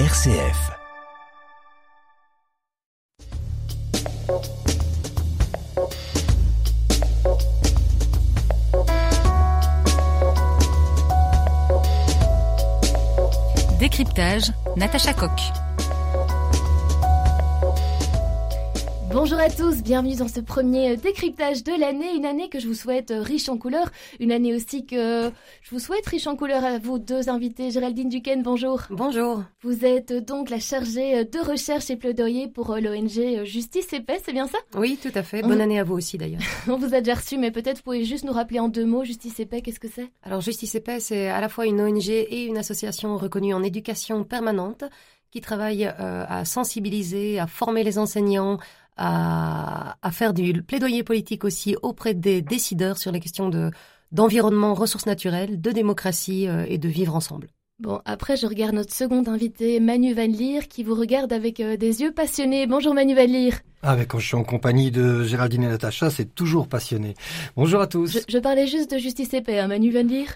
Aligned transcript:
RCF. 0.00 0.72
Décryptage, 13.78 14.52
Natacha 14.76 15.14
Coq. 15.14 15.30
Bonjour 19.14 19.38
à 19.38 19.48
tous, 19.48 19.80
bienvenue 19.80 20.16
dans 20.16 20.26
ce 20.26 20.40
premier 20.40 20.90
euh, 20.90 20.96
décryptage 20.96 21.62
de 21.62 21.70
l'année, 21.70 22.16
une 22.16 22.26
année 22.26 22.48
que 22.48 22.58
je 22.58 22.66
vous 22.66 22.74
souhaite 22.74 23.12
euh, 23.12 23.22
riche 23.22 23.48
en 23.48 23.56
couleurs, 23.56 23.92
une 24.18 24.32
année 24.32 24.56
aussi 24.56 24.86
que 24.86 25.30
je 25.62 25.70
vous 25.70 25.78
souhaite 25.78 26.04
riche 26.04 26.26
en 26.26 26.34
couleurs 26.34 26.64
à 26.64 26.80
vous 26.80 26.98
deux 26.98 27.28
invités. 27.28 27.70
Géraldine 27.70 28.08
Duquesne, 28.08 28.42
bonjour. 28.42 28.80
Bonjour. 28.90 29.44
Vous 29.62 29.84
êtes 29.84 30.12
donc 30.12 30.50
la 30.50 30.58
chargée 30.58 31.24
de 31.24 31.38
recherche 31.48 31.90
et 31.90 31.96
plaidoyer 31.96 32.48
pour 32.48 32.72
euh, 32.72 32.80
l'ONG 32.80 33.44
Justice 33.44 33.92
et 33.92 34.00
Paix, 34.00 34.20
c'est 34.24 34.32
bien 34.32 34.48
ça? 34.48 34.58
Oui, 34.74 34.98
tout 35.00 35.12
à 35.14 35.22
fait. 35.22 35.42
Bonne 35.42 35.60
année 35.60 35.78
à 35.78 35.84
vous 35.84 35.94
aussi 35.94 36.18
d'ailleurs. 36.18 36.42
On 36.66 36.76
vous 36.76 36.92
a 36.92 37.00
déjà 37.00 37.14
reçu, 37.14 37.38
mais 37.38 37.52
peut-être 37.52 37.76
vous 37.76 37.84
pouvez 37.84 38.04
juste 38.04 38.24
nous 38.24 38.32
rappeler 38.32 38.58
en 38.58 38.68
deux 38.68 38.84
mots, 38.84 39.04
Justice 39.04 39.38
et 39.38 39.46
Paix, 39.46 39.62
qu'est-ce 39.62 39.78
que 39.78 39.88
c'est? 39.88 40.10
Alors 40.24 40.40
Justice 40.40 40.74
et 40.74 40.80
Paix, 40.80 40.98
c'est 40.98 41.28
à 41.28 41.40
la 41.40 41.48
fois 41.48 41.66
une 41.66 41.80
ONG 41.80 42.08
et 42.08 42.46
une 42.46 42.58
association 42.58 43.16
reconnue 43.16 43.54
en 43.54 43.62
éducation 43.62 44.24
permanente 44.24 44.82
qui 45.30 45.40
travaille 45.40 45.84
à 45.84 46.44
sensibiliser, 46.44 47.40
à 47.40 47.48
former 47.48 47.82
les 47.82 47.98
enseignants, 47.98 48.58
à, 48.96 49.96
à, 50.02 50.10
faire 50.10 50.34
du 50.34 50.62
plaidoyer 50.62 51.02
politique 51.02 51.44
aussi 51.44 51.76
auprès 51.82 52.14
des 52.14 52.42
décideurs 52.42 52.98
sur 52.98 53.12
les 53.12 53.20
questions 53.20 53.48
de 53.48 53.70
d'environnement, 54.12 54.74
ressources 54.74 55.06
naturelles, 55.06 55.60
de 55.60 55.70
démocratie 55.72 56.46
euh, 56.46 56.64
et 56.68 56.78
de 56.78 56.88
vivre 56.88 57.16
ensemble. 57.16 57.48
Bon, 57.80 58.00
après, 58.04 58.36
je 58.36 58.46
regarde 58.46 58.74
notre 58.74 58.94
second 58.94 59.24
invité, 59.26 59.80
Manu 59.80 60.14
Van 60.14 60.28
Leer, 60.28 60.68
qui 60.68 60.84
vous 60.84 60.94
regarde 60.94 61.32
avec 61.32 61.58
euh, 61.58 61.76
des 61.76 62.02
yeux 62.02 62.12
passionnés. 62.12 62.68
Bonjour 62.68 62.94
Manu 62.94 63.16
Van 63.16 63.26
Leer. 63.26 63.54
Ah, 63.82 63.96
mais 63.96 64.06
quand 64.06 64.20
je 64.20 64.26
suis 64.28 64.36
en 64.36 64.44
compagnie 64.44 64.92
de 64.92 65.24
Géraldine 65.24 65.64
et 65.64 65.68
Natacha, 65.68 66.08
c'est 66.10 66.32
toujours 66.32 66.68
passionné. 66.68 67.14
Bonjour 67.56 67.80
à 67.80 67.88
tous. 67.88 68.12
Je, 68.12 68.18
je 68.28 68.38
parlais 68.38 68.68
juste 68.68 68.92
de 68.92 68.98
justice 68.98 69.34
et 69.34 69.42
paix, 69.42 69.58
hein, 69.58 69.66
Manu 69.66 69.90
Van 69.90 70.04
Leer. 70.04 70.26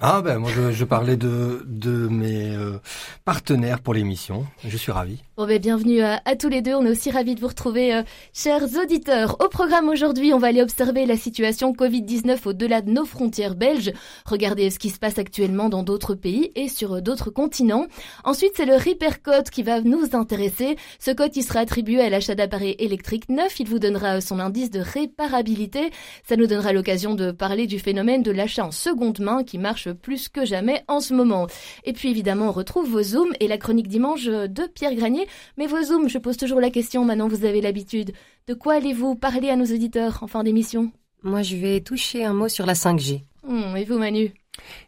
Ah 0.00 0.20
ben 0.20 0.38
moi 0.38 0.50
je, 0.54 0.72
je 0.72 0.84
parlais 0.84 1.16
de, 1.16 1.62
de 1.66 2.08
mes 2.08 2.54
euh, 2.54 2.78
partenaires 3.24 3.80
pour 3.80 3.94
l'émission. 3.94 4.46
Je 4.62 4.76
suis 4.76 4.92
ravi. 4.92 5.22
Bon 5.36 5.44
ben 5.44 5.58
bienvenue 5.58 6.00
à, 6.00 6.18
tous 6.34 6.48
les 6.48 6.62
deux. 6.62 6.72
On 6.72 6.86
est 6.86 6.90
aussi 6.90 7.10
ravis 7.10 7.34
de 7.34 7.40
vous 7.40 7.48
retrouver, 7.48 7.94
euh, 7.94 8.02
chers 8.32 8.74
auditeurs. 8.82 9.36
Au 9.44 9.50
programme 9.50 9.90
aujourd'hui, 9.90 10.32
on 10.32 10.38
va 10.38 10.46
aller 10.46 10.62
observer 10.62 11.04
la 11.04 11.18
situation 11.18 11.74
Covid-19 11.74 12.38
au-delà 12.46 12.80
de 12.80 12.90
nos 12.90 13.04
frontières 13.04 13.54
belges. 13.54 13.92
Regarder 14.24 14.70
ce 14.70 14.78
qui 14.78 14.88
se 14.88 14.98
passe 14.98 15.18
actuellement 15.18 15.68
dans 15.68 15.82
d'autres 15.82 16.14
pays 16.14 16.52
et 16.54 16.70
sur 16.70 17.02
d'autres 17.02 17.28
continents. 17.28 17.84
Ensuite, 18.24 18.52
c'est 18.56 18.64
le 18.64 18.76
Repair 18.76 19.20
Code 19.20 19.50
qui 19.50 19.62
va 19.62 19.82
nous 19.82 20.06
intéresser. 20.14 20.76
Ce 20.98 21.10
code 21.10 21.32
qui 21.32 21.42
sera 21.42 21.60
attribué 21.60 22.00
à 22.00 22.08
l'achat 22.08 22.34
d'appareils 22.34 22.76
électriques 22.78 23.28
neufs. 23.28 23.60
Il 23.60 23.68
vous 23.68 23.78
donnera 23.78 24.22
son 24.22 24.40
indice 24.40 24.70
de 24.70 24.80
réparabilité. 24.80 25.90
Ça 26.26 26.36
nous 26.36 26.46
donnera 26.46 26.72
l'occasion 26.72 27.14
de 27.14 27.30
parler 27.30 27.66
du 27.66 27.78
phénomène 27.78 28.22
de 28.22 28.30
l'achat 28.30 28.64
en 28.64 28.72
seconde 28.72 29.20
main 29.20 29.44
qui 29.44 29.58
marche 29.58 29.92
plus 29.92 30.30
que 30.30 30.46
jamais 30.46 30.82
en 30.88 31.00
ce 31.00 31.12
moment. 31.12 31.46
Et 31.84 31.92
puis 31.92 32.08
évidemment, 32.08 32.48
on 32.48 32.52
retrouve 32.52 32.88
vos 32.88 33.02
Zooms 33.02 33.34
et 33.38 33.48
la 33.48 33.58
chronique 33.58 33.88
dimanche 33.88 34.24
de 34.24 34.66
Pierre 34.68 34.94
Granier. 34.94 35.25
Mais 35.56 35.66
vos 35.66 35.82
Zooms, 35.82 36.08
je 36.08 36.18
pose 36.18 36.36
toujours 36.36 36.60
la 36.60 36.70
question, 36.70 37.04
maintenant 37.04 37.28
vous 37.28 37.44
avez 37.44 37.60
l'habitude. 37.60 38.12
De 38.46 38.54
quoi 38.54 38.74
allez-vous 38.74 39.14
parler 39.14 39.50
à 39.50 39.56
nos 39.56 39.64
auditeurs 39.64 40.22
en 40.22 40.26
fin 40.26 40.44
d'émission? 40.44 40.92
Moi, 41.22 41.42
je 41.42 41.56
vais 41.56 41.80
toucher 41.80 42.24
un 42.24 42.32
mot 42.32 42.48
sur 42.48 42.66
la 42.66 42.74
5G. 42.74 43.22
Hum, 43.48 43.76
et 43.76 43.84
vous, 43.84 43.98
Manu? 43.98 44.32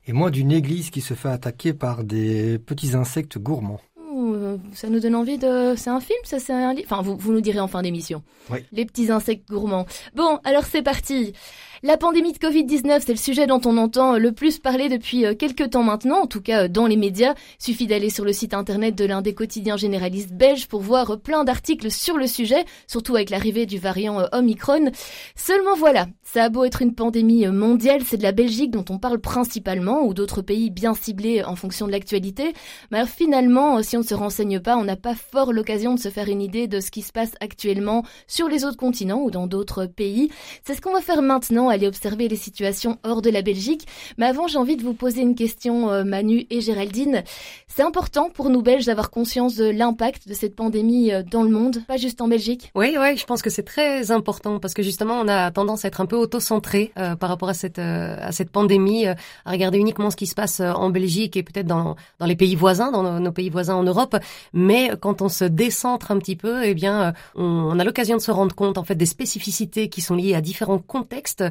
Et 0.06 0.12
moi, 0.12 0.30
d'une 0.30 0.53
église 0.53 0.91
qui 0.91 1.00
se 1.00 1.14
fait 1.14 1.28
attaquer 1.28 1.75
par 1.75 2.05
des 2.05 2.58
petits 2.58 2.95
insectes 2.95 3.39
gourmands 3.39 3.80
ça 4.72 4.89
nous 4.89 5.00
donne 5.00 5.14
envie 5.14 5.39
de... 5.39 5.75
C'est 5.77 5.91
un 5.91 6.00
film, 6.00 6.19
ça 6.25 6.39
c'est 6.39 6.52
un 6.52 6.75
livre? 6.75 6.89
Enfin, 6.91 7.02
vous, 7.02 7.17
vous 7.17 7.33
nous 7.33 7.41
direz 7.41 7.61
en 7.61 7.69
fin 7.69 7.83
d'émission. 7.83 8.23
Oui. 8.50 8.61
Les 8.73 8.84
petits 8.84 9.11
insectes 9.11 9.48
gourmands. 9.48 9.86
Bon, 10.14 10.39
alors 10.45 10.64
c'est 10.64 10.83
parti. 10.83 11.33
La 11.84 11.96
pandémie 11.96 12.33
de 12.33 12.39
Covid-19, 12.39 13.02
c'est 13.06 13.12
le 13.12 13.18
sujet 13.18 13.46
dont 13.46 13.61
on 13.64 13.77
entend 13.77 14.18
le 14.18 14.33
plus 14.33 14.58
parler 14.58 14.89
depuis 14.89 15.24
quelques 15.36 15.70
temps 15.70 15.84
maintenant, 15.84 16.22
en 16.22 16.27
tout 16.27 16.40
cas 16.40 16.66
dans 16.66 16.89
les 16.89 16.96
médias. 16.96 17.34
Suffit 17.61 17.86
d'aller 17.86 18.11
sur 18.11 18.24
le 18.24 18.33
site 18.33 18.52
internet 18.52 18.96
de 18.96 19.05
l'un 19.05 19.22
des 19.22 19.33
quotidiens 19.33 19.77
généralistes 19.77 20.33
belges 20.33 20.67
pour 20.67 20.80
voir 20.80 21.20
plein 21.20 21.44
d'articles 21.44 21.92
sur 21.92 22.17
le 22.17 22.27
sujet, 22.27 22.64
surtout 22.88 23.14
avec 23.14 23.30
l'arrivée 23.30 23.64
du 23.64 23.78
variant 23.78 24.24
Omicron. 24.33 24.90
Seulement 25.36 25.77
voilà, 25.77 26.08
ça 26.24 26.42
a 26.42 26.48
beau 26.48 26.64
être 26.64 26.83
une 26.83 26.96
pandémie 26.96 27.46
mondiale, 27.46 28.02
c'est 28.05 28.17
de 28.17 28.24
la 28.24 28.33
Belgique 28.33 28.72
dont 28.72 28.84
on 28.90 28.98
parle 28.98 29.20
principalement, 29.20 30.02
ou 30.02 30.14
d'autres 30.14 30.42
pays 30.42 30.70
bien 30.70 30.94
ciblés 30.94 31.44
en 31.44 31.55
fonction 31.55 31.86
de 31.86 31.92
l'actualité. 31.92 32.55
Mais 32.90 32.98
alors, 32.98 33.08
finalement, 33.08 33.80
si 33.84 33.96
on 33.96 34.00
ne 34.00 34.05
se 34.05 34.14
renseigne 34.14 34.58
pas, 34.58 34.77
on 34.77 34.84
n'a 34.84 34.96
pas 34.96 35.14
fort 35.14 35.52
l'occasion 35.52 35.94
de 35.94 36.00
se 36.00 36.08
faire 36.08 36.28
une 36.28 36.42
idée 36.42 36.67
de 36.67 36.80
ce 36.80 36.90
qui 36.90 37.02
se 37.02 37.12
passe 37.12 37.34
actuellement 37.40 38.02
sur 38.27 38.48
les 38.48 38.64
autres 38.64 38.77
continents 38.77 39.22
ou 39.22 39.30
dans 39.30 39.46
d'autres 39.46 39.86
pays. 39.86 40.33
C'est 40.64 40.74
ce 40.74 40.80
qu'on 40.80 40.92
va 40.92 41.00
faire 41.00 41.22
maintenant, 41.22 41.67
aller 41.68 41.86
observer 41.86 42.29
les 42.29 42.36
situations 42.36 42.98
hors 43.05 43.23
de 43.23 43.30
la 43.30 43.42
Belgique. 43.42 43.86
Mais 44.17 44.27
avant, 44.27 44.46
j'ai 44.46 44.58
envie 44.58 44.77
de 44.77 44.83
vous 44.83 44.95
poser 44.95 45.23
une 45.23 45.34
question, 45.34 45.90
euh, 45.90 46.05
Manu 46.05 46.46
et 46.51 46.61
Géraldine. 46.61 47.23
C'est 47.67 47.83
important 47.83 48.30
pour 48.30 48.51
nous 48.51 48.62
Belges 48.62 48.86
d'avoir 48.86 49.11
conscience 49.11 49.56
de 49.56 49.67
l'impact 49.67 50.29
de 50.29 50.34
cette 50.34 50.56
pandémie 50.56 51.12
euh, 51.12 51.23
dans 51.23 51.42
le 51.42 51.51
monde, 51.51 51.83
pas 51.86 51.96
juste 51.96 52.20
en 52.20 52.29
Belgique? 52.29 52.70
Oui, 52.74 52.96
oui, 52.98 53.17
je 53.17 53.24
pense 53.24 53.42
que 53.42 53.51
c'est 53.51 53.62
très 53.62 54.11
important 54.11 54.58
parce 54.58 54.74
que 54.74 54.83
justement, 54.83 55.20
on 55.20 55.29
a 55.29 55.51
tendance 55.51 55.84
à 55.84 55.89
être 55.89 56.01
un 56.01 56.06
peu 56.06 56.17
auto-centré 56.17 56.92
euh, 56.98 57.17
par 57.17 57.29
rapport 57.29 57.48
à 57.48 57.55
cette, 57.55 57.79
euh, 57.79 58.17
à 58.20 58.33
cette 58.33 58.50
pandémie, 58.50 59.06
euh, 59.06 59.14
à 59.45 59.50
regarder 59.50 59.79
uniquement 59.79 60.11
ce 60.11 60.17
qui 60.17 60.27
se 60.27 60.35
passe 60.35 60.61
en 60.61 60.90
Belgique 60.90 61.36
et 61.36 61.42
peut-être 61.42 61.67
dans, 61.67 61.96
dans 62.18 62.27
les 62.27 62.36
pays 62.36 62.55
voisins, 62.55 62.90
dans 62.90 63.02
nos, 63.02 63.20
nos, 63.20 63.33
pays 63.33 63.50
voisins 63.50 63.74
en 63.74 63.83
Europe. 63.83 64.17
Mais 64.52 64.90
quand 65.00 65.23
on 65.23 65.29
se 65.29 65.45
décentre 65.45 66.11
un 66.11 66.18
petit 66.18 66.36
peu, 66.36 66.64
eh 66.64 66.74
bien, 66.74 67.12
on, 67.35 67.45
on 67.45 67.79
a 67.79 67.85
l'occasion 67.85 68.17
de 68.17 68.23
se 68.23 68.30
rendre 68.30 68.55
compte 68.55 68.79
en 68.79 68.85
fait 68.85 68.95
des 68.95 69.06
spécificités 69.06 69.89
qui 69.89 70.00
sont 70.00 70.14
liées 70.14 70.35
à 70.35 70.40
différents 70.40 70.79
contextes 70.79 71.45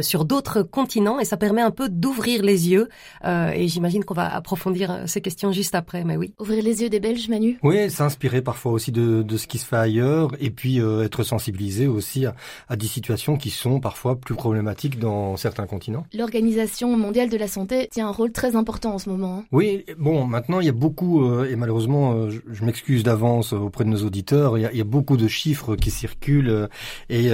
sur 0.00 0.24
d'autres 0.24 0.62
continents 0.62 1.18
et 1.20 1.24
ça 1.24 1.36
permet 1.36 1.62
un 1.62 1.70
peu 1.70 1.88
d'ouvrir 1.88 2.42
les 2.42 2.70
yeux. 2.70 2.88
et 3.24 3.68
j'imagine 3.68 4.04
qu'on 4.04 4.14
va 4.14 4.34
approfondir 4.34 5.04
ces 5.06 5.20
questions 5.20 5.52
juste 5.52 5.74
après, 5.74 6.04
mais 6.04 6.16
oui. 6.16 6.34
Ouvrir 6.40 6.62
les 6.62 6.82
yeux 6.82 6.88
des 6.88 7.00
Belges, 7.00 7.28
Manu? 7.28 7.58
Oui, 7.62 7.90
s'inspirer 7.90 8.42
parfois 8.42 8.72
aussi 8.72 8.92
de, 8.92 9.22
de, 9.22 9.36
ce 9.36 9.46
qui 9.46 9.58
se 9.58 9.66
fait 9.66 9.76
ailleurs 9.76 10.32
et 10.40 10.50
puis 10.50 10.80
euh, 10.80 11.04
être 11.04 11.22
sensibilisé 11.22 11.86
aussi 11.86 12.26
à, 12.26 12.34
à, 12.68 12.76
des 12.76 12.86
situations 12.86 13.36
qui 13.36 13.50
sont 13.50 13.80
parfois 13.80 14.16
plus 14.16 14.34
problématiques 14.34 14.98
dans 14.98 15.36
certains 15.36 15.66
continents. 15.66 16.06
L'Organisation 16.14 16.96
mondiale 16.96 17.28
de 17.28 17.36
la 17.36 17.48
santé 17.48 17.88
tient 17.90 18.08
un 18.08 18.12
rôle 18.12 18.32
très 18.32 18.56
important 18.56 18.94
en 18.94 18.98
ce 18.98 19.08
moment. 19.08 19.38
Hein. 19.38 19.44
Oui, 19.52 19.84
bon, 19.98 20.26
maintenant 20.26 20.60
il 20.60 20.66
y 20.66 20.68
a 20.68 20.72
beaucoup, 20.72 21.24
euh, 21.24 21.50
et 21.50 21.56
malheureusement, 21.56 22.12
euh, 22.12 22.30
je, 22.30 22.40
je 22.52 22.64
m'excuse 22.64 23.02
d'avance 23.02 23.52
auprès 23.52 23.84
de 23.84 23.90
nos 23.90 24.02
auditeurs, 24.02 24.58
il 24.58 24.62
y, 24.62 24.66
a, 24.66 24.72
il 24.72 24.78
y, 24.78 24.80
a, 24.80 24.84
beaucoup 24.84 25.16
de 25.16 25.28
chiffres 25.28 25.76
qui 25.76 25.90
circulent 25.90 26.48
euh, 26.48 26.66
et, 27.08 27.26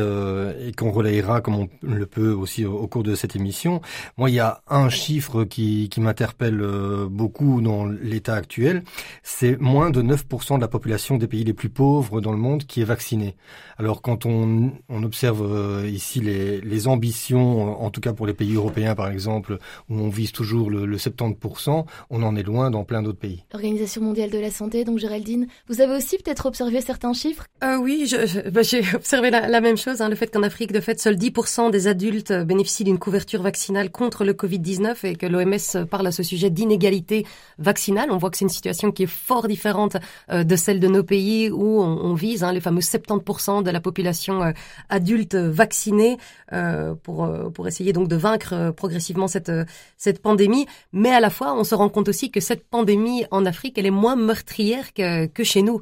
et 0.69 0.72
qu'on 0.72 0.91
relayera 0.91 1.41
comme 1.41 1.56
on 1.56 1.69
le 1.82 2.06
peut 2.12 2.33
aussi 2.33 2.65
au, 2.65 2.78
au, 2.78 2.87
cours 2.87 3.03
de 3.03 3.15
cette 3.15 3.34
émission. 3.37 3.81
Moi, 4.17 4.31
il 4.31 4.34
y 4.34 4.41
a 4.41 4.62
un 4.69 4.89
chiffre 4.89 5.45
qui, 5.45 5.89
qui 5.91 6.00
m'interpelle 6.00 6.62
beaucoup 7.11 7.61
dans 7.61 7.87
l'état 7.87 8.34
actuel, 8.34 8.83
c'est 9.23 9.61
moins 9.61 9.91
de 9.91 10.03
9% 10.03 10.56
de 10.56 10.61
la 10.61 10.69
population 10.69 11.17
des 11.17 11.27
pays 11.27 11.45
les 11.45 11.53
plus 11.53 11.69
pauvres 11.69 12.21
dans 12.21 12.33
le 12.33 12.39
monde 12.39 12.65
qui 12.65 12.81
est 12.81 12.84
vaccinée. 12.84 13.34
Alors 13.78 14.03
quand 14.03 14.27
on, 14.27 14.73
on 14.89 15.03
observe 15.03 15.43
euh, 15.43 15.89
ici 15.89 16.21
les, 16.21 16.61
les, 16.61 16.87
ambitions, 16.87 17.83
en 17.83 17.91
tout 17.91 18.00
cas 18.00 18.12
pour 18.12 18.27
les 18.27 18.34
pays 18.34 18.55
européens 18.55 18.94
par 18.94 19.09
exemple, 19.09 19.59
où 19.89 19.99
on 19.99 20.09
vise 20.09 20.33
toujours 20.33 20.71
le, 20.71 20.87
le 20.87 20.97
70%, 20.97 21.84
on 22.11 22.23
en 22.23 22.37
est 22.37 22.43
loin 22.43 22.71
dans 22.71 22.84
plein 22.84 23.03
d'autres 23.03 23.19
pays. 23.19 23.44
L'Organisation 23.53 24.03
mondiale 24.03 24.31
de 24.31 24.39
la 24.39 24.50
santé, 24.50 24.84
donc 24.84 24.99
Géraldine, 24.99 25.47
vous 25.69 25.81
avez 25.81 25.94
aussi 25.97 26.19
peut-être 26.19 26.47
observé 26.47 26.81
certains 26.81 27.12
chiffres? 27.12 27.44
Euh, 27.65 27.77
Oui, 27.77 28.05
j'ai 28.06 28.27
je, 28.27 28.41
bah, 28.50 28.61
observé 28.94 29.31
la, 29.31 29.49
la, 29.49 29.61
même 29.61 29.77
chose, 29.77 30.00
hein, 30.00 30.09
le 30.09 30.17
fait 30.17 30.33
qu'en 30.33 30.43
Afrique, 30.43 30.73
de 30.73 30.81
fait, 30.81 31.00
seuls 31.00 31.17
10% 31.17 31.71
des 31.71 31.87
adultes 31.87 32.01
bénéficient 32.10 32.84
d'une 32.84 32.98
couverture 32.98 33.42
vaccinale 33.42 33.90
contre 33.90 34.24
le 34.24 34.32
Covid-19 34.32 35.06
et 35.06 35.16
que 35.16 35.26
l'OMS 35.26 35.86
parle 35.88 36.06
à 36.06 36.12
ce 36.12 36.22
sujet 36.22 36.50
d'inégalité 36.50 37.26
vaccinale. 37.58 38.10
On 38.10 38.16
voit 38.16 38.30
que 38.30 38.36
c'est 38.36 38.44
une 38.44 38.48
situation 38.48 38.90
qui 38.90 39.04
est 39.04 39.10
fort 39.10 39.46
différente 39.49 39.96
euh, 40.31 40.44
de 40.44 40.56
celle 40.56 40.81
de 40.81 40.88
nos 40.88 41.02
pays 41.02 41.50
où 41.50 41.81
on, 41.81 42.14
vise 42.14 42.44
hein, 42.44 42.52
les 42.52 42.60
fameux 42.60 42.81
70% 42.81 43.62
de 43.62 43.70
la 43.70 43.81
population 43.81 44.43
euh, 44.43 44.52
adulte 44.88 45.34
vaccinée 45.34 46.19
euh, 46.52 46.94
pour 47.02 47.28
pour 47.54 47.66
essayer 47.66 47.93
donc 47.93 48.08
de 48.08 48.16
vaincre 48.16 48.72
progressivement 48.76 49.28
cette 49.28 49.52
cette 49.96 50.20
pandémie. 50.20 50.66
Mais 50.93 51.10
à 51.10 51.20
la 51.20 51.31
fois, 51.31 51.55
on 51.55 51.64
se 51.64 51.75
rend 51.75 51.88
compte 51.88 52.08
aussi 52.08 52.31
que 52.31 52.40
cette 52.40 52.64
pandémie 52.69 53.25
en 53.31 53.46
Afrique, 53.46 53.78
elle 53.78 53.87
est 53.87 53.90
moins 53.90 54.16
meurtrière 54.16 54.93
que 54.93 55.26
que 55.26 55.44
chez 55.44 55.62
nous. 55.62 55.81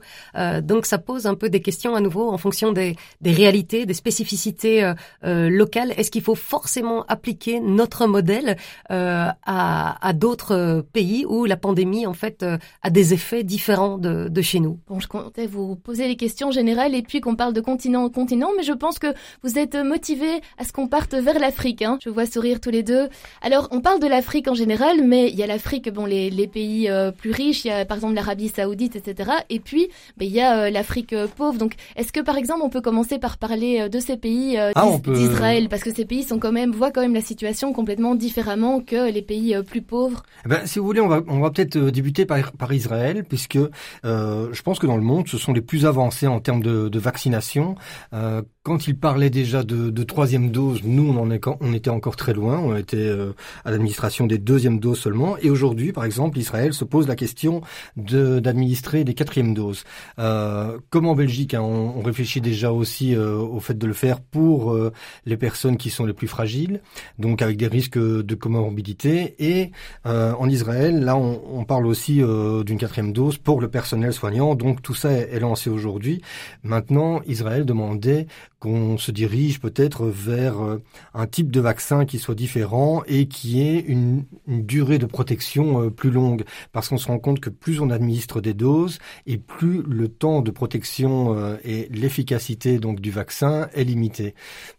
donc 0.63 0.87
ça 0.87 0.99
pose 0.99 1.27
un 1.27 1.35
peu 1.35 1.49
des 1.51 1.61
questions 1.61 1.95
à 1.95 2.01
nouveau 2.01 2.31
en 2.31 2.39
fonction 2.39 2.73
des 2.73 2.97
des 3.21 3.33
réalités, 3.33 3.87
des 3.87 3.95
spécificités 3.95 4.93
locales. 5.23 5.93
Est-ce 6.11 6.13
qu'il 6.13 6.23
faut 6.23 6.35
forcément 6.35 7.05
appliquer 7.07 7.61
notre 7.61 8.09
modèle 8.09 8.57
euh, 8.91 9.29
à, 9.47 10.09
à 10.09 10.13
d'autres 10.13 10.85
pays 10.93 11.25
où 11.25 11.45
la 11.45 11.57
pandémie 11.57 12.05
en 12.05 12.15
fait 12.15 12.43
euh, 12.43 12.59
a 12.83 12.91
des 12.91 13.15
effets 13.15 13.45
différents 13.45 13.97
de, 13.97 14.27
de 14.27 14.43
chez 14.43 14.59
nous 14.59 14.81
Bon, 14.89 14.99
je 14.99 15.07
comptais 15.07 15.47
vous 15.47 15.77
poser 15.77 16.09
les 16.09 16.17
questions 16.17 16.51
générales 16.51 16.97
et 16.97 17.03
puis 17.03 17.21
qu'on 17.21 17.37
parle 17.37 17.53
de 17.53 17.61
continent 17.61 18.03
en 18.03 18.09
continent, 18.09 18.49
mais 18.57 18.65
je 18.65 18.73
pense 18.73 18.99
que 18.99 19.07
vous 19.45 19.57
êtes 19.57 19.77
motivés 19.77 20.41
à 20.59 20.65
ce 20.65 20.73
qu'on 20.73 20.89
parte 20.89 21.15
vers 21.15 21.39
l'Afrique. 21.39 21.83
Hein. 21.83 22.01
Je 22.03 22.11
vois 22.11 22.27
sourire 22.27 22.59
tous 22.61 22.71
les 22.71 22.83
deux. 22.83 23.09
Alors, 23.41 23.69
on 23.71 23.81
parle 23.81 24.01
de 24.01 24.09
l'Afrique 24.09 24.49
en 24.49 24.55
général, 24.55 25.05
mais 25.05 25.29
il 25.29 25.37
y 25.37 25.45
a 25.45 25.47
l'Afrique, 25.47 25.93
bon, 25.93 26.07
les, 26.07 26.29
les 26.29 26.49
pays 26.49 26.91
euh, 26.91 27.13
plus 27.13 27.31
riches, 27.31 27.65
il 27.65 27.69
y 27.69 27.71
a 27.71 27.85
par 27.85 27.99
exemple 27.99 28.15
l'Arabie 28.15 28.49
Saoudite, 28.49 28.97
etc. 28.97 29.31
Et 29.49 29.61
puis, 29.61 29.87
ben, 30.17 30.27
il 30.27 30.35
y 30.35 30.41
a 30.41 30.63
euh, 30.63 30.71
l'Afrique 30.71 31.15
pauvre. 31.37 31.57
Donc, 31.57 31.75
est-ce 31.95 32.13
que 32.13 32.19
par 32.19 32.37
exemple, 32.37 32.63
on 32.65 32.69
peut 32.69 32.81
commencer 32.81 33.21
par 33.21 33.39
parler 33.39 33.89
de 33.89 34.01
ces 34.01 34.17
pays 34.17 34.59
ah, 34.59 34.73
d'Israël, 35.07 35.69
parce 35.69 35.85
que 35.85 36.00
ces 36.01 36.07
pays 36.07 36.23
sont 36.23 36.39
quand 36.39 36.53
même 36.53 36.73
voient 36.73 36.91
quand 36.91 37.03
même 37.03 37.13
la 37.13 37.21
situation 37.21 37.75
complètement 37.75 38.15
différemment 38.15 38.81
que 38.81 39.13
les 39.13 39.21
pays 39.21 39.55
plus 39.67 39.83
pauvres. 39.83 40.23
Eh 40.47 40.49
ben, 40.49 40.65
si 40.65 40.79
vous 40.79 40.87
voulez, 40.87 41.03
on 41.03 41.09
va 41.09 41.51
peut-être 41.51 41.77
débuter 41.77 42.25
par, 42.25 42.73
Israël, 42.73 43.23
puisque 43.29 43.59
euh, 44.07 44.49
je 44.51 44.63
pense 44.63 44.79
que 44.79 44.87
dans 44.87 44.97
le 44.97 45.03
monde, 45.03 45.29
ce 45.29 45.37
sont 45.37 45.53
les 45.53 45.61
plus 45.61 45.85
avancés 45.85 46.27
en 46.27 46.41
termes 46.41 46.63
de, 46.63 46.99
vaccination. 46.99 47.75
Euh, 48.15 48.41
quand 48.63 48.87
il 48.87 48.99
parlait 48.99 49.31
déjà 49.31 49.63
de, 49.63 49.89
de, 49.89 50.03
troisième 50.03 50.51
dose, 50.51 50.83
nous 50.85 51.11
on 51.11 51.17
en 51.17 51.31
est, 51.31 51.41
on 51.61 51.73
était 51.73 51.89
encore 51.89 52.17
très 52.17 52.35
loin, 52.35 52.59
on 52.59 52.77
était 52.77 52.99
euh, 52.99 53.33
à 53.65 53.71
l'administration 53.71 54.27
des 54.27 54.37
deuxièmes 54.37 54.79
doses 54.81 54.99
seulement. 54.99 55.39
Et 55.39 55.49
aujourd'hui, 55.49 55.93
par 55.93 56.05
exemple, 56.05 56.39
Israël 56.39 56.75
se 56.75 56.85
pose 56.85 57.09
la 57.09 57.17
question 57.17 57.63
d'administrer 57.97 59.05
des 59.05 59.15
quatrièmes 59.15 59.55
doses. 59.55 59.85
Euh, 60.19 60.79
comme 60.91 61.07
en 61.07 61.15
Belgique, 61.15 61.55
hein, 61.55 61.63
on, 61.63 61.95
on, 61.97 62.03
réfléchit 62.03 62.43
déjà 62.43 62.71
aussi 62.71 63.15
euh, 63.15 63.37
au 63.37 63.61
fait 63.61 63.79
de 63.79 63.87
le 63.87 63.95
faire 63.95 64.21
pour 64.21 64.75
euh, 64.75 64.93
les 65.25 65.39
personnes 65.39 65.79
qui 65.79 65.89
sont 65.89 66.05
les 66.05 66.13
plus 66.13 66.29
fragiles, 66.29 66.83
donc 67.19 67.41
avec 67.41 67.57
des 67.57 67.67
risques 67.67 67.99
de 67.99 68.35
comorbidité. 68.35 69.37
Et 69.39 69.71
euh, 70.05 70.35
en 70.39 70.51
Israël, 70.51 71.03
là, 71.03 71.17
on, 71.17 71.41
on 71.51 71.65
parle 71.65 71.87
aussi 71.87 72.21
d'une 72.21 72.79
quatrième 72.79 73.15
dose 73.15 73.39
pour 73.39 73.63
le 73.63 73.69
personnel 73.69 74.13
soignant. 74.13 74.55
Donc 74.55 74.83
tout 74.83 74.95
ça 74.95 75.13
est, 75.13 75.31
est 75.33 75.41
lancé 75.41 75.71
aujourd'hui. 75.71 76.21
Maintenant, 76.63 77.23
Israël 77.27 77.65
demandait 77.65 78.27
qu'on 78.61 78.99
se 78.99 79.11
dirige 79.11 79.59
peut-être 79.59 80.07
vers 80.07 80.61
euh, 80.61 80.83
un 81.15 81.27
type 81.27 81.51
de 81.51 81.61
vaccin 81.61 82.05
qui 82.05 82.19
soit 82.19 82.35
différent 82.35 83.03
et 83.07 83.27
qui 83.27 83.63
ait 83.63 83.81
une, 83.81 84.25
durée 84.47 84.99
de 84.99 85.07
protection 85.07 85.83
euh, 85.83 85.91
plus 85.91 86.11
longue. 86.11 86.45
Parce 86.71 86.89
qu'on 86.89 86.99
se 86.99 87.09
rend 87.09 87.19
compte 87.19 87.41
que 87.41 87.51
plus 87.51 87.81
on 87.81 87.91
administre 87.91 88.41
des 88.41 88.55
doses 88.55 88.99
et 89.27 89.39
plus 89.39 89.83
le 89.83 90.09
temps 90.09 90.43
de 90.43 90.51
protection 90.51 91.35
euh, 91.35 91.57
et 91.65 91.89
l'efficacité 91.91 92.79
donc 92.79 93.01
du 93.01 93.11
vaccin 93.11 93.69
est 93.73 93.85
limité. 93.85 94.35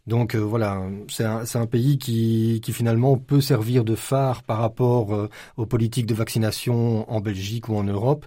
Donc 0.06 0.36
voilà, 0.36 0.84
c'est 1.10 1.26
un, 1.26 1.44
un, 1.56 1.66
pays 1.66 1.98
qui, 1.98 2.60
qui, 2.64 2.74
finalement 2.74 3.18
peut 3.18 3.42
servir 3.42 3.84
de 3.84 3.96
phare 3.96 4.44
par 4.44 4.60
rapport 4.60 5.30
aux 5.58 5.66
politiques 5.66 6.06
de 6.06 6.14
vaccination 6.14 7.12
en 7.12 7.20
Belgique 7.22 7.70
ou 7.70 7.76
en 7.76 7.84
Europe 7.84 8.26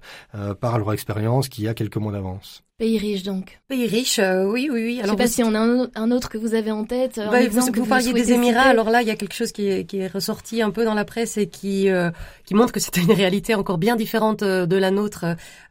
par 0.60 0.78
leur 0.78 0.92
expérience 0.92 1.48
qui 1.48 1.68
a 1.68 1.74
quelques 1.74 1.96
mois 1.96 2.12
d'avance. 2.12 2.64
Pays 2.84 2.98
riche 2.98 3.22
donc. 3.22 3.60
Pays 3.66 3.86
riche, 3.86 4.18
euh, 4.18 4.44
oui, 4.44 4.68
oui, 4.70 4.84
oui. 4.84 5.00
Alors, 5.00 5.16
Je 5.16 5.22
sais 5.22 5.24
pas 5.24 5.26
si 5.26 5.42
on 5.42 5.54
a 5.54 5.88
un, 5.94 6.10
autre 6.10 6.28
que 6.28 6.36
vous 6.36 6.52
avez 6.52 6.70
en 6.70 6.84
tête. 6.84 7.16
Bah, 7.16 7.38
vous, 7.48 7.62
vous, 7.72 7.86
parliez 7.86 8.12
des 8.12 8.30
Émirats. 8.30 8.60
Alors 8.60 8.90
là, 8.90 9.00
il 9.00 9.08
y 9.08 9.10
a 9.10 9.16
quelque 9.16 9.32
chose 9.32 9.52
qui 9.52 9.66
est, 9.66 9.86
qui 9.86 10.00
est 10.00 10.06
ressorti 10.06 10.60
un 10.60 10.70
peu 10.70 10.84
dans 10.84 10.92
la 10.92 11.06
presse 11.06 11.38
et 11.38 11.46
qui 11.46 11.88
euh, 11.88 12.10
qui 12.44 12.54
montre 12.54 12.74
que 12.74 12.80
c'est 12.80 12.94
une 12.98 13.12
réalité 13.12 13.54
encore 13.54 13.78
bien 13.78 13.96
différente 13.96 14.42
euh, 14.42 14.66
de 14.66 14.76
la 14.76 14.90
nôtre, 14.90 15.24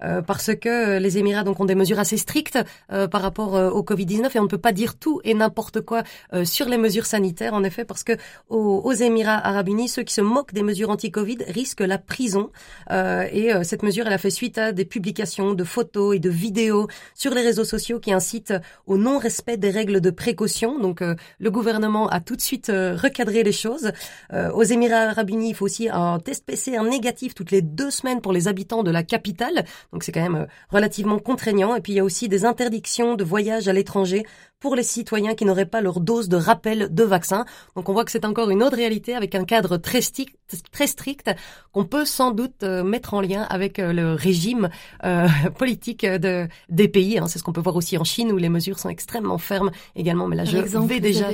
euh, 0.04 0.24
parce 0.24 0.56
que 0.56 0.98
les 0.98 1.19
Émirats 1.19 1.44
donc 1.44 1.60
ont 1.60 1.65
des 1.65 1.75
mesures 1.75 2.00
assez 2.00 2.18
strictes 2.18 2.57
par 2.89 3.21
rapport 3.21 3.54
au 3.54 3.83
Covid 3.83 4.07
19 4.07 4.36
et 4.36 4.39
on 4.39 4.44
ne 4.44 4.48
peut 4.48 4.57
pas 4.57 4.71
dire 4.71 4.95
tout 4.98 5.21
et 5.24 5.36
n'importe 5.36 5.81
quoi 5.81 6.01
sur 6.44 6.68
les 6.68 6.77
mesures 6.77 7.06
sanitaires. 7.06 7.54
En 7.54 7.63
effet, 7.63 7.86
parce 7.86 8.04
que 8.04 8.13
aux, 8.50 8.81
aux, 8.83 8.94
Émirats 8.94 9.45
Arabes 9.45 9.69
Unis, 9.69 9.88
ceux 9.88 10.04
qui 10.04 10.13
se 10.13 10.21
moquent 10.21 10.54
des 10.54 10.63
mesures 10.63 10.89
anti-Covid 10.89 11.38
risquent 11.48 11.81
la 11.81 12.00
prison. 12.00 12.50
et 12.89 13.51
cette 13.63 13.83
mesure, 13.83 14.07
elle 14.07 14.13
a 14.13 14.18
fait 14.18 14.31
suite 14.31 14.57
à 14.57 14.71
des 14.71 14.86
publications 14.86 15.54
de 15.54 15.63
photos 15.63 16.15
et 16.15 16.19
de 16.19 16.30
vidéos 16.30 16.88
sur 17.16 17.34
les 17.34 17.42
réseaux 17.42 17.64
sociaux 17.64 18.00
qui 18.00 18.12
incitent 18.12 18.54
au 18.86 18.98
non-respect 18.98 19.58
des 19.58 19.70
règles 19.70 20.02
de 20.02 20.10
précaution. 20.10 20.80
Donc 20.80 21.02
euh, 21.02 21.16
le 21.40 21.52
gouvernement 21.52 22.08
a 22.10 22.20
tout 22.20 22.36
de 22.36 22.42
suite 22.42 22.70
euh, 22.70 22.96
recadré 22.96 23.44
les 23.44 23.52
choses. 23.52 23.92
Euh, 24.34 24.52
aux 24.52 24.64
Émirats 24.64 25.10
arabes 25.10 25.30
unis, 25.30 25.50
il 25.50 25.56
faut 25.56 25.66
aussi 25.66 25.90
un 25.90 26.20
test 26.20 26.46
PCR 26.46 26.84
négatif 26.84 27.34
toutes 27.34 27.52
les 27.52 27.62
deux 27.62 27.92
semaines 27.92 28.22
pour 28.22 28.34
les 28.34 28.48
habitants 28.48 28.84
de 28.84 28.92
la 28.92 29.04
capitale. 29.04 29.66
Donc 29.92 30.04
c'est 30.04 30.12
quand 30.12 30.22
même 30.22 30.48
relativement 30.70 31.20
contraignant. 31.20 31.76
Et 31.76 31.82
puis 31.82 31.94
il 31.94 31.96
y 31.96 32.00
a 32.00 32.04
aussi 32.04 32.28
des 32.30 32.46
interdictions 32.46 33.16
de 33.16 33.24
voyage 33.24 33.68
à 33.68 33.74
l'étranger 33.74 34.26
pour 34.63 34.77
les 34.77 34.83
citoyens 34.83 35.36
qui 35.36 35.44
n'auraient 35.44 35.65
pas 35.65 35.81
leur 35.81 36.00
dose 36.00 36.30
de 36.30 36.38
rappel 36.38 36.88
de 36.89 37.04
vaccin. 37.04 37.44
Donc 37.75 37.89
on 37.89 37.92
voit 37.94 38.06
que 38.06 38.12
c'est 38.12 38.24
encore 38.24 38.50
une 38.50 38.63
autre 38.63 38.77
réalité 38.77 39.13
avec 39.13 39.36
un 39.36 39.44
cadre 39.44 39.75
très 39.75 40.00
strict, 40.00 40.38
très 40.71 40.88
strict 40.88 41.30
qu'on 41.74 41.83
peut 41.83 42.06
sans 42.06 42.31
doute 42.31 42.63
mettre 42.63 43.13
en 43.13 43.19
lien 43.19 43.42
avec 43.42 43.77
le 43.77 44.13
régime 44.13 44.69
euh, 45.04 45.27
politique 45.57 46.06
de, 46.06 46.48
des 46.69 46.88
pays. 46.88 47.18
Hein. 47.18 47.27
C'est 47.27 47.39
ce 47.39 47.44
qu'on 47.44 47.51
peut 47.51 47.60
voir 47.60 47.75
aussi 47.75 47.98
en 47.98 48.06
Chine 48.06 48.31
où 48.31 48.38
les 48.38 48.48
mesures 48.48 48.80
sont 48.80 48.88
extrêmement 48.88 49.38
fermes 49.38 49.71
également. 49.98 50.30
Mais 50.30 50.38
là, 50.38 50.45
je 50.45 50.56
vais 50.56 51.01
déjà. 51.01 51.27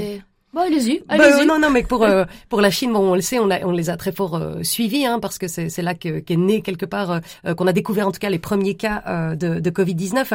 Bon, 0.52 0.62
allez-y, 0.62 1.04
bah, 1.08 1.14
allez-y. 1.14 1.46
non, 1.46 1.60
non, 1.60 1.70
mais 1.70 1.84
pour 1.84 2.04
euh, 2.04 2.26
pour 2.50 2.60
la 2.60 2.72
Chine, 2.72 2.92
bon, 2.92 3.12
on 3.12 3.14
le 3.14 3.22
sait, 3.22 3.38
on, 3.38 3.52
a, 3.52 3.64
on 3.66 3.72
les 3.72 3.92
a 3.92 3.98
très 3.98 4.12
fort 4.12 4.36
euh, 4.36 4.64
suivis, 4.64 5.06
hein, 5.06 5.20
parce 5.20 5.38
que 5.38 5.48
c'est 5.48 5.70
c'est 5.70 5.84
là 5.84 5.94
qu'est 5.94 6.24
né 6.38 6.62
quelque 6.64 6.88
part 6.88 7.22
euh, 7.46 7.54
qu'on 7.54 7.68
a 7.68 7.72
découvert 7.72 8.08
en 8.08 8.12
tout 8.12 8.18
cas 8.18 8.32
les 8.32 8.40
premiers 8.40 8.74
cas 8.74 9.36
de, 9.36 9.60
de 9.60 9.70
Covid 9.70 9.94
19. 9.94 10.34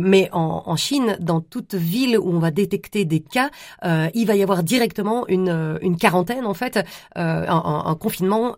mais 0.00 0.28
en, 0.32 0.62
en 0.66 0.76
Chine, 0.76 1.16
dans 1.18 1.40
toute 1.40 1.74
ville 1.74 2.16
où 2.16 2.30
on 2.32 2.38
va 2.38 2.52
détecter 2.52 3.04
des 3.04 3.18
cas, 3.18 3.50
il 4.14 4.24
va 4.26 4.36
y 4.36 4.42
avoir 4.42 4.62
directement 4.62 5.26
une 5.26 5.78
une 5.82 5.96
quarantaine 5.96 6.46
en 6.46 6.54
fait, 6.54 6.78
un, 7.16 7.82
un, 7.86 7.94
confinement 7.96 8.56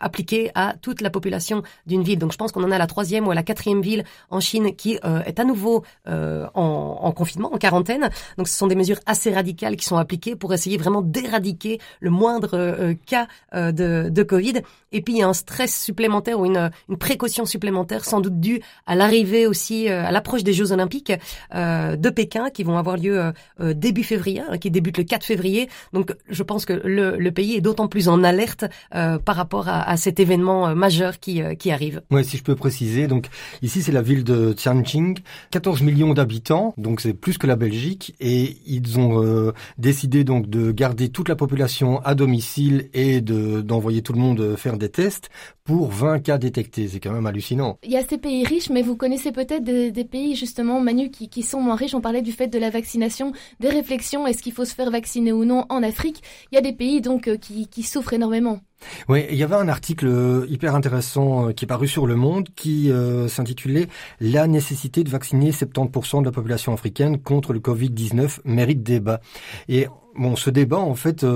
appliqué 0.00 0.50
à 0.54 0.74
toute 0.80 1.02
la 1.02 1.10
population 1.10 1.62
d'une 1.86 2.02
ville. 2.02 2.18
Donc 2.18 2.32
je 2.32 2.38
pense 2.38 2.52
qu'on 2.52 2.64
en 2.64 2.70
a 2.70 2.78
la 2.78 2.86
troisième 2.86 3.28
ou 3.28 3.32
la 3.32 3.42
quatrième 3.42 3.82
ville 3.82 4.04
en 4.30 4.40
Chine 4.40 4.74
qui 4.74 4.94
est 4.94 5.38
à 5.40 5.44
nouveau 5.44 5.84
en, 6.06 6.50
en 6.54 7.12
confinement, 7.12 7.52
en 7.52 7.58
quarantaine. 7.58 8.08
Donc 8.38 8.48
ce 8.48 8.56
sont 8.56 8.66
des 8.66 8.76
mesures 8.76 9.00
assez 9.04 9.32
radicales 9.32 9.76
qui 9.76 9.84
sont 9.84 10.05
pour 10.38 10.54
essayer 10.54 10.76
vraiment 10.76 11.02
d'éradiquer 11.02 11.78
le 12.00 12.10
moindre 12.10 12.50
euh, 12.54 12.94
cas 13.06 13.26
euh, 13.54 13.72
de, 13.72 14.22
Covid. 14.22 14.62
Et 14.92 15.02
puis 15.02 15.14
il 15.14 15.18
y 15.18 15.22
a 15.22 15.28
un 15.28 15.34
stress 15.34 15.84
supplémentaire 15.84 16.40
ou 16.40 16.46
une, 16.46 16.70
une 16.88 16.96
précaution 16.96 17.44
supplémentaire, 17.44 18.04
sans 18.04 18.20
doute 18.20 18.40
due 18.40 18.60
à 18.86 18.94
l'arrivée 18.94 19.46
aussi, 19.46 19.88
euh, 19.88 20.04
à 20.04 20.10
l'approche 20.10 20.42
des 20.42 20.52
Jeux 20.52 20.72
Olympiques 20.72 21.12
de 21.52 22.10
Pékin, 22.10 22.50
qui 22.50 22.64
vont 22.64 22.78
avoir 22.78 22.96
lieu 22.96 23.32
début 23.60 24.02
février, 24.02 24.40
hein, 24.40 24.58
qui 24.58 24.70
débutent 24.70 24.98
le 24.98 25.04
4 25.04 25.24
février. 25.24 25.68
Donc 25.92 26.14
je 26.28 26.42
pense 26.42 26.64
que 26.64 26.72
le, 26.72 27.30
pays 27.30 27.54
est 27.56 27.60
d'autant 27.60 27.88
plus 27.88 28.08
en 28.08 28.24
alerte 28.24 28.64
par 28.90 29.36
rapport 29.36 29.68
à, 29.68 29.82
à, 29.88 29.96
cet 29.96 30.20
événement 30.20 30.74
majeur 30.74 31.18
qui, 31.20 31.42
qui 31.58 31.70
arrive. 31.70 32.02
Oui, 32.10 32.24
si 32.24 32.36
je 32.36 32.42
peux 32.42 32.56
préciser, 32.56 33.06
donc 33.06 33.28
ici 33.62 33.82
c'est 33.82 33.92
la 33.92 34.02
ville 34.02 34.24
de 34.24 34.52
Tianjin, 34.52 35.14
14 35.50 35.82
millions 35.82 36.14
d'habitants, 36.14 36.74
donc 36.76 37.00
c'est 37.00 37.14
plus 37.14 37.38
que 37.38 37.46
la 37.46 37.56
Belgique, 37.56 38.14
et 38.20 38.56
ils 38.66 38.98
ont 38.98 39.22
euh, 39.22 39.52
décidé 39.78 39.95
donc 40.04 40.48
de 40.48 40.72
garder 40.72 41.08
toute 41.08 41.28
la 41.28 41.36
population 41.36 42.00
à 42.04 42.14
domicile 42.14 42.88
et 42.92 43.20
de 43.20 43.60
d'envoyer 43.60 44.02
tout 44.02 44.12
le 44.12 44.18
monde 44.18 44.56
faire 44.56 44.76
des 44.76 44.90
tests 44.90 45.30
pour 45.64 45.88
20 45.90 46.20
cas 46.20 46.38
détectés. 46.38 46.88
C'est 46.88 47.00
quand 47.00 47.12
même 47.12 47.26
hallucinant. 47.26 47.78
Il 47.82 47.90
y 47.90 47.96
a 47.96 48.04
ces 48.06 48.18
pays 48.18 48.44
riches, 48.44 48.70
mais 48.70 48.82
vous 48.82 48.96
connaissez 48.96 49.32
peut-être 49.32 49.64
des, 49.64 49.90
des, 49.90 50.04
pays 50.04 50.36
justement, 50.36 50.80
Manu, 50.80 51.10
qui, 51.10 51.28
qui 51.28 51.42
sont 51.42 51.60
moins 51.60 51.76
riches. 51.76 51.94
On 51.94 52.00
parlait 52.00 52.22
du 52.22 52.32
fait 52.32 52.46
de 52.48 52.58
la 52.58 52.70
vaccination, 52.70 53.32
des 53.60 53.68
réflexions. 53.68 54.26
Est-ce 54.26 54.42
qu'il 54.42 54.52
faut 54.52 54.64
se 54.64 54.74
faire 54.74 54.90
vacciner 54.90 55.32
ou 55.32 55.44
non 55.44 55.64
en 55.68 55.82
Afrique? 55.82 56.22
Il 56.52 56.54
y 56.54 56.58
a 56.58 56.62
des 56.62 56.72
pays 56.72 57.00
donc 57.00 57.26
euh, 57.26 57.36
qui, 57.36 57.66
qui 57.66 57.82
souffrent 57.82 58.12
énormément. 58.12 58.60
Oui, 59.08 59.24
il 59.30 59.36
y 59.36 59.42
avait 59.42 59.54
un 59.54 59.68
article 59.68 60.06
euh, 60.06 60.46
hyper 60.48 60.74
intéressant 60.74 61.48
euh, 61.48 61.52
qui 61.52 61.64
est 61.64 61.68
paru 61.68 61.88
sur 61.88 62.06
Le 62.06 62.16
Monde 62.16 62.48
qui 62.54 62.90
euh, 62.90 63.28
s'intitulait 63.28 63.88
La 64.20 64.46
nécessité 64.46 65.04
de 65.04 65.10
vacciner 65.10 65.50
70% 65.50 66.20
de 66.20 66.24
la 66.24 66.32
population 66.32 66.72
africaine 66.72 67.18
contre 67.18 67.52
le 67.52 67.60
Covid-19 67.60 68.40
mérite 68.44 68.82
débat. 68.82 69.20
Et 69.68 69.86
bon, 70.16 70.36
ce 70.36 70.50
débat 70.50 70.78
en 70.78 70.94
fait 70.94 71.26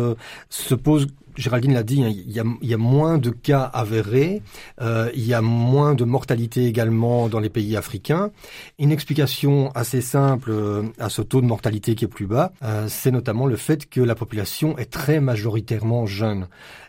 se 0.49 0.75
pose 0.75 1.07
Géraldine 1.41 1.73
l'a 1.73 1.83
dit, 1.83 2.05
hein, 2.05 2.11
il, 2.11 2.31
y 2.31 2.75
a, 2.75 2.77
moins 2.77 3.19
de 3.19 3.31
cas 3.31 3.63
avérés, 3.63 4.43
euh, 4.81 5.11
il 5.15 5.27
y 5.27 5.35
a 5.35 5.41
moins 5.41 5.95
de 5.95 6.05
mortalité 6.05 6.67
également 6.67 7.29
dans 7.29 7.41
les 7.41 7.49
pays 7.49 7.77
africains. 7.77 8.31
Une 8.79 8.93
explication 8.93 9.71
assez 9.75 10.03
simple 10.03 10.51
euh, 10.51 10.83
à 10.99 11.09
ce 11.09 11.23
taux 11.23 11.41
de 11.41 11.47
mortalité 11.47 11.95
qui 11.95 12.05
est 12.05 12.09
plus 12.09 12.27
bas, 12.27 12.53
euh, 12.63 12.87
c'est 12.89 13.11
notamment 13.11 13.47
le 13.47 13.57
fait 13.57 13.89
que 13.89 14.01
la 14.01 14.15
population 14.15 14.77
est 14.77 14.91
très 14.91 15.21
majoritairement 15.21 16.07
jeune. 16.07 16.47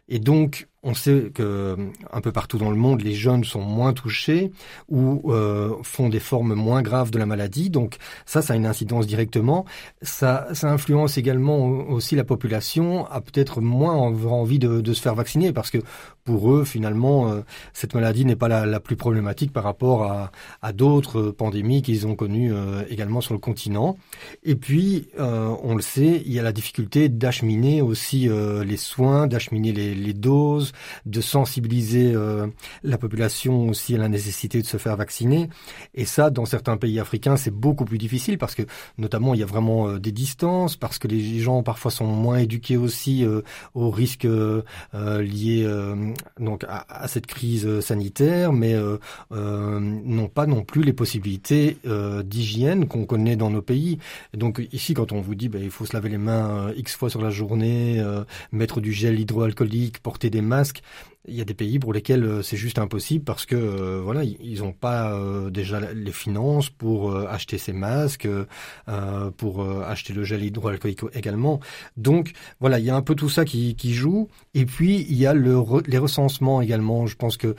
Et 0.09 0.19
donc, 0.19 0.67
on 0.83 0.93
sait 0.93 1.31
que 1.33 1.77
un 2.11 2.21
peu 2.21 2.31
partout 2.31 2.57
dans 2.57 2.71
le 2.71 2.75
monde, 2.75 3.01
les 3.01 3.13
jeunes 3.13 3.43
sont 3.43 3.61
moins 3.61 3.93
touchés 3.93 4.51
ou 4.89 5.31
euh, 5.31 5.75
font 5.83 6.09
des 6.09 6.19
formes 6.19 6.55
moins 6.55 6.81
graves 6.81 7.11
de 7.11 7.19
la 7.19 7.25
maladie. 7.25 7.69
Donc 7.69 7.97
ça, 8.25 8.41
ça 8.41 8.53
a 8.53 8.55
une 8.55 8.65
incidence 8.65 9.05
directement. 9.05 9.65
Ça, 10.01 10.47
ça 10.53 10.71
influence 10.71 11.17
également 11.17 11.59
aussi 11.89 12.15
la 12.15 12.23
population 12.23 13.05
à 13.07 13.21
peut-être 13.21 13.61
moins 13.61 14.07
avoir 14.07 14.33
envie 14.33 14.59
de, 14.59 14.81
de, 14.81 14.93
se 14.93 15.01
faire 15.01 15.15
vacciner 15.15 15.53
parce 15.53 15.69
que 15.69 15.79
pour 16.23 16.51
eux, 16.53 16.63
finalement, 16.63 17.31
euh, 17.31 17.41
cette 17.73 17.93
maladie 17.93 18.25
n'est 18.25 18.35
pas 18.35 18.47
la, 18.47 18.79
plus 18.79 18.95
problématique 18.95 19.53
par 19.53 19.63
rapport 19.63 20.03
à, 20.61 20.73
d'autres 20.73 21.31
pandémies 21.31 21.81
qu'ils 21.81 22.07
ont 22.07 22.15
connues 22.15 22.53
euh, 22.53 22.83
également 22.89 23.21
sur 23.21 23.33
le 23.33 23.39
continent. 23.39 23.97
Et 24.43 24.55
puis, 24.55 25.07
on 25.19 25.75
le 25.75 25.81
sait, 25.81 26.21
il 26.25 26.31
y 26.31 26.39
a 26.39 26.43
la 26.43 26.53
difficulté 26.53 27.09
d'acheminer 27.09 27.81
aussi 27.81 28.29
les 28.65 28.77
soins, 28.77 29.27
d'acheminer 29.27 29.71
les, 29.73 29.93
les 29.93 30.13
doses 30.13 30.71
de 31.05 31.21
sensibiliser 31.21 32.13
euh, 32.13 32.47
la 32.83 32.97
population 32.97 33.69
aussi 33.69 33.95
à 33.95 33.97
la 33.97 34.09
nécessité 34.09 34.61
de 34.61 34.67
se 34.67 34.77
faire 34.77 34.95
vacciner. 34.95 35.49
Et 35.93 36.05
ça, 36.05 36.29
dans 36.29 36.45
certains 36.45 36.77
pays 36.77 36.99
africains, 36.99 37.37
c'est 37.37 37.53
beaucoup 37.53 37.85
plus 37.85 37.97
difficile 37.97 38.37
parce 38.37 38.55
que, 38.55 38.63
notamment, 38.97 39.33
il 39.33 39.39
y 39.39 39.43
a 39.43 39.47
vraiment 39.47 39.87
euh, 39.87 39.99
des 39.99 40.11
distances, 40.11 40.75
parce 40.75 40.97
que 40.99 41.07
les 41.07 41.39
gens 41.39 41.63
parfois 41.63 41.91
sont 41.91 42.07
moins 42.07 42.37
éduqués 42.37 42.77
aussi 42.77 43.25
euh, 43.25 43.41
aux 43.73 43.89
risques 43.89 44.27
liés 44.93 45.67
donc 46.39 46.65
à, 46.67 47.07
cette 47.07 47.27
crise 47.27 47.79
sanitaire, 47.81 48.53
mais 48.53 48.75
n'ont 49.31 50.27
pas 50.27 50.45
non 50.45 50.63
plus 50.63 50.83
les 50.83 50.93
possibilités 50.93 51.77
d'hygiène 52.23 52.87
qu'on 52.87 53.05
connaît 53.05 53.35
dans 53.35 53.49
nos 53.49 53.61
pays. 53.61 53.99
Donc 54.33 54.61
ici, 54.71 54.93
quand 54.93 55.11
on 55.11 55.21
vous 55.21 55.35
dit, 55.35 55.49
ben, 55.49 55.61
il 55.61 55.71
faut 55.71 55.85
se 55.85 55.93
laver 55.93 56.09
les 56.09 56.17
mains 56.17 56.71
x 56.75 56.95
fois 56.95 57.09
sur 57.09 57.21
la 57.21 57.29
journée, 57.29 58.03
mettre 58.51 58.81
du 58.81 58.93
gel 58.93 59.19
hydroalcoolique, 59.19 59.99
porter 59.99 60.29
des 60.29 60.41
masques 60.41 60.81
il 61.27 61.35
y 61.35 61.41
a 61.41 61.45
des 61.45 61.53
pays 61.53 61.77
pour 61.77 61.93
lesquels 61.93 62.23
euh, 62.23 62.41
c'est 62.41 62.57
juste 62.57 62.79
impossible 62.79 63.23
parce 63.23 63.45
que 63.45 63.55
euh, 63.55 64.01
voilà 64.03 64.23
ils 64.23 64.59
n'ont 64.59 64.73
pas 64.73 65.13
euh, 65.13 65.51
déjà 65.51 65.79
les 65.93 66.11
finances 66.11 66.69
pour 66.69 67.15
acheter 67.15 67.57
ces 67.57 67.73
masques, 67.73 68.27
pour 69.37 69.65
acheter 69.85 70.13
le 70.13 70.23
gel 70.23 70.43
hydroalcoolique 70.43 71.01
également. 71.13 71.59
Donc 71.97 72.31
voilà, 72.59 72.79
il 72.79 72.85
y 72.85 72.89
a 72.89 72.95
un 72.95 73.01
peu 73.01 73.15
tout 73.15 73.29
ça 73.29 73.45
qui, 73.45 73.75
joue. 73.93 74.29
Et 74.53 74.65
puis 74.65 75.05
il 75.09 75.15
y 75.15 75.25
a 75.25 75.33
le 75.33 75.61
les 75.87 75.97
recensements 75.97 76.61
également. 76.61 77.07
Je 77.07 77.15
pense 77.15 77.37
que 77.37 77.55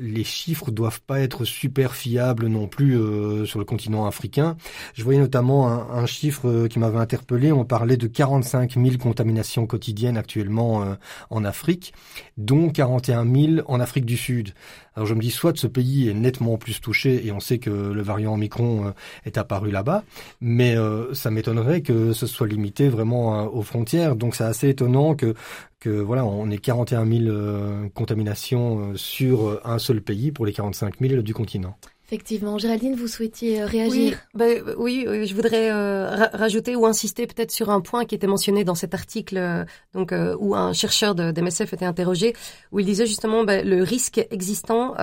les 0.00 0.24
chiffres 0.24 0.70
doivent 0.70 1.00
pas 1.00 1.20
être 1.20 1.44
super 1.44 1.94
fiables 1.94 2.46
non 2.46 2.68
plus 2.68 2.98
sur 3.46 3.58
le 3.58 3.64
continent 3.64 4.06
africain. 4.06 4.56
Je 4.94 5.04
voyais 5.04 5.20
notamment 5.20 5.68
un, 5.68 5.90
un 5.90 6.06
chiffre 6.06 6.66
qui 6.68 6.78
m'avait 6.78 6.98
interpellé. 6.98 7.52
On 7.52 7.64
parlait 7.64 7.96
de 7.96 8.06
45 8.06 8.74
000 8.74 8.96
contaminations 8.98 9.66
quotidiennes 9.66 10.16
actuellement 10.16 10.96
en 11.30 11.44
Afrique, 11.44 11.92
dont 12.36 12.67
41 12.70 13.24
000 13.24 13.52
en 13.66 13.80
Afrique 13.80 14.04
du 14.04 14.16
Sud. 14.16 14.52
Alors 14.94 15.06
je 15.06 15.14
me 15.14 15.20
dis, 15.20 15.30
soit 15.30 15.56
ce 15.56 15.66
pays 15.66 16.08
est 16.08 16.14
nettement 16.14 16.58
plus 16.58 16.80
touché, 16.80 17.24
et 17.26 17.32
on 17.32 17.40
sait 17.40 17.58
que 17.58 17.70
le 17.70 18.02
variant 18.02 18.34
Omicron 18.34 18.88
euh, 18.88 18.90
est 19.24 19.38
apparu 19.38 19.70
là-bas, 19.70 20.02
mais 20.40 20.76
euh, 20.76 21.14
ça 21.14 21.30
m'étonnerait 21.30 21.82
que 21.82 22.12
ce 22.12 22.26
soit 22.26 22.48
limité 22.48 22.88
vraiment 22.88 23.40
euh, 23.40 23.48
aux 23.48 23.62
frontières. 23.62 24.16
Donc 24.16 24.34
c'est 24.34 24.44
assez 24.44 24.68
étonnant 24.68 25.14
que 25.14 25.34
que 25.80 25.90
voilà, 25.90 26.24
on 26.24 26.50
ait 26.50 26.58
41 26.58 27.06
000 27.06 27.90
contaminations 27.94 28.96
sur 28.96 29.60
un 29.64 29.78
seul 29.78 30.00
pays 30.00 30.32
pour 30.32 30.44
les 30.44 30.52
45 30.52 30.98
000 30.98 31.22
du 31.22 31.32
continent. 31.32 31.76
Effectivement. 32.08 32.56
Géraldine, 32.56 32.94
vous 32.94 33.06
souhaitiez 33.06 33.60
euh, 33.60 33.66
réagir 33.66 34.18
oui, 34.34 35.04
oui, 35.06 35.26
je 35.26 35.34
voudrais 35.34 35.70
euh, 35.70 36.08
rajouter 36.32 36.74
ou 36.74 36.86
insister 36.86 37.26
peut-être 37.26 37.50
sur 37.50 37.68
un 37.68 37.82
point 37.82 38.06
qui 38.06 38.14
était 38.14 38.26
mentionné 38.26 38.64
dans 38.64 38.74
cet 38.74 38.94
article 38.94 39.36
euh, 39.36 39.64
donc 39.92 40.14
où 40.40 40.54
un 40.54 40.72
chercheur 40.72 41.14
de, 41.14 41.32
d'MSF 41.32 41.74
était 41.74 41.84
interrogé, 41.84 42.34
où 42.72 42.80
il 42.80 42.86
disait 42.86 43.04
justement 43.04 43.44
ben, 43.44 43.66
le 43.66 43.82
risque 43.82 44.26
existant 44.30 44.94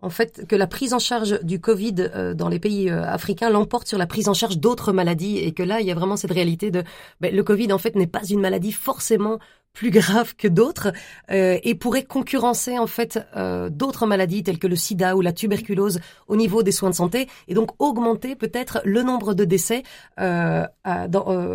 en 0.00 0.10
fait 0.10 0.46
que 0.46 0.54
la 0.54 0.68
prise 0.68 0.94
en 0.94 1.00
charge 1.00 1.40
du 1.42 1.60
Covid 1.60 2.34
dans 2.36 2.48
les 2.48 2.60
pays 2.60 2.88
africains 2.88 3.50
l'emporte 3.50 3.88
sur 3.88 3.98
la 3.98 4.06
prise 4.06 4.28
en 4.28 4.34
charge 4.34 4.58
d'autres 4.58 4.92
maladies 4.92 5.38
et 5.38 5.52
que 5.52 5.64
là 5.64 5.80
il 5.80 5.86
y 5.88 5.90
a 5.90 5.94
vraiment 5.94 6.16
cette 6.16 6.30
réalité 6.30 6.70
de 6.70 6.84
ben, 7.20 7.34
le 7.34 7.42
Covid 7.42 7.72
en 7.72 7.78
fait 7.78 7.96
n'est 7.96 8.06
pas 8.06 8.24
une 8.24 8.40
maladie 8.40 8.72
forcément 8.72 9.40
plus 9.78 9.90
grave 9.90 10.34
que 10.34 10.48
d'autres 10.48 10.92
euh, 11.30 11.56
et 11.62 11.76
pourrait 11.76 12.02
concurrencer 12.02 12.78
en 12.78 12.88
fait 12.88 13.20
euh, 13.36 13.70
d'autres 13.70 14.06
maladies 14.06 14.42
telles 14.42 14.58
que 14.58 14.66
le 14.66 14.74
sida 14.74 15.14
ou 15.14 15.20
la 15.20 15.32
tuberculose 15.32 16.00
au 16.26 16.34
niveau 16.34 16.64
des 16.64 16.72
soins 16.72 16.90
de 16.90 16.96
santé 16.96 17.28
et 17.46 17.54
donc 17.54 17.70
augmenter 17.78 18.34
peut-être 18.34 18.80
le 18.84 19.02
nombre 19.04 19.34
de 19.34 19.44
décès 19.44 19.84
euh, 20.18 20.66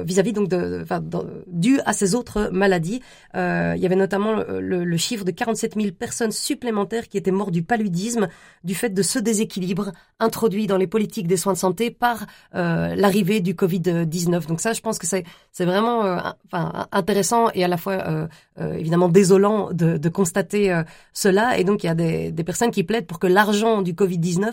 vis-à-vis 0.05 0.31
donc 0.31 0.47
de, 0.47 0.79
enfin, 0.83 1.03
dû 1.47 1.81
à 1.85 1.91
ces 1.91 2.15
autres 2.15 2.49
maladies. 2.53 3.01
Il 3.33 3.79
y 3.79 3.85
avait 3.85 3.95
notamment 3.95 4.35
le, 4.47 4.97
chiffre 4.97 5.25
de 5.25 5.31
47 5.31 5.75
000 5.75 5.91
personnes 5.91 6.31
supplémentaires 6.31 7.09
qui 7.09 7.17
étaient 7.17 7.31
mortes 7.31 7.51
du 7.51 7.63
paludisme 7.63 8.27
du 8.63 8.75
fait 8.75 8.89
de 8.89 9.01
ce 9.01 9.19
déséquilibre 9.19 9.91
introduit 10.19 10.67
dans 10.67 10.77
les 10.77 10.87
politiques 10.87 11.27
des 11.27 11.35
soins 11.37 11.53
de 11.53 11.57
santé 11.57 11.91
par 11.91 12.25
l'arrivée 12.53 13.41
du 13.41 13.53
Covid-19. 13.53 14.47
Donc 14.47 14.61
ça, 14.61 14.73
je 14.73 14.81
pense 14.81 14.99
que 14.99 15.07
c'est 15.07 15.25
c'est 15.51 15.65
vraiment 15.65 16.21
enfin, 16.45 16.87
intéressant 16.91 17.49
et 17.53 17.63
à 17.63 17.67
la 17.67 17.77
fois 17.77 18.02
euh, 18.05 18.27
euh, 18.59 18.73
évidemment 18.73 19.09
désolant 19.09 19.69
de, 19.71 20.09
constater 20.09 20.71
euh, 20.71 20.83
cela. 21.13 21.57
Et 21.57 21.63
donc 21.63 21.83
il 21.83 21.87
y 21.87 21.89
a 21.89 21.95
des, 21.95 22.43
personnes 22.43 22.71
qui 22.71 22.83
plaident 22.83 23.07
pour 23.07 23.19
que 23.19 23.27
l'argent 23.27 23.81
du 23.81 23.93
Covid-19 23.93 24.51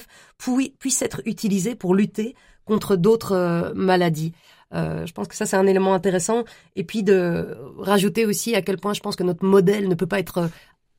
puisse 0.79 1.03
être 1.03 1.21
utilisé 1.25 1.75
pour 1.75 1.95
lutter 1.95 2.35
contre 2.65 2.97
d'autres 2.97 3.73
maladies. 3.75 4.33
Je 4.73 5.13
pense 5.13 5.27
que 5.27 5.35
ça 5.35 5.47
c'est 5.47 5.57
un 5.57 5.67
élément 5.67 5.95
intéressant 5.95 6.45
et 6.77 6.85
puis 6.85 7.03
de 7.03 7.57
rajouter 7.79 8.27
aussi 8.27 8.55
à 8.55 8.63
quel 8.63 8.79
point 8.79 8.95
je 8.95 9.01
pense 9.01 9.17
que 9.17 9.25
notre 9.25 9.45
modèle 9.45 9.89
ne 9.89 9.95
peut 9.97 10.07
pas 10.07 10.21
être 10.21 10.49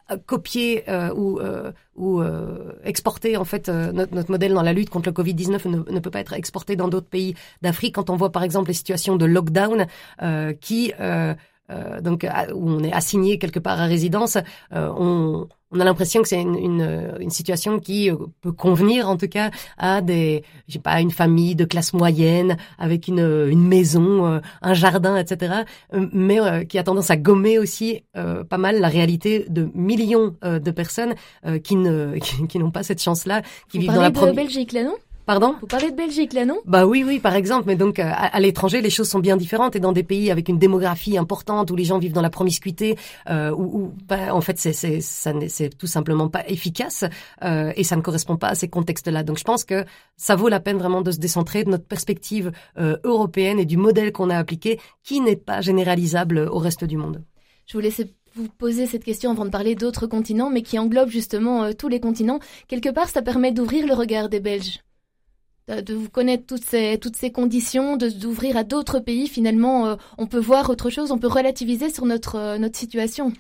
euh, 0.10 1.14
ou, 1.14 1.40
ou 1.96 2.22
exporter 2.84 3.38
en 3.38 3.46
fait 3.46 3.70
notre, 3.70 4.14
notre, 4.14 4.30
modèle 4.30 4.54
dans 4.54 4.62
la 4.62 4.74
lutte 4.74 4.90
contre 4.90 5.10
le 5.10 5.14
Covid-19 5.14 5.70
ne, 5.70 5.92
ne, 5.92 6.00
peut 6.00 6.12
pas 6.12 6.20
être 6.20 6.34
exporté 6.34 6.76
dans 6.76 6.90
d'autres 6.90 7.08
pays 7.08 7.36
d'Afrique. 7.62 7.96
Quand 7.96 8.10
on 8.10 8.18
voit 8.18 8.32
par 8.32 8.44
exemple 8.44 8.68
les 8.68 8.74
situations 8.74 9.16
de 9.16 9.26
lockdown 9.26 9.88
qui 10.60 10.92
euh, 11.72 12.02
donc 12.02 12.28
où 12.54 12.70
on 12.70 12.84
est 12.84 12.94
assigné 12.94 13.38
quelque 13.38 13.60
part 13.60 13.80
à 13.80 13.86
résidence, 13.86 14.38
euh, 14.74 14.90
on, 14.98 15.48
on 15.72 15.80
a 15.80 15.84
l'impression 15.86 16.22
que 16.22 16.28
c'est 16.28 16.42
une, 16.42 16.56
une, 16.56 17.16
une, 17.20 17.30
situation 17.30 17.80
qui 17.80 18.12
euh, 18.12 18.16
peut 18.42 18.52
convenir 18.52 19.08
en 19.08 19.16
tout 19.16 19.28
cas 19.28 19.52
à 19.78 20.02
des, 20.02 20.44
je 20.68 20.74
sais 20.74 20.80
pas, 20.80 21.00
une 21.00 21.12
famille 21.12 21.56
de 21.56 21.66
classe 21.66 21.94
moyenne 21.94 22.58
avec 22.78 23.08
une, 23.08 23.20
une 23.20 23.66
maison, 23.68 24.42
un 24.62 24.74
jardin, 24.74 25.18
etc. 25.18 25.64
Mais 25.94 26.66
qui 26.68 26.78
a 26.78 26.84
tendance 26.84 27.10
à 27.10 27.18
gommer 27.18 27.58
aussi 27.58 28.04
pas 28.14 28.58
mal 28.58 28.80
la 28.80 28.88
réalité 28.88 29.46
de 29.50 29.70
millions 29.74 30.36
de 30.44 30.72
personnes 30.72 31.14
qui 31.64 31.76
ne 31.76 32.18
qui, 32.48 32.60
n'ont 32.60 32.72
pas 32.72 32.84
cette 32.84 33.02
chance-là, 33.02 33.42
qui 33.70 33.78
Vous 33.78 33.84
vivent 33.84 33.94
dans 33.94 34.02
la 34.02 34.10
de 34.10 34.32
Belgique 34.36 34.74
là, 34.74 34.84
non? 34.84 34.96
Pardon 35.32 35.56
Vous 35.62 35.68
parlez 35.68 35.92
de 35.92 35.96
Belgique 35.96 36.34
là, 36.34 36.44
non? 36.44 36.60
Bah 36.66 36.86
oui, 36.86 37.06
oui, 37.08 37.22
par 37.22 37.36
exemple. 37.36 37.64
Mais 37.66 37.78
donc 37.78 38.00
euh, 38.00 38.12
à, 38.14 38.38
l'étranger, 38.42 38.82
les 38.82 38.90
choses 38.90 39.08
sont 39.08 39.20
bien 39.20 39.38
différentes 39.38 39.78
et 39.78 39.80
dans 39.80 39.94
des 39.94 40.04
pays 40.04 40.30
avec 40.30 40.50
une 40.50 40.60
démographie 40.60 41.18
importante 41.18 41.72
où 41.72 41.76
les 41.78 41.86
gens 41.86 42.00
vivent 42.00 42.12
dans 42.12 42.22
la 42.22 42.30
promiscuité, 42.30 42.98
euh, 43.30 43.50
où, 43.52 43.94
bah, 44.10 44.36
en 44.36 44.42
fait 44.42 44.60
c'est 44.60 44.74
c'est 44.74 45.00
ça 45.00 45.32
c'est 45.48 45.70
tout 45.70 45.88
simplement 45.88 46.28
pas 46.28 46.46
efficace 46.50 47.06
euh, 47.46 47.72
et 47.78 47.86
ça 47.86 47.96
ne 47.96 48.02
correspond 48.02 48.36
pas 48.36 48.50
à 48.50 48.56
ces 48.56 48.68
contextes-là. 48.68 49.24
Donc 49.24 49.38
je 49.38 49.46
pense 49.46 49.64
que 49.64 49.86
ça 50.18 50.36
vaut 50.36 50.50
la 50.50 50.60
peine 50.60 50.78
vraiment 50.78 51.02
de 51.02 51.12
se 51.12 51.20
décentrer 51.20 51.64
de 51.64 51.70
notre 51.70 51.86
perspective 51.86 52.52
euh, 52.78 52.98
européenne 53.06 53.58
et 53.58 53.66
du 53.66 53.78
modèle 53.78 54.12
qu'on 54.12 54.32
a 54.32 54.38
appliqué, 54.38 54.82
qui 55.02 55.22
n'est 55.22 55.38
pas 55.38 55.62
généralisable 55.62 56.40
au 56.40 56.58
reste 56.58 56.84
du 56.84 56.98
monde. 56.98 57.24
Je 57.68 57.78
vous 57.78 57.82
laisse 57.82 58.02
vous 58.36 58.50
poser 58.58 58.86
cette 58.86 59.06
question 59.06 59.32
avant 59.32 59.46
de 59.46 59.50
parler 59.50 59.76
d'autres 59.76 60.08
continents, 60.08 60.50
mais 60.50 60.62
qui 60.62 60.78
englobe 60.78 61.08
justement 61.08 61.64
euh, 61.64 61.72
tous 61.72 61.88
les 61.88 62.02
continents. 62.02 62.42
Quelque 62.68 62.90
part, 62.90 63.08
ça 63.08 63.22
permet 63.22 63.54
d'ouvrir 63.54 63.88
le 63.88 63.94
regard 63.94 64.28
des 64.28 64.42
Belges 64.42 64.82
de 65.80 65.94
vous 65.94 66.10
connaître 66.10 66.46
toutes 66.46 66.66
ces, 66.66 66.98
toutes 67.00 67.16
ces 67.16 67.32
conditions, 67.32 67.96
de 67.96 68.10
d'ouvrir 68.10 68.58
à 68.58 68.64
d'autres 68.64 69.00
pays, 69.00 69.28
finalement, 69.28 69.88
euh, 69.88 69.96
on 70.18 70.28
peut 70.28 70.40
voir 70.40 70.70
autre 70.70 70.90
chose, 70.90 71.12
on 71.12 71.18
peut 71.18 71.28
relativiser 71.28 71.90
sur 71.90 72.06
notre, 72.06 72.36
euh, 72.36 72.58
notre 72.58 72.78
situation. 72.78 73.32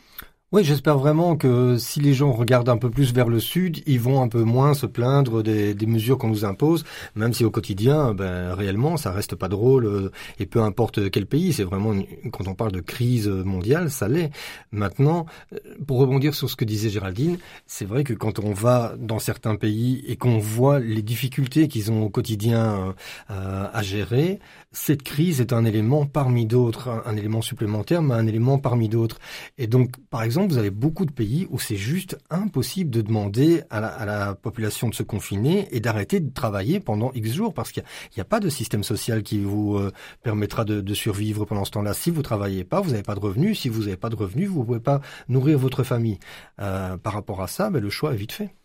Oui, 0.54 0.66
j'espère 0.66 0.98
vraiment 0.98 1.38
que 1.38 1.78
si 1.78 2.02
les 2.02 2.14
gens 2.14 2.34
regardent 2.34 2.68
un 2.68 2.78
peu 2.78 2.90
plus 2.90 3.14
vers 3.14 3.30
le 3.30 3.40
sud, 3.40 3.82
ils 3.86 4.02
vont 4.02 4.22
un 4.22 4.28
peu 4.28 4.44
moins 4.44 4.74
se 4.74 4.86
plaindre 4.86 5.42
des, 5.42 5.74
mesures 5.86 6.18
qu'on 6.18 6.28
nous 6.28 6.44
impose, 6.44 6.84
même 7.16 7.32
si 7.32 7.46
au 7.46 7.52
quotidien, 7.52 8.14
ben, 8.14 8.54
réellement, 8.54 8.98
ça 8.98 9.14
reste 9.14 9.36
pas 9.36 9.48
drôle, 9.48 9.86
euh, 9.86 10.12
et 10.40 10.46
peu 10.46 10.62
importe 10.62 11.10
quel 11.10 11.26
pays, 11.26 11.54
c'est 11.54 11.64
vraiment, 11.64 11.94
quand 12.34 12.50
on 12.50 12.54
parle 12.54 12.74
de 12.74 12.82
crise 12.82 13.30
mondiale, 13.30 13.90
ça 13.90 14.10
l'est. 14.10 14.32
Maintenant, 14.74 15.26
euh, 15.54 15.58
pour 15.88 16.00
rebondir 16.00 16.36
sur 16.36 16.50
ce 16.50 16.58
que 16.58 16.66
disait 16.66 16.90
Géraldine, 16.90 17.38
c'est 17.66 17.86
vrai 17.86 18.04
que 18.04 18.14
quand 18.14 18.40
on 18.40 18.52
va 18.52 18.96
dans 19.00 19.20
certains 19.20 19.56
pays 19.56 20.04
et 20.06 20.18
qu'on 20.18 20.38
voit 20.38 20.82
les 20.82 21.02
difficultés 21.02 21.70
qu'ils 21.70 21.94
ont 21.94 22.04
au 22.04 22.10
quotidien 22.10 22.94
euh, 23.30 23.68
à 23.72 23.82
gérer, 23.84 24.40
cette 24.72 25.04
crise 25.04 25.42
est 25.42 25.52
un 25.52 25.66
élément 25.66 26.06
parmi 26.06 26.46
d'autres, 26.46 27.04
un, 27.06 27.18
élément 27.18 27.42
supplémentaire, 27.42 28.02
mais 28.02 28.16
un 28.16 28.26
élément 28.26 28.58
parmi 28.58 28.88
d'autres. 28.88 29.20
Et 29.58 29.68
donc, 29.68 29.98
par 30.10 30.24
exemple, 30.24 30.54
vous 30.54 30.58
avez 30.58 30.70
beaucoup 30.70 31.06
de 31.06 31.12
pays 31.12 31.46
où 31.50 31.60
c'est 31.60 31.76
juste 31.76 32.18
impossible 32.30 32.90
de 32.90 33.02
demander 33.02 33.64
à 33.70 34.06
la, 34.06 34.36
population 34.36 34.88
de 34.88 34.96
se 34.96 35.04
confiner 35.04 35.68
et 35.72 35.80
d'arrêter 35.80 36.20
de 36.20 36.32
travailler 36.32 36.80
pendant 36.80 37.12
X 37.14 37.34
jours 37.34 37.54
parce 37.54 37.72
qu'il 37.72 37.84
n'y 38.16 38.22
a, 38.22 38.26
pas 38.26 38.40
de 38.40 38.50
système 38.50 38.84
social 38.84 39.24
qui 39.24 39.40
vous 39.40 39.78
euh, 39.78 39.92
permettra 40.24 40.64
de, 40.64 40.94
survivre 40.94 41.46
pendant 41.46 41.66
ce 41.66 41.72
temps-là. 41.72 41.94
Si 41.94 42.10
vous 42.10 42.22
travaillez 42.22 42.64
pas, 42.64 42.80
vous 42.82 42.92
n'avez 42.92 43.04
pas 43.04 43.16
de 43.16 43.20
revenus. 43.20 43.60
Si 43.60 43.70
vous 43.70 43.82
n'avez 43.82 43.98
pas 43.98 44.10
de 44.10 44.16
revenus, 44.16 44.50
vous 44.50 44.62
ne 44.62 44.66
pouvez 44.66 44.80
pas 44.80 45.02
nourrir 45.28 45.58
votre 45.58 45.84
famille. 45.84 46.20
Euh, 46.60 46.98
par 46.98 47.14
rapport 47.14 47.42
à 47.42 47.48
ça, 47.48 47.70
ben, 47.70 47.82
le 47.82 47.90
choix 47.90 48.14
est 48.14 48.18
vite 48.18 48.32
fait. 48.32 48.56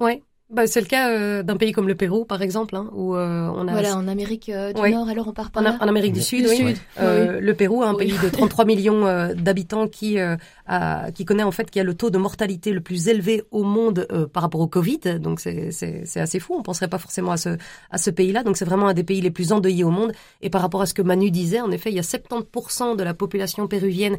Oui, 0.00 0.22
bah, 0.48 0.68
c'est 0.68 0.80
le 0.80 0.86
cas 0.86 1.10
euh, 1.10 1.42
d'un 1.42 1.56
pays 1.56 1.72
comme 1.72 1.88
le 1.88 1.96
Pérou, 1.96 2.24
par 2.24 2.40
exemple, 2.40 2.76
hein, 2.76 2.88
où 2.92 3.16
euh, 3.16 3.50
on 3.52 3.66
a... 3.66 3.72
Voilà, 3.72 3.96
en 3.96 4.06
Amérique 4.06 4.48
euh, 4.48 4.72
du 4.72 4.80
Nord, 4.92 5.08
alors 5.08 5.26
on 5.26 5.32
part 5.32 5.50
pas 5.50 5.60
en, 5.60 5.84
en 5.84 5.88
Amérique 5.88 6.12
du 6.12 6.22
Sud, 6.22 6.46
oui. 6.48 6.76
Le 6.98 7.52
Pérou, 7.52 7.82
un 7.82 7.94
pays 7.94 8.12
de 8.12 8.28
33 8.28 8.64
millions 8.64 9.32
d'habitants 9.34 9.88
qui 9.88 10.18
a, 10.20 11.10
qui 11.10 11.24
connaît 11.24 11.42
en 11.42 11.50
fait 11.50 11.68
qui 11.70 11.80
a 11.80 11.84
le 11.84 11.94
taux 11.94 12.10
de 12.10 12.18
mortalité 12.18 12.70
le 12.72 12.80
plus 12.80 13.08
élevé 13.08 13.42
au 13.50 13.64
monde 13.64 14.06
par 14.32 14.42
rapport 14.42 14.60
au 14.60 14.68
Covid. 14.68 15.18
Donc 15.20 15.40
c'est 15.40 15.70
c'est 15.72 16.20
assez 16.20 16.38
fou. 16.38 16.54
On 16.56 16.62
penserait 16.62 16.88
pas 16.88 16.98
forcément 16.98 17.32
à 17.32 17.36
ce 17.36 17.56
à 17.90 17.98
ce 17.98 18.10
pays-là. 18.10 18.42
Donc 18.42 18.56
c'est 18.56 18.64
vraiment 18.64 18.88
un 18.88 18.94
des 18.94 19.04
pays 19.04 19.20
les 19.20 19.30
plus 19.30 19.52
endeuillés 19.52 19.84
au 19.84 19.90
monde. 19.90 20.12
Et 20.42 20.50
par 20.50 20.62
rapport 20.62 20.82
à 20.82 20.86
ce 20.86 20.94
que 20.94 21.02
Manu 21.02 21.30
disait, 21.30 21.60
en 21.60 21.70
effet, 21.70 21.90
il 21.90 21.96
y 21.96 22.00
a 22.00 22.02
70% 22.02 22.96
de 22.96 23.02
la 23.02 23.14
population 23.14 23.66
péruvienne 23.66 24.18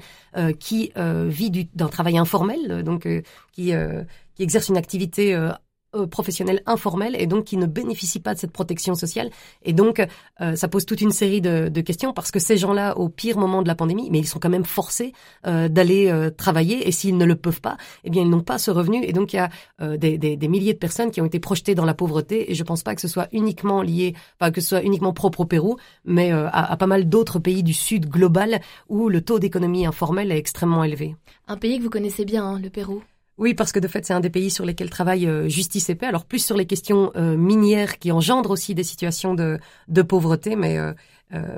qui 0.60 0.92
vit 0.96 1.70
d'un 1.74 1.88
travail 1.88 2.18
informel, 2.18 2.84
donc 2.84 3.08
qui 3.54 3.74
qui 4.38 4.44
exerce 4.44 4.70
une 4.70 4.78
activité 4.78 5.34
euh, 5.34 5.50
professionnels 6.10 6.62
informels 6.66 7.16
et 7.18 7.28
donc 7.28 7.46
qui 7.46 7.58
ne 7.58 7.66
bénéficient 7.66 8.20
pas 8.20 8.34
de 8.34 8.40
cette 8.40 8.52
protection 8.52 8.96
sociale. 8.96 9.30
Et 9.64 9.74
donc, 9.74 10.06
euh, 10.42 10.56
ça 10.56 10.68
pose 10.68 10.86
toute 10.86 11.02
une 11.02 11.12
série 11.12 11.42
de, 11.42 11.70
de 11.70 11.82
questions 11.82 12.14
parce 12.14 12.32
que 12.32 12.40
ces 12.40 12.58
gens-là, 12.58 12.98
au 12.98 13.10
pire 13.10 13.38
moment 13.38 13.62
de 13.62 13.68
la 13.68 13.76
pandémie, 13.76 14.10
mais 14.12 14.20
ils 14.20 14.28
sont 14.28 14.40
quand 14.40 14.50
même 14.50 14.66
forcés 14.66 15.14
euh, 15.46 15.68
d'aller 15.68 16.14
travailler 16.38 16.88
et 16.88 16.92
s'ils 16.92 17.18
ne 17.18 17.26
le 17.26 17.36
peuvent 17.36 17.62
pas, 17.62 17.78
eh 18.04 18.10
bien, 18.10 18.22
ils 18.22 18.30
n'ont 18.30 18.42
pas 18.42 18.58
ce 18.58 18.72
revenu. 18.72 19.04
Et 19.04 19.14
donc, 19.14 19.34
il 19.34 19.38
y 19.38 19.40
a 19.40 19.50
des, 19.98 20.18
des, 20.18 20.36
des, 20.36 20.48
milliers 20.48 20.74
de 20.74 20.80
personnes 20.80 21.12
qui 21.12 21.22
ont 21.22 21.26
été 21.26 21.40
projetées 21.40 21.76
dans 21.76 21.86
la 21.86 21.94
pauvreté 21.94 22.52
et 22.52 22.56
je 22.56 22.64
pense 22.64 22.84
pas 22.84 22.96
que 22.96 23.02
ce 23.02 23.08
soit 23.08 23.28
uniquement 23.32 23.82
lié, 23.82 24.16
pas 24.40 24.52
que 24.52 24.62
ce 24.62 24.70
soit 24.70 24.84
uniquement 24.84 25.14
propre 25.14 25.42
au 25.42 25.46
Pérou, 25.46 25.78
mais 26.06 26.32
à, 26.32 26.50
à 26.50 26.78
pas 26.78 26.88
mal 26.88 27.10
d'autres 27.10 27.40
pays 27.40 27.64
du 27.64 27.74
Sud 27.74 28.08
global 28.08 28.62
où 28.90 29.10
le 29.10 29.22
taux 29.22 29.40
d'économie 29.40 29.86
informelle 29.86 30.32
est 30.32 30.38
extrêmement 30.38 30.84
élevé. 30.84 31.16
Un 31.48 31.58
pays 31.58 31.78
que 31.78 31.84
vous 31.84 31.90
connaissez 31.90 32.26
bien, 32.26 32.44
hein, 32.44 32.60
le 32.62 32.70
Pérou. 32.70 33.02
Oui, 33.38 33.54
parce 33.54 33.72
que 33.72 33.80
de 33.80 33.88
fait, 33.88 34.04
c'est 34.06 34.14
un 34.14 34.20
des 34.20 34.32
pays 34.32 34.50
sur 34.50 34.66
lesquels 34.66 34.90
travaille 34.90 35.28
euh, 35.28 35.48
Justice 35.48 35.90
et 35.90 35.96
Paix. 35.96 36.08
Alors 36.08 36.26
plus 36.26 36.44
sur 36.44 36.58
les 36.58 36.66
questions 36.66 37.12
euh, 37.16 37.38
minières 37.38 38.00
qui 38.00 38.12
engendrent 38.12 38.50
aussi 38.50 38.74
des 38.74 38.84
situations 38.84 39.36
de, 39.36 39.60
pauvreté, 40.02 40.56
mais 40.56 40.78
euh, 40.78 40.94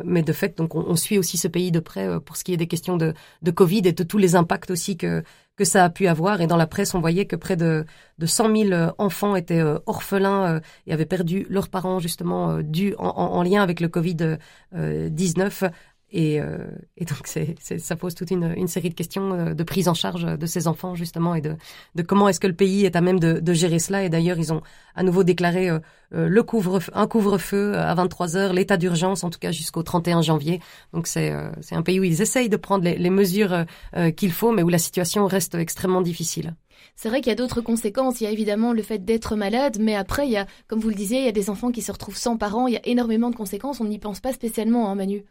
mais 0.03 0.23
de 0.23 0.33
fait, 0.33 0.57
donc 0.57 0.73
on, 0.73 0.95
suit 0.95 1.19
aussi 1.19 1.37
ce 1.37 1.47
pays 1.47 1.71
de 1.71 1.79
près 1.79 2.19
pour 2.21 2.37
ce 2.37 2.43
qui 2.43 2.53
est 2.53 2.57
des 2.57 2.65
questions 2.65 2.97
de, 2.97 3.13
Covid 3.51 3.83
et 3.85 3.91
de 3.91 4.03
tous 4.03 4.17
les 4.17 4.35
impacts 4.35 4.71
aussi 4.71 4.97
que 4.97 5.23
ça 5.61 5.85
a 5.85 5.89
pu 5.91 6.07
avoir. 6.07 6.41
Et 6.41 6.47
dans 6.47 6.57
la 6.57 6.65
presse, 6.65 6.95
on 6.95 6.99
voyait 6.99 7.25
que 7.25 7.35
près 7.35 7.55
de, 7.55 7.85
de 8.17 8.25
100 8.25 8.55
000 8.69 8.91
enfants 8.97 9.35
étaient 9.35 9.61
orphelins 9.85 10.59
et 10.87 10.93
avaient 10.93 11.05
perdu 11.05 11.45
leurs 11.51 11.69
parents 11.69 11.99
justement 11.99 12.63
dû 12.63 12.95
en, 12.97 13.09
en, 13.09 13.43
lien 13.43 13.61
avec 13.61 13.79
le 13.79 13.89
Covid 13.89 14.37
19. 14.73 15.65
Et, 16.11 16.41
euh, 16.41 16.57
et 16.97 17.05
donc, 17.05 17.27
ça 17.27 17.95
pose 17.95 18.15
toute 18.15 18.31
une, 18.31 18.53
une, 18.57 18.67
série 18.67 18.89
de 18.89 18.95
questions 18.95 19.33
euh, 19.33 19.53
de 19.53 19.63
prise 19.63 19.87
en 19.87 19.93
charge 19.93 20.23
de 20.25 20.45
ces 20.47 20.67
enfants, 20.67 20.95
justement, 20.95 21.35
et 21.35 21.41
de, 21.41 21.55
de 21.95 22.01
comment 22.01 22.27
est-ce 22.27 22.39
que 22.39 22.47
le 22.47 22.55
pays 22.55 22.85
est 22.85 22.95
à 22.95 23.01
même 23.01 23.19
de, 23.19 23.39
de 23.39 23.53
gérer 23.53 23.79
cela. 23.79 24.03
Et 24.03 24.09
d'ailleurs, 24.09 24.39
ils 24.39 24.51
ont 24.51 24.61
à 24.95 25.03
nouveau 25.03 25.23
déclaré 25.23 25.69
euh, 25.69 25.79
euh 26.13 26.27
le 26.27 26.43
couvre 26.43 26.79
un 26.93 27.07
couvre-feu 27.07 27.75
à 27.75 27.93
23 27.93 28.37
heures, 28.37 28.53
l'état 28.53 28.77
d'urgence, 28.77 29.23
en 29.23 29.29
tout 29.29 29.39
cas 29.39 29.51
jusqu'au 29.51 29.83
31 29.83 30.21
janvier. 30.21 30.59
Donc, 30.93 31.05
c'est, 31.05 31.33
c'est 31.61 31.75
un 31.75 31.83
pays 31.83 31.99
où 31.99 32.03
ils 32.03 32.21
essayent 32.21 32.49
de 32.49 32.57
prendre 32.57 32.83
les, 32.83 32.97
les 32.97 33.09
mesures 33.09 33.65
qu'il 34.15 34.31
faut, 34.31 34.51
mais 34.51 34.63
où 34.63 34.69
la 34.69 34.79
situation 34.79 35.27
reste 35.27 35.55
extrêmement 35.55 36.01
difficile. 36.01 36.55
C'est 36.95 37.09
vrai 37.09 37.21
qu'il 37.21 37.29
y 37.29 37.33
a 37.33 37.35
d'autres 37.35 37.61
conséquences. 37.61 38.21
Il 38.21 38.23
y 38.23 38.27
a 38.27 38.31
évidemment 38.31 38.73
le 38.73 38.81
fait 38.81 39.05
d'être 39.05 39.35
malade, 39.35 39.77
mais 39.79 39.95
après, 39.95 40.27
il 40.27 40.31
y 40.31 40.37
a, 40.37 40.47
comme 40.67 40.79
vous 40.79 40.89
le 40.89 40.95
disiez, 40.95 41.19
il 41.19 41.25
y 41.25 41.29
a 41.29 41.33
des 41.33 41.49
enfants 41.49 41.71
qui 41.71 41.81
se 41.81 41.91
retrouvent 41.91 42.17
sans 42.17 42.37
parents. 42.37 42.67
Il 42.67 42.73
y 42.73 42.77
a 42.77 42.87
énormément 42.87 43.29
de 43.29 43.35
conséquences. 43.35 43.79
On 43.79 43.85
n'y 43.85 43.99
pense 43.99 44.19
pas 44.19 44.33
spécialement, 44.33 44.89
hein, 44.89 44.95
Manu. 44.95 45.23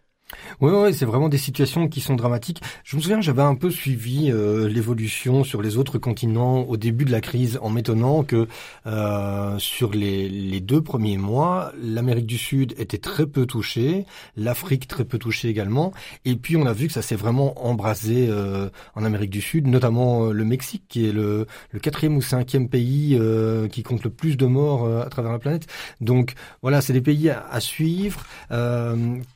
Oui, 0.61 0.71
ouais, 0.71 0.93
c'est 0.93 1.07
vraiment 1.07 1.31
des 1.31 1.39
situations 1.39 1.89
qui 1.89 2.01
sont 2.01 2.15
dramatiques. 2.15 2.61
Je 2.85 2.97
me 2.97 3.01
souviens, 3.01 3.21
j'avais 3.21 3.43
un 3.43 3.55
peu 3.55 3.71
suivi 3.71 4.31
euh, 4.31 4.69
l'évolution 4.69 5.43
sur 5.43 5.63
les 5.63 5.79
autres 5.79 5.97
continents 5.99 6.63
au 6.63 6.77
début 6.77 7.07
de 7.07 7.13
la 7.13 7.23
crise, 7.23 7.59
en 7.63 7.71
m'étonnant 7.71 8.25
que 8.25 8.47
euh, 8.87 9.59
sur 9.59 9.93
les, 9.93 10.29
les, 10.29 10.61
deux 10.61 10.83
premiers 10.83 11.17
mois, 11.17 11.73
l'Amérique 11.81 12.27
du 12.27 12.37
Sud 12.37 12.75
était 12.77 12.99
très 12.99 13.27
peu 13.27 13.47
touchée, 13.47 14.05
l'Afrique 14.37 14.87
très 14.87 15.05
peu 15.05 15.17
touchée 15.19 15.49
également, 15.49 15.93
et 16.27 16.37
puis 16.37 16.57
on 16.57 16.67
a 16.67 16.73
vu 16.75 16.89
que 16.89 16.93
ça 16.93 17.03
s'est 17.03 17.17
vraiment 17.17 17.67
embrasé 17.67 18.27
euh, 18.29 18.69
en 18.95 19.05
Amérique 19.05 19.31
du 19.31 19.41
Sud, 19.41 19.67
notamment 19.67 20.27
euh, 20.27 20.33
le 20.33 20.45
Mexique, 20.45 20.83
qui 20.89 21.09
est 21.09 21.13
le, 21.13 21.47
le 21.71 21.81
quatrième 21.81 22.17
ou 22.17 22.23
cinquième 22.23 22.69
pays 22.69 23.17
euh, 23.19 23.67
qui 23.69 23.83
compte 23.83 24.05
le 24.05 24.11
plus 24.11 24.37
de 24.37 24.47
morts 24.47 24.87
à 25.01 25.09
travers 25.09 25.33
la 25.33 25.39
planète. 25.39 25.67
Donc 26.03 26.35
voilà, 26.61 26.83
c'est 26.83 26.93
des 26.93 27.01
pays 27.01 27.31
à, 27.31 27.47
à 27.51 27.61
suivre, 27.61 28.25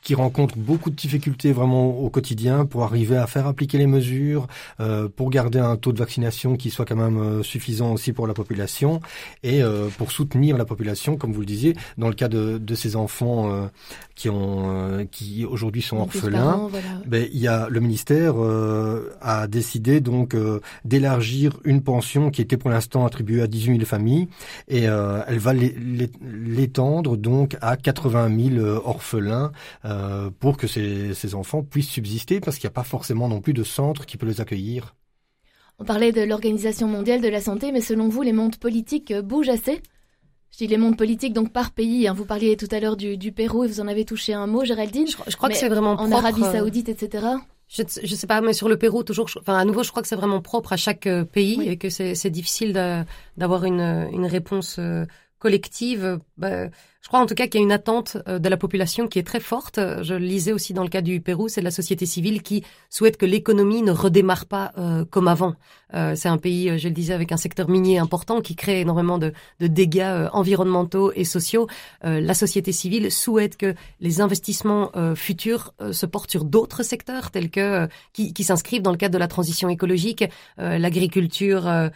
qui 0.02 0.14
rencontrent 0.14 0.56
beaucoup 0.56 0.81
beaucoup 0.82 0.90
de 0.90 0.96
difficultés 0.96 1.52
vraiment 1.52 1.96
au 1.96 2.10
quotidien 2.10 2.66
pour 2.66 2.82
arriver 2.82 3.16
à 3.16 3.28
faire 3.28 3.46
appliquer 3.46 3.78
les 3.78 3.86
mesures, 3.86 4.48
euh, 4.80 5.08
pour 5.08 5.30
garder 5.30 5.60
un 5.60 5.76
taux 5.76 5.92
de 5.92 5.98
vaccination 6.00 6.56
qui 6.56 6.70
soit 6.70 6.84
quand 6.84 6.96
même 6.96 7.18
euh, 7.18 7.42
suffisant 7.44 7.92
aussi 7.92 8.12
pour 8.12 8.26
la 8.26 8.34
population 8.34 9.00
et 9.44 9.62
euh, 9.62 9.86
pour 9.96 10.10
soutenir 10.10 10.56
la 10.56 10.64
population, 10.64 11.16
comme 11.16 11.32
vous 11.32 11.38
le 11.38 11.46
disiez, 11.46 11.76
dans 11.98 12.08
le 12.08 12.14
cas 12.14 12.26
de, 12.26 12.58
de 12.58 12.74
ces 12.74 12.96
enfants 12.96 13.48
euh, 13.48 13.66
qui 14.16 14.28
ont 14.28 15.06
qui 15.12 15.44
aujourd'hui 15.44 15.82
sont 15.82 15.98
orphelins. 15.98 16.68
Ben, 17.06 17.28
il 17.32 17.38
y 17.38 17.46
a 17.46 17.68
le 17.68 17.78
ministère 17.78 18.34
a 19.20 19.46
décidé 19.46 20.00
donc 20.00 20.36
d'élargir 20.84 21.58
une 21.64 21.82
pension 21.82 22.30
qui 22.30 22.42
était 22.42 22.56
pour 22.56 22.70
l'instant 22.70 23.06
attribuée 23.06 23.42
à 23.42 23.46
18 23.46 23.76
000 23.76 23.84
familles 23.84 24.28
et 24.68 24.82
elle 24.82 25.38
va 25.38 25.52
l'étendre 25.54 27.16
donc 27.16 27.56
à 27.60 27.76
80 27.76 28.30
000 28.56 28.66
orphelins 28.84 29.50
pour 30.40 30.56
que 30.56 30.66
ces, 30.72 31.34
enfants 31.34 31.62
puissent 31.62 31.90
subsister 31.90 32.40
parce 32.40 32.58
qu'il 32.58 32.66
n'y 32.66 32.72
a 32.72 32.74
pas 32.74 32.84
forcément 32.84 33.28
non 33.28 33.40
plus 33.40 33.52
de 33.52 33.64
centre 33.64 34.06
qui 34.06 34.16
peut 34.16 34.26
les 34.26 34.40
accueillir. 34.40 34.94
On 35.78 35.84
parlait 35.84 36.12
de 36.12 36.22
l'Organisation 36.22 36.86
mondiale 36.86 37.20
de 37.20 37.28
la 37.28 37.40
santé, 37.40 37.72
mais 37.72 37.80
selon 37.80 38.08
vous, 38.08 38.22
les 38.22 38.32
mondes 38.32 38.56
politiques 38.56 39.12
bougent 39.12 39.48
assez? 39.48 39.80
Je 40.52 40.58
dis 40.58 40.66
les 40.66 40.76
mondes 40.76 40.98
politiques, 40.98 41.32
donc 41.32 41.50
par 41.50 41.70
pays. 41.70 42.06
Hein. 42.06 42.12
Vous 42.12 42.26
parliez 42.26 42.56
tout 42.56 42.68
à 42.70 42.78
l'heure 42.78 42.96
du, 42.96 43.32
Pérou 43.32 43.64
et 43.64 43.68
vous 43.68 43.80
en 43.80 43.88
avez 43.88 44.04
touché 44.04 44.34
un 44.34 44.46
mot, 44.46 44.64
Géraldine. 44.64 45.06
Je, 45.08 45.36
crois 45.36 45.48
que 45.48 45.56
c'est 45.56 45.68
vraiment 45.68 45.92
en 45.92 46.12
Arabie 46.12 46.42
euh, 46.42 46.52
Saoudite, 46.52 46.90
etc. 46.90 47.26
Je, 47.68 47.82
je 48.02 48.14
sais 48.14 48.26
pas, 48.26 48.42
mais 48.42 48.52
sur 48.52 48.68
le 48.68 48.76
Pérou, 48.76 49.02
toujours, 49.02 49.30
enfin, 49.40 49.56
à 49.56 49.64
nouveau, 49.64 49.82
je 49.82 49.90
crois 49.90 50.02
que 50.02 50.08
c'est 50.08 50.16
vraiment 50.16 50.42
propre 50.42 50.74
à 50.74 50.76
chaque 50.76 51.06
euh, 51.06 51.24
pays 51.24 51.66
et 51.66 51.78
que 51.78 51.88
c'est 51.88 52.30
difficile 52.30 52.74
d'avoir 53.38 53.64
une, 53.64 53.80
une 54.12 54.26
réponse 54.26 54.76
euh, 54.78 55.06
collective. 55.38 56.18
Bah, 56.42 56.68
je 57.02 57.08
crois 57.08 57.20
en 57.20 57.26
tout 57.26 57.34
cas 57.34 57.48
qu'il 57.48 57.60
y 57.60 57.62
a 57.62 57.64
une 57.64 57.72
attente 57.72 58.16
euh, 58.28 58.38
de 58.38 58.48
la 58.48 58.56
population 58.56 59.08
qui 59.08 59.18
est 59.18 59.26
très 59.26 59.40
forte. 59.40 59.78
Je 60.02 60.14
le 60.14 60.24
lisais 60.24 60.52
aussi 60.52 60.72
dans 60.72 60.84
le 60.84 60.88
cas 60.88 61.02
du 61.02 61.20
Pérou, 61.20 61.48
c'est 61.48 61.60
la 61.60 61.72
société 61.72 62.06
civile 62.06 62.42
qui 62.42 62.64
souhaite 62.90 63.16
que 63.16 63.26
l'économie 63.26 63.82
ne 63.82 63.90
redémarre 63.90 64.46
pas 64.46 64.72
euh, 64.78 65.04
comme 65.04 65.26
avant. 65.26 65.54
Euh, 65.94 66.14
c'est 66.16 66.28
un 66.28 66.38
pays, 66.38 66.78
je 66.78 66.88
le 66.88 66.94
disais, 66.94 67.12
avec 67.12 67.32
un 67.32 67.36
secteur 67.36 67.68
minier 67.68 67.98
important 67.98 68.40
qui 68.40 68.54
crée 68.54 68.80
énormément 68.80 69.18
de, 69.18 69.32
dégâts 69.60 70.28
environnementaux 70.32 71.12
et 71.14 71.24
sociaux. 71.24 71.66
la 72.02 72.34
société 72.34 72.72
civile 72.72 73.10
souhaite 73.12 73.56
que 73.56 73.74
les 74.00 74.20
investissements 74.20 74.90
futurs 75.14 75.72
se 75.92 76.06
portent 76.06 76.30
sur 76.30 76.44
d'autres 76.44 76.82
secteurs 76.82 77.30
tels 77.30 77.50
que 77.50 77.88
qui, 78.12 78.32
qui 78.32 78.44
s'inscrivent 78.44 78.82
dans 78.82 78.90
le 78.90 78.96
cadre 78.96 79.12
de 79.12 79.18
la 79.18 79.28
transition 79.28 79.68
écologique, 79.68 80.24
l'agriculture 80.56 81.90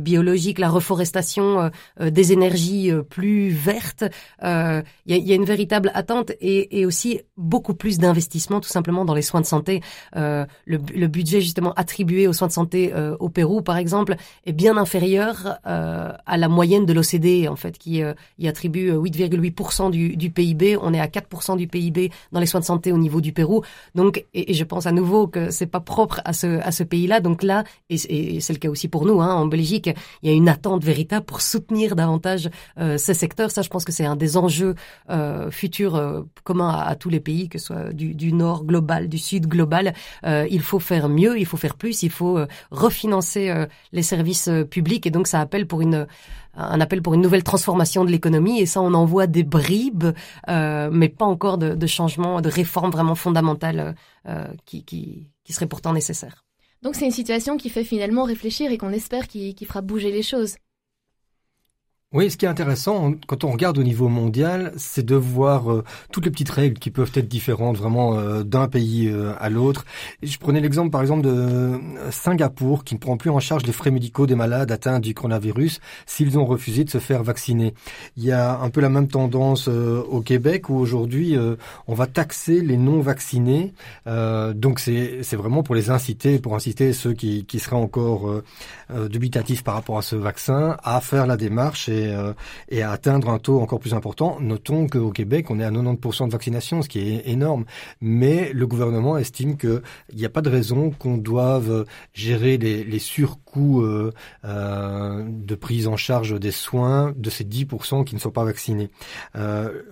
biologique, 0.00 0.58
la 0.58 0.70
reforestation, 0.70 1.70
des 2.00 2.32
énergies 2.32 2.92
plus 3.10 3.50
vertes. 3.50 3.73
Il 3.74 4.10
euh, 4.44 4.82
y, 5.06 5.14
a, 5.14 5.16
y, 5.16 5.32
a, 5.32 5.34
une 5.34 5.44
véritable 5.44 5.90
attente 5.94 6.32
et, 6.40 6.86
aussi 6.86 7.20
beaucoup 7.36 7.74
plus 7.74 7.98
d'investissement 7.98 8.60
tout 8.60 8.68
simplement 8.68 9.04
dans 9.04 9.14
les 9.14 9.22
soins 9.22 9.40
de 9.40 9.46
santé. 9.46 9.82
Euh, 10.16 10.44
le, 10.66 11.06
budget 11.06 11.40
justement 11.40 11.72
attribué 11.74 12.26
aux 12.26 12.32
soins 12.32 12.48
de 12.48 12.52
santé 12.52 12.92
euh, 12.94 13.16
au 13.20 13.28
Pérou, 13.28 13.62
par 13.62 13.76
exemple, 13.76 14.16
est 14.46 14.52
bien 14.52 14.76
inférieur 14.76 15.58
à 15.64 16.36
la 16.36 16.48
moyenne 16.48 16.86
de 16.86 16.92
l'OCDE 16.92 17.48
en 17.48 17.56
fait, 17.56 17.78
qui 17.78 18.02
y 18.38 18.48
attribue 18.48 18.92
8,8% 18.92 19.90
du, 19.90 20.30
PIB. 20.30 20.76
On 20.80 20.92
est 20.92 21.00
à 21.00 21.06
4% 21.06 21.56
du 21.56 21.68
PIB 21.68 22.10
dans 22.32 22.40
les 22.40 22.46
soins 22.46 22.60
de 22.60 22.64
santé 22.64 22.92
au 22.92 22.98
niveau 22.98 23.20
du 23.20 23.32
Pérou. 23.32 23.62
Donc, 23.94 24.24
et, 24.34 24.52
je 24.52 24.64
pense 24.64 24.86
à 24.86 24.92
nouveau 24.92 25.26
que 25.26 25.50
c'est 25.50 25.66
pas 25.66 25.80
propre 25.80 26.20
à 26.24 26.32
ce 26.32 26.82
pays-là. 26.82 27.20
Donc 27.20 27.42
là, 27.42 27.64
et, 27.90 27.96
et 28.36 28.40
c'est 28.40 28.52
le 28.52 28.58
cas 28.58 28.68
aussi 28.68 28.88
pour 28.88 29.06
nous, 29.06 29.20
hein, 29.20 29.34
en 29.34 29.46
Belgique, 29.46 29.90
il 30.22 30.30
y 30.30 30.32
a 30.32 30.34
une 30.34 30.48
attente 30.48 30.84
véritable 30.84 31.24
pour 31.24 31.40
soutenir 31.40 31.96
davantage 31.96 32.50
ces 32.96 33.14
secteurs. 33.14 33.50
Ça, 33.54 33.62
je 33.62 33.68
pense 33.68 33.84
que 33.84 33.92
c'est 33.92 34.04
un 34.04 34.16
des 34.16 34.36
enjeux 34.36 34.74
euh, 35.10 35.48
futurs 35.48 35.94
euh, 35.94 36.22
communs 36.42 36.70
à, 36.70 36.96
tous 36.96 37.08
les 37.08 37.20
pays, 37.20 37.48
que 37.48 37.58
ce 37.60 37.66
soit 37.66 37.92
du, 37.92 38.32
nord 38.32 38.64
global, 38.64 39.08
du 39.08 39.16
sud 39.16 39.46
global. 39.46 39.94
Euh, 40.26 40.44
il 40.50 40.60
faut 40.60 40.80
faire 40.80 41.08
mieux, 41.08 41.38
il 41.38 41.46
faut 41.46 41.56
faire 41.56 41.76
plus, 41.76 42.02
il 42.02 42.10
faut 42.10 42.36
refinancer 42.72 43.66
les 43.92 44.02
services 44.02 44.50
publics 44.70 45.06
et 45.06 45.10
donc 45.10 45.28
ça 45.28 45.40
appelle 45.40 45.66
pour 45.66 45.82
une 45.82 46.06
un 46.56 46.80
appel 46.80 47.02
pour 47.02 47.14
une 47.14 47.20
nouvelle 47.20 47.42
transformation 47.44 48.04
de 48.04 48.10
l'économie 48.10 48.60
et 48.60 48.66
ça 48.66 48.80
on 48.80 48.94
en 48.94 49.04
voit 49.04 49.26
des 49.26 49.42
bribes 49.44 50.06
mais 50.48 51.08
pas 51.08 51.24
encore 51.24 51.58
de, 51.58 51.74
de 51.74 51.86
changement 51.86 52.40
de 52.40 52.48
réforme 52.48 52.90
vraiment 52.90 53.14
fondamentale 53.14 53.94
qui, 54.64 54.84
qui, 54.84 55.30
qui 55.44 55.52
serait 55.52 55.68
pourtant 55.68 55.92
nécessaire. 55.92 56.44
Donc 56.82 56.96
c'est 56.96 57.06
une 57.06 57.12
situation 57.12 57.56
qui 57.56 57.70
fait 57.70 57.84
finalement 57.84 58.24
réfléchir 58.24 58.72
et 58.72 58.78
qu'on 58.78 58.92
espère 58.92 59.28
qui, 59.28 59.54
qui 59.54 59.64
fera 59.64 59.80
bouger 59.80 60.10
les 60.10 60.22
choses. 60.22 60.56
Oui, 62.14 62.30
ce 62.30 62.36
qui 62.36 62.44
est 62.44 62.48
intéressant 62.48 63.12
quand 63.26 63.42
on 63.42 63.50
regarde 63.50 63.76
au 63.76 63.82
niveau 63.82 64.06
mondial, 64.06 64.72
c'est 64.76 65.04
de 65.04 65.16
voir 65.16 65.72
euh, 65.72 65.82
toutes 66.12 66.26
les 66.26 66.30
petites 66.30 66.48
règles 66.48 66.78
qui 66.78 66.92
peuvent 66.92 67.10
être 67.16 67.26
différentes 67.26 67.76
vraiment 67.76 68.16
euh, 68.16 68.44
d'un 68.44 68.68
pays 68.68 69.08
euh, 69.08 69.32
à 69.40 69.50
l'autre. 69.50 69.84
Je 70.22 70.38
prenais 70.38 70.60
l'exemple 70.60 70.90
par 70.90 71.00
exemple 71.00 71.22
de 71.22 71.72
Singapour 72.12 72.84
qui 72.84 72.94
ne 72.94 73.00
prend 73.00 73.16
plus 73.16 73.30
en 73.30 73.40
charge 73.40 73.64
les 73.64 73.72
frais 73.72 73.90
médicaux 73.90 74.28
des 74.28 74.36
malades 74.36 74.70
atteints 74.70 75.00
du 75.00 75.12
coronavirus 75.12 75.80
s'ils 76.06 76.38
ont 76.38 76.44
refusé 76.44 76.84
de 76.84 76.90
se 76.90 76.98
faire 76.98 77.24
vacciner. 77.24 77.74
Il 78.16 78.22
y 78.22 78.30
a 78.30 78.60
un 78.60 78.70
peu 78.70 78.80
la 78.80 78.90
même 78.90 79.08
tendance 79.08 79.66
au 79.66 80.20
Québec 80.20 80.68
où 80.68 80.76
aujourd'hui 80.76 81.36
on 81.88 81.94
va 81.94 82.06
taxer 82.06 82.60
les 82.60 82.76
non 82.76 83.00
vaccinés. 83.00 83.74
donc 84.06 84.78
c'est 84.78 85.34
vraiment 85.34 85.64
pour 85.64 85.74
les 85.74 85.90
inciter, 85.90 86.38
pour 86.38 86.54
inciter 86.54 86.92
ceux 86.92 87.12
qui, 87.12 87.44
qui 87.44 87.58
seraient 87.58 87.74
encore 87.74 88.42
dubitatifs 89.08 89.64
par 89.64 89.74
rapport 89.74 89.98
à 89.98 90.02
ce 90.02 90.14
vaccin 90.14 90.76
à 90.84 91.00
faire 91.00 91.26
la 91.26 91.36
démarche 91.36 91.88
et 91.88 92.03
euh, 92.12 92.32
et, 92.68 92.82
à 92.82 92.90
atteindre 92.90 93.30
un 93.30 93.38
taux 93.38 93.60
encore 93.60 93.80
plus 93.80 93.94
important. 93.94 94.38
Notons 94.40 94.86
qu'au 94.86 95.10
Québec, 95.10 95.50
on 95.50 95.60
est 95.60 95.64
à 95.64 95.70
90% 95.70 96.26
de 96.26 96.32
vaccination, 96.32 96.82
ce 96.82 96.88
qui 96.88 97.00
est 97.00 97.28
énorme. 97.28 97.64
Mais 98.00 98.52
le 98.52 98.66
gouvernement 98.66 99.16
estime 99.16 99.56
qu'il 99.56 99.82
n'y 100.14 100.24
a 100.24 100.28
pas 100.28 100.42
de 100.42 100.50
raison 100.50 100.90
qu'on 100.90 101.16
doive 101.16 101.84
gérer 102.12 102.58
les, 102.58 102.98
surcoûts 102.98 103.82
euh, 103.82 104.12
euh, 104.44 105.24
de 105.28 105.54
prise 105.54 105.88
en 105.88 105.96
charge 105.96 106.38
des 106.38 106.50
soins 106.50 107.12
de 107.16 107.30
ces 107.30 107.44
10% 107.44 108.04
qui 108.04 108.14
ne 108.14 108.20
sont 108.20 108.30
pas 108.30 108.44
vaccinés. 108.44 108.90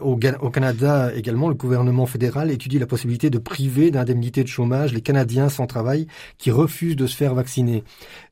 Au, 0.01 0.16
Canada 0.16 1.12
également, 1.14 1.48
le 1.48 1.55
gouvernement 1.55 2.07
fédéral 2.07 2.51
étudie 2.51 2.79
la 2.79 2.87
possibilité 2.87 3.31
de 3.31 3.38
priver 3.38 3.90
d'indemnités 3.90 4.42
de 4.42 4.48
chômage 4.48 4.92
les 4.92 5.01
Canadiens 5.01 5.48
sans 5.48 5.66
travail 5.66 6.07
qui 6.38 6.51
refusent 6.51 6.96
de 6.96 7.07
se 7.07 7.16
faire 7.16 7.35
vacciner. 7.35 7.85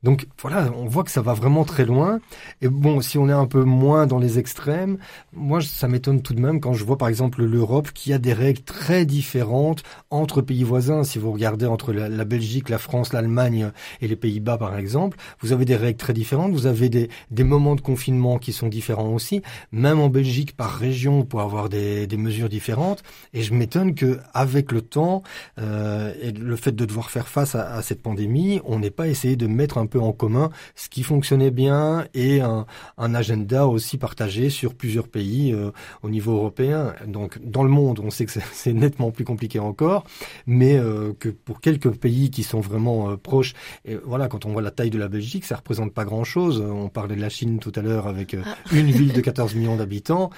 Donc 0.02 0.26
voilà, 0.40 0.70
on 0.76 0.86
voit 0.86 1.04
que 1.04 1.10
ça 1.10 1.22
va 1.22 1.34
vraiment 1.34 1.64
très 1.64 1.84
loin. 1.84 2.20
Et 2.62 2.68
bon, 2.68 3.00
si 3.00 3.18
on 3.18 3.28
est 3.28 3.32
un 3.32 3.46
peu 3.46 3.64
moins 3.70 4.06
dans 4.06 4.18
les 4.18 4.38
extrêmes. 4.38 4.98
Moi, 5.32 5.60
ça 5.62 5.88
m'étonne 5.88 6.20
tout 6.20 6.34
de 6.34 6.40
même 6.40 6.60
quand 6.60 6.74
je 6.74 6.84
vois 6.84 6.98
par 6.98 7.08
exemple 7.08 7.42
l'Europe 7.42 7.90
qui 7.94 8.12
a 8.12 8.18
des 8.18 8.32
règles 8.32 8.62
très 8.62 9.06
différentes 9.06 9.82
entre 10.10 10.42
pays 10.42 10.64
voisins. 10.64 11.04
Si 11.04 11.18
vous 11.18 11.32
regardez 11.32 11.66
entre 11.66 11.92
la, 11.92 12.24
Belgique, 12.24 12.68
la 12.68 12.78
France, 12.78 13.12
l'Allemagne 13.12 13.70
et 14.00 14.08
les 14.08 14.16
Pays-Bas 14.16 14.58
par 14.58 14.76
exemple, 14.76 15.16
vous 15.40 15.52
avez 15.52 15.64
des 15.64 15.76
règles 15.76 15.98
très 15.98 16.12
différentes. 16.12 16.52
Vous 16.52 16.66
avez 16.66 16.88
des, 16.88 17.08
moments 17.44 17.74
de 17.74 17.80
confinement 17.80 18.38
qui 18.38 18.52
sont 18.52 18.68
différents 18.68 19.14
aussi. 19.14 19.42
Même 19.72 19.98
en 19.98 20.08
Belgique, 20.08 20.56
par 20.56 20.72
région, 20.72 21.24
pour 21.24 21.40
avoir 21.40 21.68
des, 21.68 22.06
mesures 22.18 22.50
différentes. 22.50 23.02
Et 23.32 23.42
je 23.42 23.54
m'étonne 23.54 23.94
que 23.94 24.18
avec 24.34 24.72
le 24.72 24.82
temps 24.82 25.22
euh, 25.58 26.12
et 26.20 26.32
le 26.32 26.56
fait 26.56 26.72
de 26.72 26.84
devoir 26.84 27.10
faire 27.10 27.28
face 27.28 27.54
à, 27.54 27.80
cette 27.82 28.02
pandémie, 28.02 28.60
on 28.64 28.78
n'ait 28.78 28.90
pas 28.90 29.08
essayé 29.08 29.36
de 29.36 29.46
mettre 29.46 29.78
un 29.78 29.86
peu 29.86 30.00
en 30.00 30.12
commun 30.12 30.50
ce 30.74 30.88
qui 30.88 31.02
fonctionnait 31.02 31.50
bien 31.50 32.04
et 32.12 32.40
un 32.40 33.14
agenda 33.14 33.59
aussi 33.66 33.98
partagé 33.98 34.50
sur 34.50 34.74
plusieurs 34.74 35.08
pays 35.08 35.52
euh, 35.52 35.70
au 36.02 36.10
niveau 36.10 36.32
européen. 36.32 36.94
Donc 37.06 37.38
dans 37.44 37.62
le 37.62 37.70
monde, 37.70 38.00
on 38.00 38.10
sait 38.10 38.26
que 38.26 38.32
c'est 38.52 38.72
nettement 38.72 39.10
plus 39.10 39.24
compliqué 39.24 39.58
encore, 39.58 40.04
mais 40.46 40.76
euh, 40.76 41.12
que 41.18 41.28
pour 41.28 41.60
quelques 41.60 41.90
pays 41.90 42.30
qui 42.30 42.42
sont 42.42 42.60
vraiment 42.60 43.10
euh, 43.10 43.16
proches, 43.16 43.54
et 43.84 43.96
voilà, 43.96 44.28
quand 44.28 44.46
on 44.46 44.50
voit 44.52 44.62
la 44.62 44.70
taille 44.70 44.90
de 44.90 44.98
la 44.98 45.08
Belgique, 45.08 45.44
ça 45.44 45.56
représente 45.56 45.92
pas 45.92 46.04
grand-chose. 46.04 46.60
On 46.60 46.88
parlait 46.88 47.16
de 47.16 47.20
la 47.20 47.28
Chine 47.28 47.58
tout 47.58 47.72
à 47.74 47.82
l'heure 47.82 48.06
avec 48.06 48.34
ah. 48.34 48.56
une 48.72 48.90
ville 48.90 49.12
de 49.12 49.20
14 49.30 49.54
millions 49.54 49.76
d'habitants. 49.76 50.30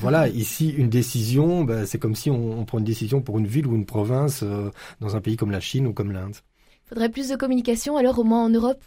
voilà, 0.00 0.28
ici 0.28 0.70
une 0.70 0.88
décision, 0.88 1.64
ben, 1.64 1.86
c'est 1.86 1.98
comme 1.98 2.14
si 2.14 2.30
on, 2.30 2.60
on, 2.60 2.64
prend 2.64 2.78
une 2.78 2.84
décision 2.84 3.20
pour 3.20 3.38
une 3.38 3.46
ville 3.46 3.66
ou 3.66 3.74
une 3.74 3.86
province 3.86 4.44
dans 5.00 5.16
un 5.16 5.20
pays 5.20 5.36
comme 5.36 5.50
la 5.50 5.60
Chine 5.60 5.86
ou 5.86 5.92
comme 5.92 6.12
l'Inde. 6.12 6.36
Faudrait 6.88 7.10
plus 7.10 7.28
de 7.28 7.36
communication 7.36 7.96
alors 7.96 8.18
au 8.18 8.24
moins 8.24 8.44
en 8.44 8.48
Europe? 8.48 8.82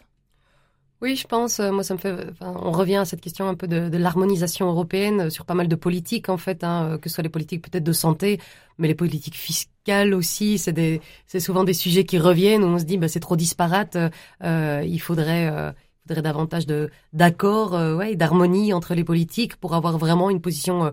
Oui, 1.02 1.16
je 1.16 1.26
pense. 1.26 1.60
Euh, 1.60 1.72
moi, 1.72 1.84
ça 1.84 1.96
me 1.96 2.00
fait. 2.00 2.14
Enfin, 2.32 2.54
on 2.62 2.72
revient 2.72 2.98
à 2.98 3.06
cette 3.06 3.22
question 3.22 3.48
un 3.48 3.56
peu 3.56 3.68
de, 3.68 3.90
de 3.90 3.98
l'harmonisation 3.98 4.68
européenne 4.68 5.22
euh, 5.22 5.30
sur 5.32 5.46
pas 5.46 5.56
mal 5.56 5.68
de 5.68 5.76
politiques 5.76 6.30
en 6.30 6.38
fait, 6.38 6.64
hein, 6.64 6.92
euh, 6.92 6.98
que 7.00 7.10
ce 7.10 7.16
soit 7.16 7.24
les 7.24 7.30
politiques 7.30 7.64
peut-être 7.64 7.84
de 7.84 7.94
santé, 7.94 8.40
mais 8.78 8.88
les 8.88 8.96
politiques 8.96 9.36
fiscales 9.36 10.14
aussi. 10.14 10.60
C'est 10.60 10.74
des, 10.74 11.02
c'est 11.26 11.40
souvent 11.40 11.64
des 11.64 11.74
sujets 11.74 12.06
qui 12.06 12.20
reviennent 12.20 12.64
où 12.64 12.68
on 12.68 12.78
se 12.78 12.84
dit, 12.84 12.98
bah, 12.98 13.08
c'est 13.08 13.20
trop 13.20 13.36
disparate. 13.36 13.98
Euh, 14.44 14.84
il 14.86 15.00
faudrait. 15.00 15.50
Euh, 15.52 15.72
il 16.04 16.08
faudrait 16.08 16.24
davantage 16.24 16.66
de 16.66 16.90
d'accord, 17.14 17.76
euh, 17.76 17.96
ouais, 17.96 18.16
d'harmonie 18.16 18.74
entre 18.74 18.96
les 18.96 19.04
politiques 19.04 19.56
pour 19.58 19.76
avoir 19.76 20.00
vraiment 20.00 20.32
une 20.32 20.42
position 20.42 20.92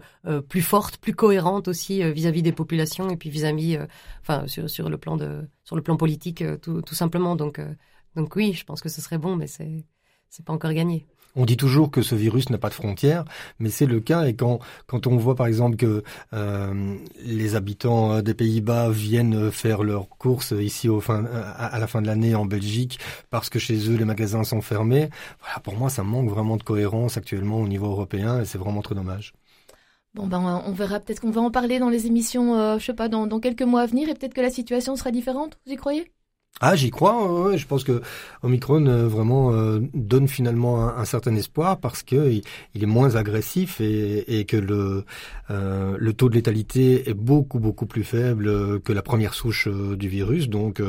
plus 0.51 0.61
forte, 0.61 0.99
plus 0.99 1.15
cohérente 1.15 1.67
aussi 1.67 2.03
vis-à-vis 2.13 2.43
des 2.43 2.53
populations 2.53 3.09
et 3.09 3.17
puis 3.17 3.31
vis-à-vis, 3.31 3.79
enfin 4.21 4.47
sur, 4.47 4.69
sur 4.69 4.91
le 4.91 4.99
plan 4.99 5.17
de 5.17 5.49
sur 5.65 5.77
le 5.77 5.83
plan 5.83 5.97
politique 5.97 6.45
tout, 6.61 6.83
tout 6.83 6.95
simplement. 6.95 7.37
Donc 7.37 7.59
donc 8.17 8.37
oui, 8.37 8.53
je 8.53 8.65
pense 8.65 8.81
que 8.81 8.89
ce 8.89 9.01
serait 9.01 9.19
bon, 9.19 9.37
mais 9.37 9.47
c'est 9.47 9.87
c'est 10.31 10.45
pas 10.45 10.53
encore 10.53 10.73
gagné. 10.73 11.07
On 11.37 11.45
dit 11.45 11.57
toujours 11.57 11.91
que 11.91 12.03
ce 12.03 12.15
virus 12.15 12.51
n'a 12.51 12.59
pas 12.59 12.69
de 12.69 12.75
frontières, 12.75 13.25
mais 13.61 13.71
c'est 13.71 13.87
le 13.87 14.01
cas. 14.01 14.27
Et 14.27 14.35
quand, 14.35 14.59
quand 14.87 15.07
on 15.07 15.17
voit 15.17 15.37
par 15.37 15.47
exemple 15.47 15.77
que 15.77 16.03
euh, 16.33 16.97
les 17.23 17.55
habitants 17.55 18.15
euh, 18.15 18.23
des 18.23 18.35
Pays-Bas 18.35 18.91
viennent 18.91 19.51
faire 19.53 19.85
leurs 19.85 20.09
courses 20.09 20.53
ici 20.59 20.89
au 20.89 21.01
fin, 21.01 21.25
à 21.25 21.79
la 21.79 21.87
fin 21.87 22.03
de 22.03 22.07
l'année 22.07 22.35
en 22.35 22.47
Belgique 22.47 22.99
parce 23.31 23.51
que 23.51 23.59
chez 23.59 23.89
eux 23.89 23.97
les 23.97 24.05
magasins 24.05 24.43
sont 24.43 24.63
fermés, 24.63 25.11
voilà, 25.41 25.61
pour 25.61 25.77
moi 25.77 25.91
ça 25.91 26.03
manque 26.03 26.29
vraiment 26.29 26.57
de 26.57 26.63
cohérence 26.65 27.17
actuellement 27.17 27.61
au 27.61 27.69
niveau 27.69 27.87
européen 27.87 28.41
et 28.41 28.45
c'est 28.45 28.59
vraiment 28.59 28.83
très 28.83 28.95
dommage. 28.95 29.33
Bon 30.15 30.27
ben 30.27 30.63
on 30.67 30.73
verra, 30.73 30.99
peut-être 30.99 31.21
qu'on 31.21 31.31
va 31.31 31.43
en 31.43 31.51
parler 31.51 31.79
dans 31.79 31.91
les 31.91 32.07
émissions, 32.07 32.57
euh, 32.59 32.79
je 32.79 32.87
sais 32.87 32.95
pas, 32.95 33.09
dans, 33.09 33.27
dans 33.27 33.39
quelques 33.39 33.63
mois 33.63 33.83
à 33.83 33.87
venir 33.87 34.09
et 34.09 34.15
peut-être 34.15 34.35
que 34.35 34.41
la 34.41 34.51
situation 34.51 34.97
sera 34.97 35.11
différente, 35.13 35.59
vous 35.67 35.73
y 35.73 35.77
croyez? 35.77 36.11
Ah, 36.61 36.75
j'y 36.75 36.91
crois. 36.91 37.57
je 37.57 37.67
pense 37.67 37.85
que 37.85 38.03
Omicron 38.43 38.85
euh, 38.87 39.07
vraiment 39.07 39.53
euh, 39.53 39.79
donne 39.95 40.27
finalement 40.27 40.89
un, 40.89 41.05
certain 41.05 41.35
espoir 41.37 41.79
parce 41.79 42.03
que 42.03 42.33
il, 42.75 42.83
est 42.83 42.87
moins 42.87 43.15
agressif 43.15 43.81
et, 43.81 44.41
et 44.41 44.45
que 44.45 44.57
le 44.57 45.05
euh, 45.51 45.97
le 45.99 46.13
taux 46.13 46.29
de 46.29 46.35
létalité 46.35 47.09
est 47.09 47.15
beaucoup 47.15 47.61
beaucoup 47.61 47.87
plus 47.87 48.03
faible 48.03 48.81
que 48.81 48.93
la 48.93 49.03
première 49.03 49.35
souche 49.35 49.69
du 49.69 50.09
virus. 50.09 50.49
Donc 50.49 50.83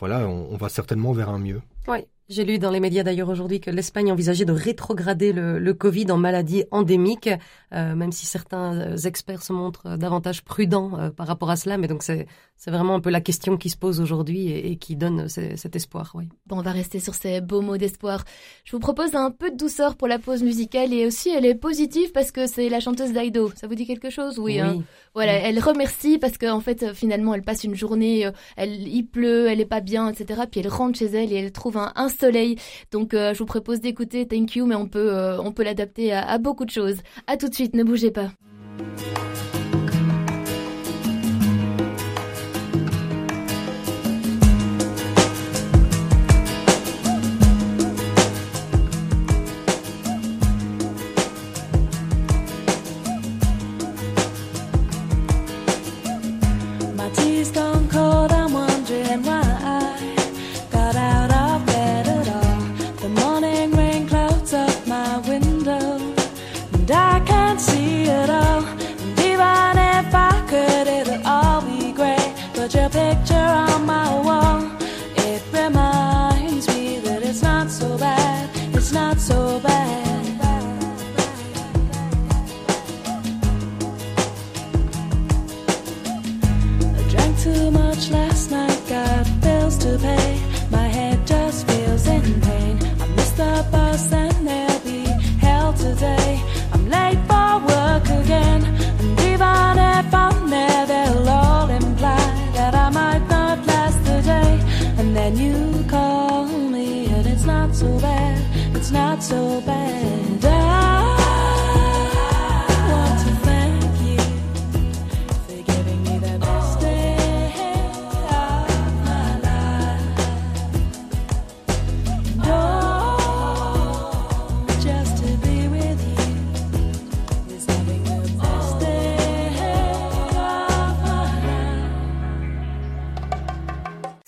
voilà, 0.00 0.26
on, 0.26 0.48
on 0.50 0.56
va 0.56 0.68
certainement 0.68 1.12
vers 1.12 1.28
un 1.28 1.38
mieux. 1.38 1.60
Oui, 1.86 1.98
j'ai 2.28 2.44
lu 2.44 2.58
dans 2.58 2.70
les 2.70 2.80
médias 2.80 3.02
d'ailleurs 3.02 3.28
aujourd'hui 3.28 3.60
que 3.60 3.70
l'Espagne 3.70 4.10
envisageait 4.10 4.46
de 4.46 4.52
rétrograder 4.52 5.32
le, 5.32 5.58
le 5.58 5.74
Covid 5.74 6.10
en 6.10 6.16
maladie 6.16 6.64
endémique, 6.70 7.28
euh, 7.74 7.94
même 7.94 8.12
si 8.12 8.24
certains 8.24 8.74
euh, 8.74 8.96
experts 8.96 9.42
se 9.42 9.52
montrent 9.52 9.86
euh, 9.86 9.96
davantage 9.98 10.42
prudents 10.42 11.10
par 11.16 11.26
rapport 11.26 11.50
à 11.50 11.56
cela. 11.56 11.76
Mais 11.76 11.86
donc 11.86 12.02
c'est 12.02 12.26
c'est 12.56 12.70
vraiment 12.70 12.94
un 12.94 13.00
peu 13.00 13.10
la 13.10 13.20
question 13.20 13.58
qui 13.58 13.68
se 13.68 13.76
pose 13.76 14.00
aujourd'hui 14.00 14.50
et, 14.50 14.76
qui 14.76 14.96
donne 14.96 15.28
cet 15.28 15.76
espoir. 15.76 16.12
Oui. 16.14 16.28
Bon, 16.46 16.58
on 16.58 16.62
va 16.62 16.70
rester 16.70 16.98
sur 17.00 17.14
ces 17.14 17.40
beaux 17.40 17.60
mots 17.60 17.76
d'espoir. 17.76 18.24
Je 18.64 18.72
vous 18.72 18.78
propose 18.78 19.14
un 19.14 19.30
peu 19.30 19.50
de 19.50 19.56
douceur 19.56 19.96
pour 19.96 20.08
la 20.08 20.18
pause 20.18 20.42
musicale 20.42 20.94
et 20.94 21.04
aussi 21.04 21.28
elle 21.28 21.44
est 21.44 21.56
positive 21.56 22.12
parce 22.12 22.30
que 22.30 22.46
c'est 22.46 22.68
la 22.70 22.80
chanteuse 22.80 23.12
Daido. 23.12 23.50
Ça 23.56 23.66
vous 23.66 23.74
dit 23.74 23.86
quelque 23.86 24.08
chose? 24.08 24.38
Oui. 24.38 24.60
Hein 24.60 24.82
voilà, 25.14 25.32
elle 25.32 25.58
remercie 25.58 26.18
parce 26.18 26.38
qu'en 26.38 26.56
en 26.56 26.60
fait 26.60 26.94
finalement 26.94 27.34
elle 27.34 27.42
passe 27.42 27.64
une 27.64 27.74
journée, 27.74 28.30
elle 28.56 28.88
il 28.88 29.04
pleut, 29.04 29.48
elle 29.48 29.60
est 29.60 29.66
pas 29.66 29.80
bien, 29.80 30.08
etc. 30.08 30.42
Puis 30.50 30.60
elle 30.60 30.68
rentre 30.68 30.98
chez 30.98 31.06
elle 31.06 31.32
et 31.32 31.36
elle 31.36 31.52
trouve 31.52 31.76
un, 31.76 31.92
un 31.96 32.08
soleil. 32.18 32.56
Donc 32.90 33.14
euh, 33.14 33.34
je 33.34 33.38
vous 33.38 33.46
propose 33.46 33.80
d'écouter 33.80 34.26
Thank 34.26 34.56
You, 34.56 34.66
mais 34.66 34.74
on 34.74 34.88
peut, 34.88 35.12
euh, 35.12 35.50
peut 35.50 35.64
l'adapter 35.64 36.12
à, 36.12 36.26
à 36.26 36.38
beaucoup 36.38 36.64
de 36.64 36.70
choses. 36.70 36.98
À 37.26 37.36
tout 37.36 37.48
de 37.48 37.54
suite, 37.54 37.74
ne 37.74 37.84
bougez 37.84 38.10
pas. 38.10 38.30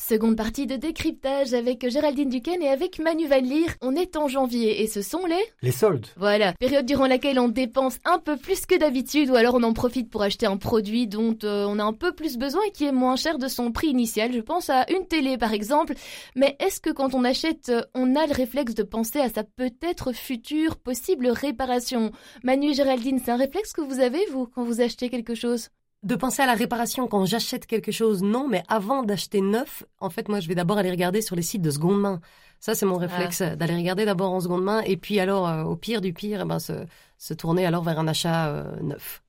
Seconde 0.06 0.36
partie 0.36 0.66
de 0.66 0.76
décryptage 0.76 1.52
avec 1.52 1.88
Géraldine 1.88 2.28
Duquesne 2.28 2.62
et 2.62 2.68
avec 2.68 3.00
Manu 3.00 3.26
Vallir. 3.26 3.74
On 3.82 3.96
est 3.96 4.16
en 4.16 4.28
janvier 4.28 4.82
et 4.82 4.86
ce 4.86 5.02
sont 5.02 5.26
les... 5.26 5.42
Les 5.62 5.72
soldes. 5.72 6.06
Voilà, 6.16 6.52
période 6.52 6.86
durant 6.86 7.08
laquelle 7.08 7.40
on 7.40 7.48
dépense 7.48 7.98
un 8.04 8.20
peu 8.20 8.36
plus 8.36 8.66
que 8.66 8.78
d'habitude 8.78 9.30
ou 9.30 9.34
alors 9.34 9.56
on 9.56 9.64
en 9.64 9.72
profite 9.72 10.08
pour 10.08 10.22
acheter 10.22 10.46
un 10.46 10.58
produit 10.58 11.08
dont 11.08 11.36
euh, 11.42 11.66
on 11.68 11.80
a 11.80 11.82
un 11.82 11.92
peu 11.92 12.12
plus 12.12 12.38
besoin 12.38 12.62
et 12.68 12.70
qui 12.70 12.84
est 12.84 12.92
moins 12.92 13.16
cher 13.16 13.38
de 13.38 13.48
son 13.48 13.72
prix 13.72 13.88
initial. 13.88 14.32
Je 14.32 14.40
pense 14.40 14.70
à 14.70 14.86
une 14.92 15.08
télé 15.08 15.38
par 15.38 15.52
exemple. 15.52 15.94
Mais 16.36 16.56
est-ce 16.60 16.80
que 16.80 16.90
quand 16.90 17.12
on 17.14 17.24
achète, 17.24 17.70
euh, 17.70 17.82
on 17.94 18.14
a 18.14 18.28
le 18.28 18.32
réflexe 18.32 18.74
de 18.74 18.84
penser 18.84 19.18
à 19.18 19.28
sa 19.28 19.42
peut-être 19.42 20.12
future 20.12 20.76
possible 20.76 21.26
réparation? 21.26 22.12
Manu 22.44 22.70
et 22.70 22.74
Géraldine, 22.74 23.20
c'est 23.24 23.32
un 23.32 23.36
réflexe 23.36 23.72
que 23.72 23.80
vous 23.80 23.98
avez 23.98 24.24
vous 24.30 24.46
quand 24.46 24.62
vous 24.62 24.80
achetez 24.80 25.08
quelque 25.08 25.34
chose? 25.34 25.70
De 26.02 26.14
penser 26.14 26.42
à 26.42 26.46
la 26.46 26.54
réparation 26.54 27.08
quand 27.08 27.24
j'achète 27.24 27.66
quelque 27.66 27.92
chose, 27.92 28.22
non, 28.22 28.48
mais 28.48 28.62
avant 28.68 29.02
d'acheter 29.02 29.40
neuf, 29.40 29.84
en 30.00 30.10
fait, 30.10 30.28
moi, 30.28 30.40
je 30.40 30.48
vais 30.48 30.54
d'abord 30.54 30.78
aller 30.78 30.90
regarder 30.90 31.22
sur 31.22 31.36
les 31.36 31.42
sites 31.42 31.62
de 31.62 31.70
seconde 31.70 32.00
main. 32.00 32.20
Ça, 32.60 32.74
c'est 32.74 32.86
mon 32.86 32.96
réflexe, 32.96 33.40
ah. 33.42 33.56
d'aller 33.56 33.76
regarder 33.76 34.04
d'abord 34.04 34.32
en 34.32 34.40
seconde 34.40 34.62
main, 34.62 34.80
et 34.82 34.96
puis 34.96 35.20
alors, 35.20 35.48
euh, 35.48 35.64
au 35.64 35.76
pire 35.76 36.00
du 36.00 36.12
pire, 36.12 36.40
eh 36.42 36.44
ben, 36.44 36.58
se, 36.58 37.34
tourner 37.34 37.66
alors 37.66 37.82
vers 37.82 37.98
un 37.98 38.08
achat 38.08 38.48
euh, 38.48 38.80
neuf. 38.82 39.22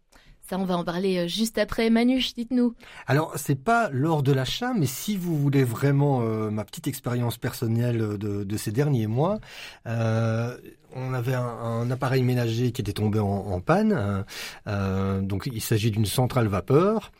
Ça, 0.50 0.58
on 0.58 0.66
va 0.66 0.78
en 0.78 0.84
parler 0.84 1.18
euh, 1.18 1.28
juste 1.28 1.58
après. 1.58 1.90
Manu, 1.90 2.24
dites-nous. 2.36 2.74
Alors, 3.06 3.34
c'est 3.36 3.62
pas 3.62 3.90
lors 3.92 4.24
de 4.24 4.32
l'achat, 4.32 4.74
mais 4.74 4.86
si 4.86 5.18
vous 5.18 5.38
voulez 5.38 5.64
vraiment 5.64 6.20
ma 6.20 6.64
petite 6.64 6.88
expérience 6.88 7.38
personnelle 7.38 8.18
de, 8.18 8.58
ces 8.58 8.72
derniers 8.72 9.08
mois, 9.08 9.40
on 10.98 11.14
avait 11.14 11.36
un, 11.36 11.90
appareil 11.92 12.24
ménager 12.24 12.72
qui 12.72 12.82
était 12.82 12.94
tombé 12.94 13.20
en, 13.20 13.60
panne. 13.62 13.94
Hein. 13.94 14.26
Euh, 14.68 15.22
donc 15.22 15.50
il 15.52 15.62
s'agit 15.62 15.92
d'une 15.92 16.06
centrale 16.06 16.48
vapeur. 16.48 17.12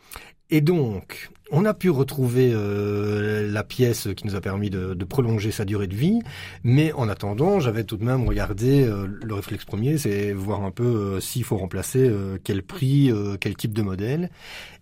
Et 0.50 0.60
donc, 0.60 1.30
on 1.50 1.64
a 1.64 1.74
pu 1.74 1.90
retrouver 1.90 2.50
euh, 2.52 3.50
la 3.50 3.64
pièce 3.64 4.08
qui 4.16 4.26
nous 4.26 4.36
a 4.36 4.40
permis 4.40 4.70
de, 4.70 4.94
prolonger 5.04 5.50
sa 5.50 5.64
durée 5.64 5.86
de 5.86 5.94
vie, 5.94 6.20
mais 6.64 6.92
en 6.92 7.08
attendant, 7.08 7.60
j'avais 7.60 7.84
tout 7.84 7.96
de 7.96 8.04
même 8.04 8.26
regardé 8.26 8.84
euh, 8.84 9.06
le 9.22 9.34
réflexe 9.34 9.64
premier, 9.64 9.96
c'est 9.98 10.32
voir 10.32 10.62
un 10.62 10.70
peu 10.70 11.20
s'il 11.20 11.44
faut 11.44 11.56
remplacer, 11.56 12.10
quel 12.44 12.62
prix, 12.62 13.10
quel 13.40 13.56
type 13.56 13.72
de 13.72 13.82
modèle. 13.82 14.30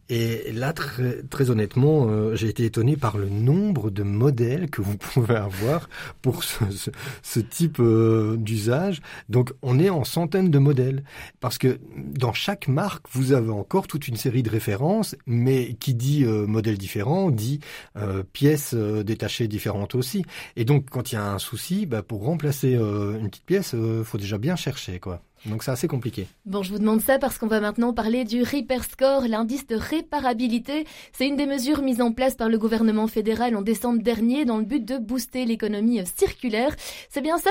Et 0.08 0.52
là, 0.52 0.72
très, 0.72 1.22
très 1.24 1.50
honnêtement, 1.50 2.06
euh, 2.08 2.36
j'ai 2.36 2.48
été 2.48 2.64
étonné 2.64 2.96
par 2.96 3.18
le 3.18 3.28
nombre 3.28 3.90
de 3.90 4.04
modèles 4.04 4.70
que 4.70 4.80
vous 4.80 4.96
pouvez 4.98 5.34
avoir 5.34 5.88
pour 6.22 6.44
ce, 6.44 7.40
type 7.40 7.78
euh, 7.80 8.36
d'usage. 8.36 9.00
Donc, 9.28 9.52
on 9.62 9.78
est 9.80 9.90
en 9.90 10.04
centaines 10.04 10.50
de 10.50 10.58
modèles. 10.58 11.02
Parce 11.40 11.58
que 11.58 11.78
dans 11.96 12.32
chaque 12.32 12.68
marque, 12.68 13.06
vous 13.10 13.32
avez 13.32 13.50
encore 13.50 13.88
toute 13.88 14.06
une 14.06 14.16
série 14.16 14.42
de 14.42 14.50
références, 14.50 15.16
mais 15.26 15.74
qui 15.74 15.94
dit 15.94 16.24
euh, 16.24 16.46
modèle 16.46 16.78
différent, 16.78 17.30
dit 17.30 17.60
pièces 18.32 18.74
détachées 18.74 19.48
différentes 19.48 19.94
aussi. 19.94 20.24
Et 20.56 20.64
donc, 20.64 20.88
quand 20.90 21.12
il 21.12 21.16
y 21.16 21.18
a 21.18 21.32
un 21.32 21.38
souci, 21.38 21.86
bah, 21.86 22.02
pour 22.02 22.24
remplacer 22.24 22.74
une 22.74 23.28
petite 23.28 23.44
pièce, 23.44 23.74
il 23.74 24.04
faut 24.04 24.18
déjà 24.18 24.38
bien 24.38 24.56
chercher, 24.56 25.00
quoi. 25.00 25.22
Donc 25.48 25.62
c'est 25.62 25.70
assez 25.70 25.88
compliqué. 25.88 26.26
Bon, 26.44 26.62
je 26.62 26.72
vous 26.72 26.78
demande 26.78 27.00
ça 27.00 27.18
parce 27.18 27.38
qu'on 27.38 27.46
va 27.46 27.60
maintenant 27.60 27.92
parler 27.92 28.24
du 28.24 28.42
Repair 28.42 28.84
Score, 28.84 29.28
l'indice 29.28 29.66
de 29.66 29.76
réparabilité. 29.76 30.86
C'est 31.12 31.26
une 31.26 31.36
des 31.36 31.46
mesures 31.46 31.82
mises 31.82 32.00
en 32.00 32.12
place 32.12 32.34
par 32.34 32.48
le 32.48 32.58
gouvernement 32.58 33.06
fédéral 33.06 33.56
en 33.56 33.62
décembre 33.62 34.02
dernier 34.02 34.44
dans 34.44 34.58
le 34.58 34.64
but 34.64 34.84
de 34.84 34.98
booster 34.98 35.44
l'économie 35.44 36.00
circulaire. 36.06 36.74
C'est 37.10 37.22
bien 37.22 37.38
ça? 37.38 37.50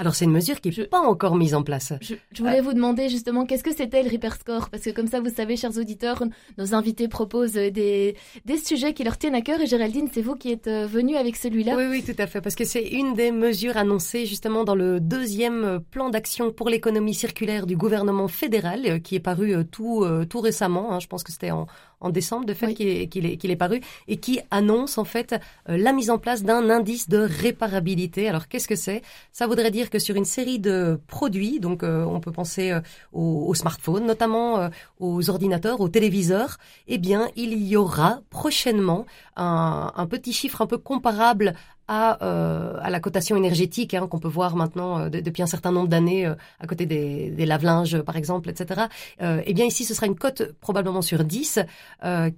Alors 0.00 0.14
c'est 0.14 0.24
une 0.24 0.32
mesure 0.32 0.62
qui 0.62 0.70
n'est 0.70 0.86
pas 0.86 0.98
encore 0.98 1.36
mise 1.36 1.54
en 1.54 1.62
place. 1.62 1.92
Je, 2.00 2.14
voulais 2.38 2.62
vous 2.62 2.72
demander 2.72 3.10
justement 3.10 3.44
qu'est-ce 3.44 3.62
que 3.62 3.74
c'était 3.74 4.02
le 4.02 4.08
Repair 4.08 4.34
Score? 4.34 4.70
Parce 4.70 4.82
que 4.82 4.90
comme 4.90 5.08
ça 5.08 5.20
vous 5.20 5.28
savez 5.28 5.58
chers 5.58 5.76
auditeurs, 5.76 6.24
nos 6.56 6.74
invités 6.74 7.06
proposent 7.06 7.52
des, 7.52 8.16
des 8.46 8.56
sujets 8.56 8.94
qui 8.94 9.04
leur 9.04 9.18
tiennent 9.18 9.34
à 9.34 9.42
cœur 9.42 9.60
et 9.60 9.66
Géraldine 9.66 10.08
c'est 10.10 10.22
vous 10.22 10.36
qui 10.36 10.52
êtes 10.52 10.68
euh, 10.68 10.86
venue 10.86 11.16
avec 11.16 11.36
celui-là. 11.36 11.74
Oui 11.76 11.84
oui 11.90 12.02
tout 12.02 12.20
à 12.20 12.26
fait 12.26 12.40
parce 12.40 12.54
que 12.54 12.64
c'est 12.64 12.82
une 12.82 13.12
des 13.12 13.30
mesures 13.30 13.76
annoncées 13.76 14.24
justement 14.24 14.64
dans 14.64 14.74
le 14.74 15.00
deuxième 15.00 15.80
plan 15.90 16.08
d'action 16.08 16.50
pour 16.50 16.70
l'économie 16.70 17.12
circulaire 17.12 17.66
du 17.66 17.76
gouvernement 17.76 18.26
fédéral 18.26 18.80
euh, 18.86 18.98
qui 19.00 19.16
est 19.16 19.20
paru 19.20 19.54
euh, 19.54 19.64
tout 19.64 20.06
tout 20.30 20.40
récemment. 20.40 20.94
Hein. 20.94 21.00
je 21.00 21.08
pense 21.08 21.22
que 21.22 21.30
c'était 21.30 21.50
en, 21.50 21.66
en 22.00 22.10
décembre 22.10 22.46
de 22.46 22.54
fait 22.54 22.74
qu'il 22.74 22.88
est, 22.88 23.16
est, 23.16 23.44
est, 23.44 23.56
paru 23.56 23.80
et 24.08 24.16
qui 24.16 24.40
annonce 24.50 24.98
en 24.98 25.04
fait 25.04 25.34
euh, 25.68 25.76
la 25.76 25.92
mise 25.92 26.10
en 26.10 26.18
place 26.18 26.42
d'un 26.42 26.70
indice 26.70 27.08
de 27.08 27.18
réparabilité. 27.18 28.28
Alors 28.28 28.48
qu'est-ce 28.48 28.68
que 28.68 28.76
c'est? 28.76 29.02
Ça 29.32 29.46
voudrait 29.46 29.70
dire 29.70 29.90
que 29.90 29.98
sur 29.98 30.16
une 30.16 30.24
série 30.24 30.58
de 30.58 30.98
produits, 31.06 31.60
donc 31.60 31.82
euh, 31.82 32.04
on 32.04 32.20
peut 32.20 32.32
penser 32.32 32.70
euh, 32.70 32.80
aux, 33.12 33.54
smartphones, 33.54 34.06
notamment 34.06 34.70
aux 34.98 35.30
ordinateurs, 35.30 35.80
aux 35.80 35.88
téléviseurs, 35.88 36.58
eh 36.88 36.98
bien 36.98 37.28
il 37.36 37.62
y 37.66 37.76
aura 37.76 38.20
prochainement 38.30 39.04
un, 39.40 39.92
un 39.96 40.06
petit 40.06 40.32
chiffre 40.32 40.60
un 40.62 40.66
peu 40.66 40.78
comparable 40.78 41.54
à, 41.90 42.24
euh, 42.24 42.78
à 42.80 42.88
la 42.88 43.00
cotation 43.00 43.36
énergétique 43.36 43.94
hein, 43.94 44.06
qu'on 44.06 44.20
peut 44.20 44.28
voir 44.28 44.54
maintenant 44.54 45.00
euh, 45.00 45.08
depuis 45.08 45.42
un 45.42 45.48
certain 45.48 45.72
nombre 45.72 45.88
d'années 45.88 46.24
euh, 46.24 46.36
à 46.60 46.68
côté 46.68 46.86
des, 46.86 47.30
des 47.30 47.46
lave-linges 47.46 48.00
par 48.02 48.16
exemple, 48.16 48.48
etc. 48.48 48.82
eh 49.20 49.52
bien 49.54 49.64
ici 49.64 49.84
ce 49.84 49.92
sera 49.92 50.06
une 50.06 50.14
cote 50.14 50.52
probablement 50.60 51.02
sur 51.02 51.24
10 51.24 51.58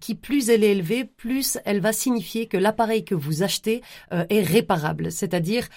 qui 0.01 0.15
plus 0.15 0.49
elle 0.49 0.65
est 0.65 0.73
élevée, 0.73 1.05
plus 1.05 1.59
elle 1.65 1.81
va 1.81 1.93
signifier 1.93 2.47
que 2.47 2.57
l'appareil 2.57 3.05
que 3.05 3.15
vous 3.15 3.43
achetez 3.43 3.83
est 4.11 4.43
réparable, 4.43 5.13
c'est-à-dire 5.13 5.69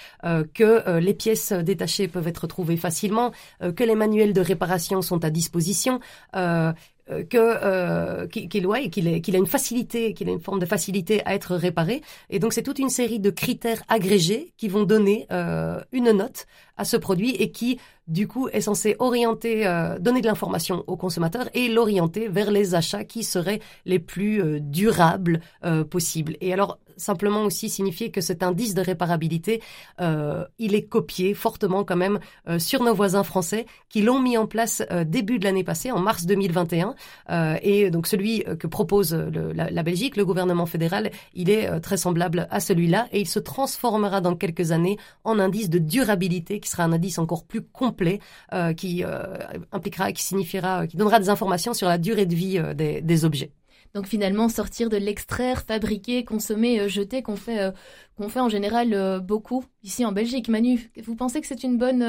que 0.54 1.00
les 1.00 1.14
pièces 1.14 1.52
détachées 1.52 2.08
peuvent 2.08 2.28
être 2.28 2.48
trouvées 2.48 2.78
facilement, 2.78 3.32
que 3.60 3.84
les 3.84 3.96
manuels 3.96 4.34
de 4.34 4.42
réparation 4.42 5.02
sont 5.02 5.24
à 5.26 5.30
disposition, 5.30 6.00
euh, 6.36 6.72
que 7.08 7.38
euh, 7.38 8.28
qu'il 8.28 8.50
qu'il 8.50 9.36
a 9.36 9.38
une 9.38 9.46
facilité, 9.46 10.14
qu'il 10.14 10.28
a 10.28 10.32
une 10.32 10.40
forme 10.40 10.60
de 10.60 10.66
facilité 10.66 11.22
à 11.26 11.36
être 11.36 11.56
réparé. 11.56 12.02
Et 12.30 12.40
donc 12.40 12.54
c'est 12.54 12.64
toute 12.64 12.80
une 12.80 12.90
série 12.90 13.20
de 13.20 13.30
critères 13.30 13.84
agrégés 13.88 14.54
qui 14.58 14.68
vont 14.68 14.84
donner 14.84 15.28
euh, 15.32 15.80
une 15.92 16.12
note 16.12 16.48
à 16.78 16.86
ce 16.86 16.98
produit 16.98 17.32
et 17.36 17.52
qui 17.52 17.80
du 18.08 18.28
coup 18.28 18.50
est 18.50 18.62
censé 18.62 18.96
orienter, 19.00 19.66
euh, 19.68 20.00
donner 20.00 20.22
de 20.22 20.28
l'information 20.28 20.84
au 20.88 20.98
consommateur 20.98 21.50
et 21.54 21.70
l'orienter 21.70 22.28
vers 22.28 22.52
les 22.52 22.76
achats 22.76 23.04
qui 23.04 23.24
seraient 23.24 23.62
les 23.86 24.00
plus 24.00 24.42
euh, 24.42 24.60
durables 24.60 25.42
possibles. 25.90 26.38
Et 26.42 26.54
alors 26.54 26.80
simplement 26.98 27.44
aussi 27.44 27.70
signifier 27.70 28.12
que 28.12 28.22
cet 28.22 28.44
indice 28.44 28.74
de 28.74 28.82
réparabilité, 28.82 29.62
euh, 30.02 30.46
il 30.60 30.76
est 30.76 30.84
copié 30.84 31.34
fortement 31.34 31.84
quand 31.84 31.96
même 31.96 32.20
euh, 32.48 32.60
sur 32.60 32.84
nos 32.84 32.94
voisins 32.94 33.24
français 33.24 33.66
qui 33.90 34.02
l'ont 34.02 34.20
mis 34.20 34.38
en 34.38 34.48
place 34.48 34.84
euh, 34.92 35.04
début 35.04 35.40
de 35.40 35.46
l'année 35.46 35.64
passée, 35.64 35.92
en 35.92 36.00
mars 36.00 36.26
2021. 36.26 36.96
et 37.62 37.90
donc 37.90 38.08
celui 38.08 38.44
que 38.60 38.68
propose 38.68 39.14
la, 39.14 39.84
Belgique, 39.84 40.18
le 40.18 40.26
gouvernement 40.26 40.66
fédéral, 40.66 41.12
il 41.34 41.50
est 41.50 41.80
très 41.80 41.98
semblable 41.98 42.48
à 42.50 42.60
celui-là 42.60 43.08
et 43.12 43.20
il 43.20 43.28
se 43.28 43.40
transformera 43.40 44.22
dans 44.22 44.36
quelques 44.36 44.72
années 44.72 44.98
en 45.24 45.40
indice 45.40 45.70
de 45.70 45.80
durabilité 45.80 46.60
qui 46.60 46.70
sera 46.70 46.84
un 46.84 46.94
indice 46.94 47.20
encore 47.20 47.46
plus 47.46 47.62
complet 47.62 48.20
qui 48.78 49.04
impliquera, 49.72 50.12
qui 50.12 50.24
signifiera, 50.24 50.88
qui 50.88 50.98
donnera 50.98 51.20
des 51.20 51.30
informations 51.30 51.74
sur 51.74 51.88
la 51.88 51.98
durée 51.98 52.26
de 52.26 52.36
vie 52.36 52.62
des 52.76 53.26
objets. 53.26 53.52
Donc 53.96 54.08
finalement 54.08 54.50
sortir 54.50 54.90
de 54.90 54.98
l'extraire, 54.98 55.64
fabriquer, 55.64 56.26
consommer, 56.26 56.82
euh, 56.82 56.90
jeter 56.90 57.24
qu'on 57.24 57.38
fait 57.38 57.62
euh, 57.62 57.72
qu'on 58.18 58.28
fait 58.28 58.42
en 58.42 58.50
général 58.50 58.94
euh, 58.94 59.20
beaucoup 59.22 59.64
ici 59.84 60.06
en 60.06 60.12
Belgique. 60.12 60.50
Manu, 60.50 60.92
vous 61.02 61.16
pensez 61.16 61.40
que 61.40 61.48
c'est 61.48 61.64
une 61.64 61.78
bonne 61.78 62.04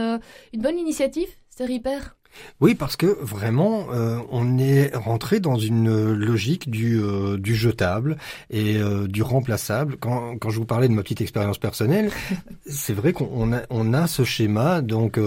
une 0.53 0.61
bonne 0.63 0.79
initiative, 0.79 1.29
ce 1.57 1.63
repair? 1.63 2.17
Oui, 2.61 2.75
parce 2.75 2.97
que 2.97 3.07
vraiment, 3.07 3.89
euh, 3.93 4.19
on 4.31 4.59
est 4.59 4.95
rentré 4.97 5.41
dans 5.41 5.57
une 5.57 6.13
logique 6.13 6.71
du, 6.71 6.99
euh, 6.99 7.37
du 7.37 7.55
jetable 7.55 8.17
et 8.49 8.79
euh, 8.79 9.07
du 9.07 9.23
remplaçable. 9.23 9.97
Quand, 9.99 10.39
quand 10.39 10.49
je 10.49 10.59
vous 10.59 10.65
parlais 10.65 10.89
de 10.89 10.95
ma 10.95 11.03
petite 11.03 11.21
expérience 11.21 11.59
personnelle, 11.59 12.11
c'est 12.67 12.95
vrai 12.95 13.13
qu'on 13.13 13.53
a, 13.53 13.63
on 13.69 13.93
a 13.93 14.07
ce 14.07 14.25
schéma. 14.25 14.81
Donc, 14.81 15.21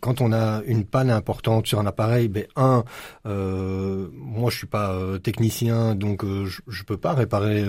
quand 0.00 0.20
on 0.20 0.32
a 0.32 0.62
une 0.64 0.84
panne 0.84 1.10
importante 1.10 1.66
sur 1.66 1.80
un 1.80 1.86
appareil, 1.86 2.28
ben 2.28 2.46
un, 2.54 2.84
moi 3.24 4.50
je 4.50 4.56
suis 4.56 4.66
pas 4.66 4.96
technicien, 5.22 5.94
donc 5.94 6.24
je, 6.24 6.60
je 6.68 6.84
peux 6.84 6.96
pas 6.96 7.14
réparer 7.14 7.64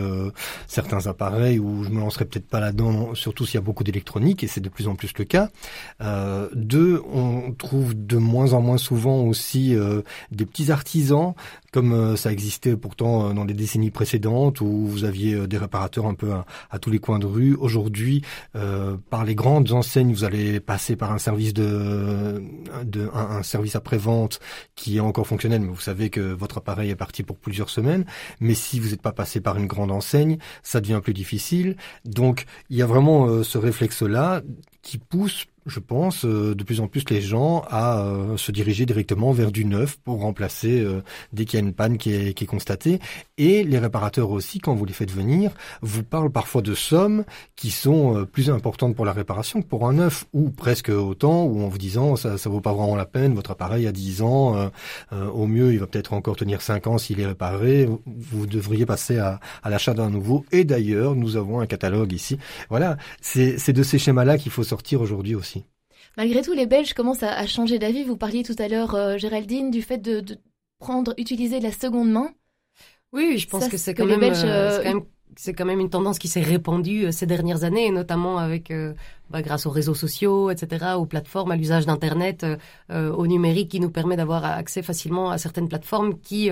certains 0.68 1.08
appareils 1.08 1.60
ou 1.60 1.84
je 1.84 1.90
me 1.90 2.00
lancerai 2.00 2.26
peut-être 2.26 2.48
pas 2.48 2.60
là-dedans, 2.60 3.16
surtout 3.16 3.46
s'il 3.46 3.56
y 3.56 3.58
a 3.58 3.62
beaucoup 3.62 3.84
d'électronique 3.84 4.44
et 4.44 4.48
c'est 4.48 4.62
de 4.62 4.70
plus 4.70 4.88
en 4.88 4.96
plus 4.96 5.12
le 5.18 5.26
cas. 5.26 5.50
deux, 6.54 7.02
on 7.12 7.52
trouve 7.52 7.94
de 7.96 8.18
moins 8.18 8.54
en 8.54 8.62
moins 8.62 8.71
souvent 8.78 9.22
aussi 9.22 9.76
euh, 9.76 10.02
des 10.32 10.46
petits 10.46 10.72
artisans, 10.72 11.34
comme 11.72 11.94
euh, 11.94 12.16
ça 12.16 12.32
existait 12.32 12.76
pourtant 12.76 13.30
euh, 13.30 13.34
dans 13.34 13.44
les 13.44 13.54
décennies 13.54 13.92
précédentes, 13.92 14.62
où 14.62 14.86
vous 14.86 15.04
aviez 15.04 15.48
des 15.48 15.58
réparateurs 15.58 16.06
un 16.06 16.14
peu 16.14 16.32
à, 16.70 16.80
tous 16.80 16.90
les 16.90 17.00
coins 17.00 17.20
de 17.20 17.26
rue. 17.26 17.56
Aujourd'hui, 17.56 18.24
par 19.10 19.26
les 19.26 19.36
grandes 19.36 19.72
enseignes, 19.72 20.12
vous 20.12 20.24
allez 20.24 20.60
passer 20.60 20.96
par 20.96 21.12
un 21.12 21.18
service 21.18 21.54
de, 21.54 22.42
un, 23.14 23.44
service 23.44 23.76
après-vente 23.76 24.40
qui 24.76 24.98
est 24.98 25.02
encore 25.02 25.28
fonctionnel, 25.28 25.62
mais 25.62 25.68
vous 25.68 25.80
savez 25.80 26.10
que 26.10 26.20
votre 26.20 26.58
appareil 26.58 26.90
est 26.90 26.96
parti 26.96 27.24
pour 27.24 27.38
plusieurs 27.38 27.70
semaines. 27.70 28.06
Mais 28.40 28.54
si 28.54 28.80
vous 28.80 28.90
n'êtes 28.90 29.02
pas 29.02 29.12
passé 29.12 29.42
par 29.42 29.58
une 29.58 29.68
grande 29.68 29.92
enseigne, 29.92 30.38
ça 30.64 30.82
devient 30.82 31.02
plus 31.04 31.14
difficile. 31.14 31.76
Donc, 32.06 32.46
il 32.70 32.78
y 32.78 32.82
a 32.82 32.86
vraiment 32.86 33.44
ce 33.44 33.58
réflexe-là 33.58 34.42
qui 34.82 34.98
pousse 34.98 35.46
je 35.66 35.80
pense, 35.80 36.26
euh, 36.26 36.56
de 36.56 36.64
plus 36.64 36.80
en 36.82 36.88
plus 36.88 37.04
les 37.10 37.22
gens 37.22 37.64
à 37.70 38.02
euh, 38.02 38.38
se 38.38 38.52
diriger 38.52 38.86
directement 38.86 39.32
vers 39.32 39.52
du 39.52 39.66
neuf 39.66 39.98
pour 40.04 40.22
remplacer 40.22 40.82
euh, 40.82 41.04
dès 41.34 41.46
qu'il 41.46 41.60
y 41.60 41.64
a 41.64 41.66
une 41.66 41.74
panne 41.74 41.98
qui 41.98 42.14
est, 42.14 42.46
constatée. 42.46 43.00
Et 43.38 43.64
les 43.64 43.78
réparateurs 43.78 44.32
aussi, 44.32 44.60
quand 44.60 44.74
vous 44.74 44.84
les 44.86 44.94
faites 44.94 45.12
venir, 45.12 45.52
vous 45.82 46.04
parlent 46.04 46.32
parfois 46.32 46.62
de 46.64 46.74
sommes 46.74 47.24
qui 47.56 47.70
sont 47.70 48.26
plus 48.26 48.50
importantes 48.50 48.96
pour 48.96 49.06
la 49.06 49.14
réparation 49.14 49.62
que 49.62 49.68
pour 49.68 49.88
un 49.88 49.94
neuf, 49.94 50.26
ou 50.34 50.50
presque 50.50 50.90
autant, 50.90 51.44
ou 51.44 51.64
en 51.64 51.68
vous 51.68 51.78
disant 51.78 52.16
ça 52.16 52.38
ça 52.40 52.50
vaut 52.50 52.62
pas 52.62 52.74
vraiment 52.74 52.96
la 52.96 53.06
peine, 53.06 53.36
votre 53.36 53.52
appareil 53.52 53.86
a 53.86 53.92
10 53.92 54.24
ans, 54.24 54.72
au 55.12 55.46
mieux 55.46 55.72
il 55.72 55.80
va 55.80 55.88
peut-être 55.88 56.14
encore 56.14 56.36
tenir 56.36 56.62
5 56.62 56.88
ans 56.88 56.98
s'il 56.98 57.20
est 57.20 57.28
réparé, 57.28 57.88
vous 58.06 58.48
devriez 58.48 58.86
passer 58.86 59.20
à 59.20 59.40
l'achat 59.66 59.94
d'un 59.94 60.10
nouveau. 60.10 60.44
Et 60.52 60.64
d'ailleurs, 60.64 61.16
nous 61.16 61.38
avons 61.38 61.60
un 61.60 61.68
catalogue 61.68 62.12
ici. 62.14 62.40
Voilà, 62.70 62.98
c'est 63.22 63.74
de 63.74 63.84
ces 63.84 64.00
schémas-là 64.00 64.40
qu'il 64.40 64.52
faut 64.52 64.64
sortir 64.64 65.02
aujourd'hui 65.02 65.36
aussi. 65.36 65.51
Malgré 66.18 66.42
tout, 66.42 66.54
les 66.54 66.66
Belges 66.66 66.94
commencent 66.94 67.24
à, 67.24 67.46
changer 67.48 67.80
d'avis. 67.80 68.04
Vous 68.04 68.18
parliez 68.18 68.44
tout 68.44 68.56
à 68.60 68.68
l'heure, 68.68 68.96
euh, 68.96 69.18
Géraldine, 69.18 69.72
du 69.72 69.82
fait 69.82 69.98
de, 69.98 70.24
prendre, 70.80 71.14
utiliser 71.18 71.60
la 71.60 71.72
seconde 71.72 72.12
main. 72.12 72.32
Oui, 73.14 73.38
je 73.38 73.48
pense 73.48 73.68
que 73.68 73.78
c'est 73.78 73.94
quand, 73.94 74.06
même, 74.06 74.22
euh, 74.24 74.44
euh, 74.46 74.78
quand 74.84 74.94
même 74.94 75.02
c'est 75.38 75.54
quand 75.54 75.66
même 75.66 75.80
une 75.80 75.90
tendance 75.90 76.20
qui 76.20 76.28
s'est 76.28 76.42
répandue 76.42 77.12
ces 77.12 77.26
dernières 77.26 77.64
années, 77.64 77.90
notamment 77.90 78.38
avec 78.38 78.72
bah, 79.32 79.42
grâce 79.42 79.66
aux 79.66 79.72
réseaux 79.72 79.94
sociaux, 79.94 80.50
etc., 80.50 80.94
aux 80.98 81.06
plateformes, 81.06 81.52
à 81.52 81.56
l'usage 81.56 81.86
d'internet, 81.86 82.46
au 82.90 83.28
numérique, 83.28 83.70
qui 83.70 83.80
nous 83.80 83.90
permet 83.90 84.16
d'avoir 84.16 84.46
accès 84.46 84.82
facilement 84.82 85.32
à 85.32 85.38
certaines 85.38 85.68
plateformes 85.68 86.20
qui 86.20 86.50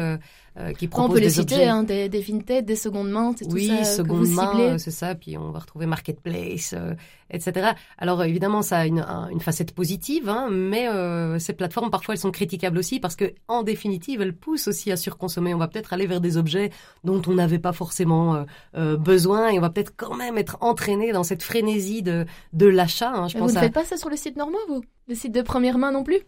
euh, 0.59 0.73
qui 0.73 0.87
proposent 0.87 1.11
on 1.11 1.13
peut 1.13 1.19
les 1.19 1.29
citer, 1.29 1.67
hein, 1.67 1.83
des, 1.83 2.09
des 2.09 2.61
des 2.61 2.75
secondes 2.75 3.09
mains, 3.09 3.33
c'est 3.37 3.45
oui, 3.51 3.69
tout 3.69 3.75
ça 3.77 3.83
seconde 3.85 4.27
main, 4.29 4.77
c'est 4.77 4.91
ça. 4.91 5.15
Puis 5.15 5.37
on 5.37 5.51
va 5.51 5.59
retrouver 5.59 5.85
marketplace, 5.85 6.73
euh, 6.75 6.95
etc. 7.29 7.71
Alors 7.97 8.23
évidemment, 8.23 8.61
ça 8.61 8.79
a 8.79 8.85
une, 8.85 9.05
une 9.31 9.39
facette 9.39 9.73
positive, 9.73 10.27
hein, 10.27 10.49
mais 10.51 10.89
euh, 10.89 11.39
ces 11.39 11.53
plateformes 11.53 11.89
parfois 11.89 12.15
elles 12.15 12.19
sont 12.19 12.31
critiquables 12.31 12.77
aussi 12.77 12.99
parce 12.99 13.15
que 13.15 13.33
en 13.47 13.63
définitive, 13.63 14.21
elles 14.21 14.35
poussent 14.35 14.67
aussi 14.67 14.91
à 14.91 14.97
surconsommer. 14.97 15.53
On 15.53 15.59
va 15.59 15.67
peut-être 15.67 15.93
aller 15.93 16.07
vers 16.07 16.19
des 16.19 16.35
objets 16.35 16.71
dont 17.05 17.21
on 17.27 17.35
n'avait 17.35 17.59
pas 17.59 17.73
forcément 17.73 18.43
besoin 18.73 19.49
et 19.49 19.59
on 19.59 19.61
va 19.61 19.69
peut-être 19.69 19.93
quand 19.95 20.15
même 20.15 20.37
être 20.37 20.57
entraîné 20.61 21.11
dans 21.11 21.23
cette 21.23 21.43
frénésie 21.43 22.01
de 22.01 22.25
de 22.53 22.65
l'achat. 22.69 23.11
Hein, 23.11 23.27
je 23.27 23.37
pense 23.37 23.51
vous 23.51 23.55
ne 23.55 23.61
faites 23.61 23.73
pas 23.73 23.85
ça 23.85 23.97
sur 23.97 24.09
le 24.09 24.17
site 24.17 24.35
normaux, 24.35 24.59
vous? 24.67 24.83
Le 25.07 25.15
site 25.15 25.33
de 25.33 25.41
première 25.41 25.77
main 25.77 25.91
non 25.91 26.03
plus? 26.03 26.19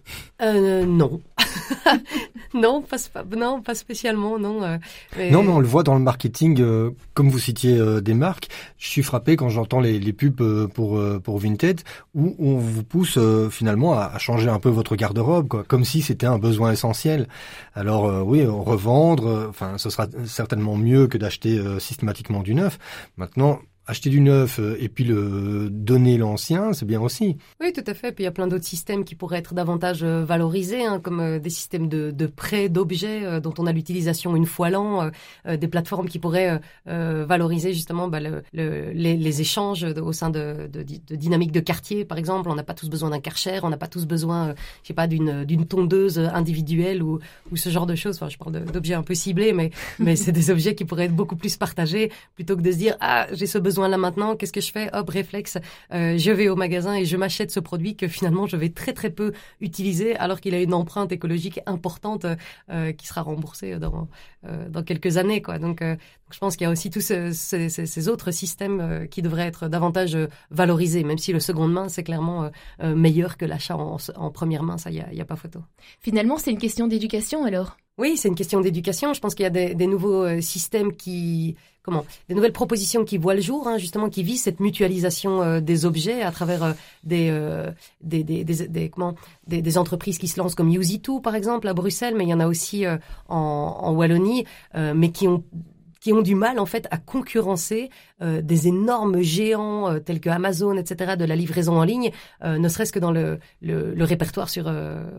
Euh, 0.42 0.86
Non. 0.86 1.22
non, 2.54 2.82
pas, 2.82 2.98
non, 3.36 3.62
pas 3.62 3.76
spécialement, 3.76 4.40
non. 4.40 4.64
Euh, 4.64 4.78
non, 5.32 5.44
mais 5.44 5.50
on 5.50 5.60
le 5.60 5.68
voit 5.68 5.84
dans 5.84 5.94
le 5.94 6.02
marketing, 6.02 6.60
euh, 6.62 6.92
comme 7.14 7.30
vous 7.30 7.40
citiez 7.40 7.78
euh, 7.78 8.02
des 8.02 8.14
marques. 8.14 8.48
Je 8.78 8.88
suis 8.88 9.04
frappé 9.04 9.36
quand 9.36 9.50
j'entends 9.50 9.80
les, 9.80 10.00
les, 10.00 10.14
pubs 10.14 10.68
pour 10.74 11.02
pour 11.24 11.38
Vinted, 11.38 11.82
où 12.16 12.36
on 12.40 12.58
vous 12.58 12.84
pousse 12.84 13.18
finalement 13.50 13.94
à, 13.94 14.18
changer 14.18 14.50
un 14.50 14.60
peu 14.60 14.70
votre 14.70 14.96
garde-robe, 14.96 15.48
quoi, 15.48 15.64
comme 15.64 15.86
si 15.86 16.02
c'était 16.02 16.26
un 16.26 16.40
besoin 16.40 16.72
essentiel. 16.72 17.28
Alors 17.76 18.28
oui, 18.28 18.46
revendre, 18.46 19.48
enfin, 19.50 19.78
ce 19.78 19.90
sera 19.90 20.08
certainement 20.26 20.76
mieux 20.76 21.08
que 21.08 21.18
d'acheter 21.18 21.60
systématiquement 21.80 22.42
du 22.42 22.56
neuf. 22.56 22.78
Maintenant, 23.18 23.60
acheter 23.88 24.10
du 24.10 24.22
neuf 24.22 24.60
euh, 24.60 24.78
et 24.80 24.90
puis 24.90 25.04
le 25.04 25.70
donner 25.72 26.18
l'ancien, 26.18 26.72
c'est 26.74 26.86
bien 26.86 27.02
aussi. 27.02 27.38
Oui, 27.60 27.74
tout 27.74 27.84
à 27.88 27.94
fait. 27.94 28.12
Puis 28.12 28.24
il 28.24 28.26
y 28.26 28.28
a 28.28 28.32
plein 28.32 28.48
d'autres 28.48 28.66
systèmes 28.66 29.04
qui 29.04 29.16
pourraient 29.16 29.40
être 29.40 29.56
davantage 29.56 30.04
euh, 30.04 30.24
valorisés, 30.24 30.86
hein, 30.86 31.00
comme 31.00 31.20
euh, 31.20 31.40
des 31.40 31.50
systèmes 31.50 31.88
de, 31.88 32.12
de 32.12 32.28
prêt 32.28 32.70
d'objets 32.70 33.42
dont 33.42 33.54
on 33.58 33.66
a 33.66 33.72
l'utilisation 33.72 34.36
une 34.36 34.46
fois 34.46 34.70
l'an, 34.70 35.10
des 35.48 35.68
plateformes 35.68 36.08
qui 36.08 36.20
pourraient 36.20 36.60
valoriser 36.86 37.74
justement 37.74 38.08
bah, 38.08 38.20
le, 38.20 38.44
les, 38.54 39.42
échanges 39.42 39.84
au 39.84 40.14
sein 40.14 40.30
de, 40.30 40.70
dynamiques 41.10 41.52
de 41.52 41.60
quartier, 41.60 42.06
par 42.06 42.18
exemple. 42.18 42.50
On 42.50 42.56
n'a 42.56 42.64
pas 42.64 42.74
tous 42.74 42.90
besoin 42.90 43.10
d'un 43.10 43.20
karcher, 43.20 43.60
on 43.64 43.70
n'a 43.70 43.78
pas 43.78 43.88
tous 43.88 44.06
besoin, 44.06 44.54
je 44.84 44.88
sais 44.88 44.94
pas, 44.94 45.08
d'une 45.08 45.66
tondeuse 45.66 46.20
individuelle 46.20 47.02
ou, 47.02 47.20
ou 47.52 47.58
ce 47.58 47.70
genre 47.70 47.86
de 47.86 47.96
choses. 47.96 48.18
Enfin, 48.18 48.30
je 48.30 48.38
parle 48.38 48.64
d'objets 48.66 48.94
un 48.94 49.04
peu 49.04 49.16
ciblés, 49.16 49.54
mais 49.54 49.72
mais 50.00 50.16
c'est 50.16 50.32
des 50.32 50.52
objets 50.52 50.76
qui 50.76 50.86
pourraient 50.86 51.06
être 51.06 51.16
beaucoup 51.16 51.36
plus 51.36 51.58
partagés 51.58 52.12
plutôt 52.36 52.56
que 52.56 52.62
de 52.62 52.72
se 52.72 52.78
dire 52.78 52.98
ah 53.00 53.28
j'ai 53.32 53.48
ce 53.48 53.58
besoin 53.58 53.71
là 53.78 53.98
maintenant, 53.98 54.36
qu'est-ce 54.36 54.54
que 54.54 54.62
je 54.62 54.72
fais? 54.72 54.90
Hop, 54.94 55.10
réflexe, 55.10 55.58
euh, 55.94 56.18
je 56.18 56.32
vais 56.32 56.50
au 56.50 56.56
magasin 56.56 56.96
et 56.96 57.06
je 57.06 57.18
m'achète 57.18 57.52
ce 57.52 57.60
produit 57.60 57.96
que 57.96 58.08
finalement 58.08 58.48
je 58.48 58.56
vais 58.56 58.70
très 58.70 58.94
très 58.94 59.10
peu 59.10 59.34
utiliser 59.60 60.16
alors 60.16 60.42
qu'il 60.42 60.54
a 60.56 60.62
une 60.62 60.74
empreinte 60.74 61.12
écologique 61.12 61.60
importante 61.66 62.26
euh, 62.70 62.92
qui 62.92 63.08
sera 63.08 63.22
remboursée 63.22 63.80
dans 63.80 64.08
euh, 64.46 64.70
dans 64.70 64.84
quelques 64.84 65.18
années 65.18 65.42
quoi. 65.42 65.60
Donc, 65.60 65.82
je 65.82 66.40
pense 66.40 66.56
qu'il 66.56 66.66
y 66.66 66.68
a 66.68 66.72
aussi 66.72 66.90
tous 66.90 67.02
ces, 67.02 68.08
autres 68.08 68.32
systèmes 68.32 69.08
qui 69.10 69.22
devraient 69.22 69.48
être 69.48 69.68
davantage 69.68 70.18
valorisés, 70.50 71.04
même 71.04 71.18
si 71.18 71.34
le 71.34 71.40
seconde 71.40 71.74
main 71.74 71.90
c'est 71.90 72.04
clairement 72.04 72.50
meilleur 72.82 73.38
que 73.38 73.46
l'achat 73.46 73.76
en, 73.76 73.98
en, 74.16 74.32
première 74.32 74.64
main, 74.64 74.78
ça 74.78 74.92
il 74.92 74.98
y 74.98 75.02
a, 75.02 75.14
y 75.14 75.20
a 75.20 75.26
pas 75.26 75.36
photo. 75.36 75.60
Finalement, 76.00 76.38
c'est 76.38 76.52
une 76.52 76.58
question 76.58 76.88
d'éducation 76.88 77.44
alors? 77.44 77.78
Oui, 77.98 78.16
c'est 78.16 78.30
une 78.30 78.36
question 78.36 78.62
d'éducation. 78.62 79.14
Je 79.14 79.20
pense 79.20 79.36
qu'il 79.36 79.44
y 79.44 79.48
a 79.48 79.52
des, 79.52 79.76
des 79.76 79.88
nouveaux 79.88 80.42
systèmes 80.42 80.96
qui 80.96 81.58
comment 81.84 82.06
des 82.30 82.36
nouvelles 82.36 82.54
propositions 82.54 83.06
qui 83.06 83.18
voient 83.18 83.36
le 83.36 83.42
jour, 83.42 83.68
hein, 83.68 83.78
justement, 83.78 84.10
qui 84.10 84.24
visent 84.24 84.44
cette 84.44 84.60
mutualisation 84.60 85.42
euh, 85.42 85.60
des 85.60 85.86
objets 85.86 86.22
à 86.22 86.32
travers 86.32 86.64
euh, 86.64 86.74
euh, 87.12 87.72
des, 88.02 88.24
des, 88.24 88.44
des, 88.44 88.90
comment 88.90 89.16
des, 89.48 89.78
entreprises 89.78 90.18
qui 90.18 90.28
se 90.28 90.40
lancent 90.40 90.56
comme 90.56 90.70
Use2 90.70 91.22
par 91.22 91.36
exemple 91.36 91.68
à 91.68 91.74
Bruxelles, 91.74 92.14
mais 92.16 92.26
il 92.26 92.30
y 92.30 92.34
en 92.34 92.40
a 92.40 92.48
aussi 92.48 92.86
en, 93.30 93.36
en, 93.38 93.94
Wallonie, 93.94 94.46
mais 94.76 95.12
qui 95.12 95.28
ont 95.28 95.44
qui 96.02 96.12
ont 96.12 96.22
du 96.22 96.36
mal 96.36 96.60
en 96.60 96.66
fait 96.66 96.88
à 96.92 96.98
concurrencer 96.98 97.90
euh, 98.22 98.42
des 98.42 98.68
énormes 98.68 99.22
géants 99.22 99.90
euh, 99.90 100.00
tels 100.00 100.20
que 100.20 100.30
Amazon, 100.30 100.76
etc. 100.76 101.16
de 101.16 101.24
la 101.26 101.36
livraison 101.36 101.80
en 101.80 101.84
ligne, 101.84 102.12
euh, 102.44 102.58
ne 102.58 102.68
serait-ce 102.68 102.92
que 102.92 103.00
dans 103.00 103.12
le, 103.12 103.40
le, 103.62 103.94
le 103.94 104.04
répertoire 104.04 104.50
sur, 104.50 104.68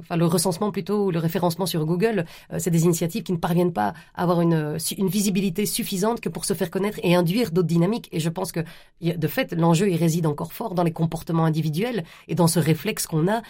enfin 0.01 0.17
le 0.17 0.27
recensement 0.27 0.73
plutôt 0.73 1.07
ou 1.07 1.11
le 1.11 1.21
référencement 1.21 1.67
sur 1.67 1.87
Google. 1.87 2.25
c'est 2.59 2.71
des 2.71 2.85
initiatives 2.85 3.23
qui 3.23 3.33
ne 3.33 3.39
parviennent 3.39 3.73
pas 3.73 3.95
à 4.15 4.23
avoir 4.25 4.41
une, 4.41 4.77
une 4.99 5.09
visibilité 5.09 5.65
suffisante 5.65 6.21
que 6.21 6.29
pour 6.29 6.45
se 6.45 6.55
faire 6.55 6.71
connaître 6.71 6.99
et 7.05 7.15
induire 7.15 7.53
d'autres 7.53 7.69
dynamiques. 7.69 8.09
Et 8.11 8.19
je 8.19 8.29
pense 8.29 8.51
que 8.51 8.61
de 9.01 9.29
fait 9.29 9.53
l'enjeu 9.53 9.89
il 9.89 9.97
réside 9.97 10.27
encore 10.27 10.53
fort 10.53 10.75
dans 10.75 10.83
les 10.83 10.91
comportements 10.93 11.45
individuels 11.45 12.03
et 12.27 12.35
dans 12.35 12.49
ce 12.49 12.59
réflexe 12.59 13.07
qu'on 13.07 13.29
a 13.29 13.43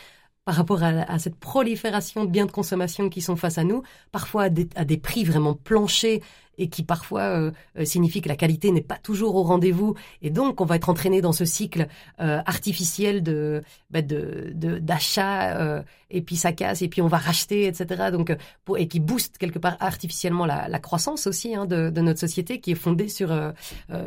par 0.44 0.56
rapport 0.56 0.82
à, 0.82 0.88
à, 0.88 1.18
cette 1.18 1.36
prolifération 1.36 2.24
de 2.24 2.30
biens 2.30 2.46
de 2.46 2.50
consommation 2.50 3.08
qui 3.08 3.20
sont 3.20 3.36
face 3.36 3.58
à 3.58 3.64
nous, 3.64 3.82
parfois 4.10 4.44
à 4.44 4.48
des, 4.48 4.68
à 4.74 4.84
des 4.84 4.96
prix 4.96 5.24
vraiment 5.24 5.54
planchers 5.54 6.20
et 6.62 6.68
qui 6.68 6.84
parfois 6.84 7.22
euh, 7.22 7.50
euh, 7.76 7.84
signifie 7.84 8.20
que 8.22 8.28
la 8.28 8.36
qualité 8.36 8.70
n'est 8.70 8.80
pas 8.80 8.98
toujours 9.02 9.34
au 9.34 9.42
rendez-vous. 9.42 9.94
Et 10.22 10.30
donc 10.30 10.60
on 10.60 10.64
va 10.64 10.76
être 10.76 10.88
entraîné 10.88 11.20
dans 11.20 11.32
ce 11.32 11.44
cycle 11.44 11.88
euh, 12.20 12.40
artificiel 12.46 13.22
de 13.22 13.62
bah, 13.90 14.00
de 14.00 14.52
d'achat 14.80 15.56
euh, 15.56 15.82
et 16.10 16.22
puis 16.22 16.36
ça 16.36 16.52
casse 16.52 16.82
et 16.82 16.88
puis 16.88 17.02
on 17.02 17.08
va 17.08 17.16
racheter 17.16 17.66
etc 17.66 18.10
donc 18.12 18.36
pour 18.64 18.78
et 18.78 18.86
qui 18.86 19.00
booste 19.00 19.38
quelque 19.38 19.58
part 19.58 19.76
artificiellement 19.80 20.44
la, 20.46 20.68
la 20.68 20.78
croissance 20.78 21.26
aussi 21.26 21.54
hein, 21.54 21.64
de, 21.64 21.90
de, 21.90 22.00
notre 22.02 22.20
société 22.20 22.60
qui 22.60 22.70
est 22.72 22.76
fondée 22.76 23.08
sur 23.08 23.34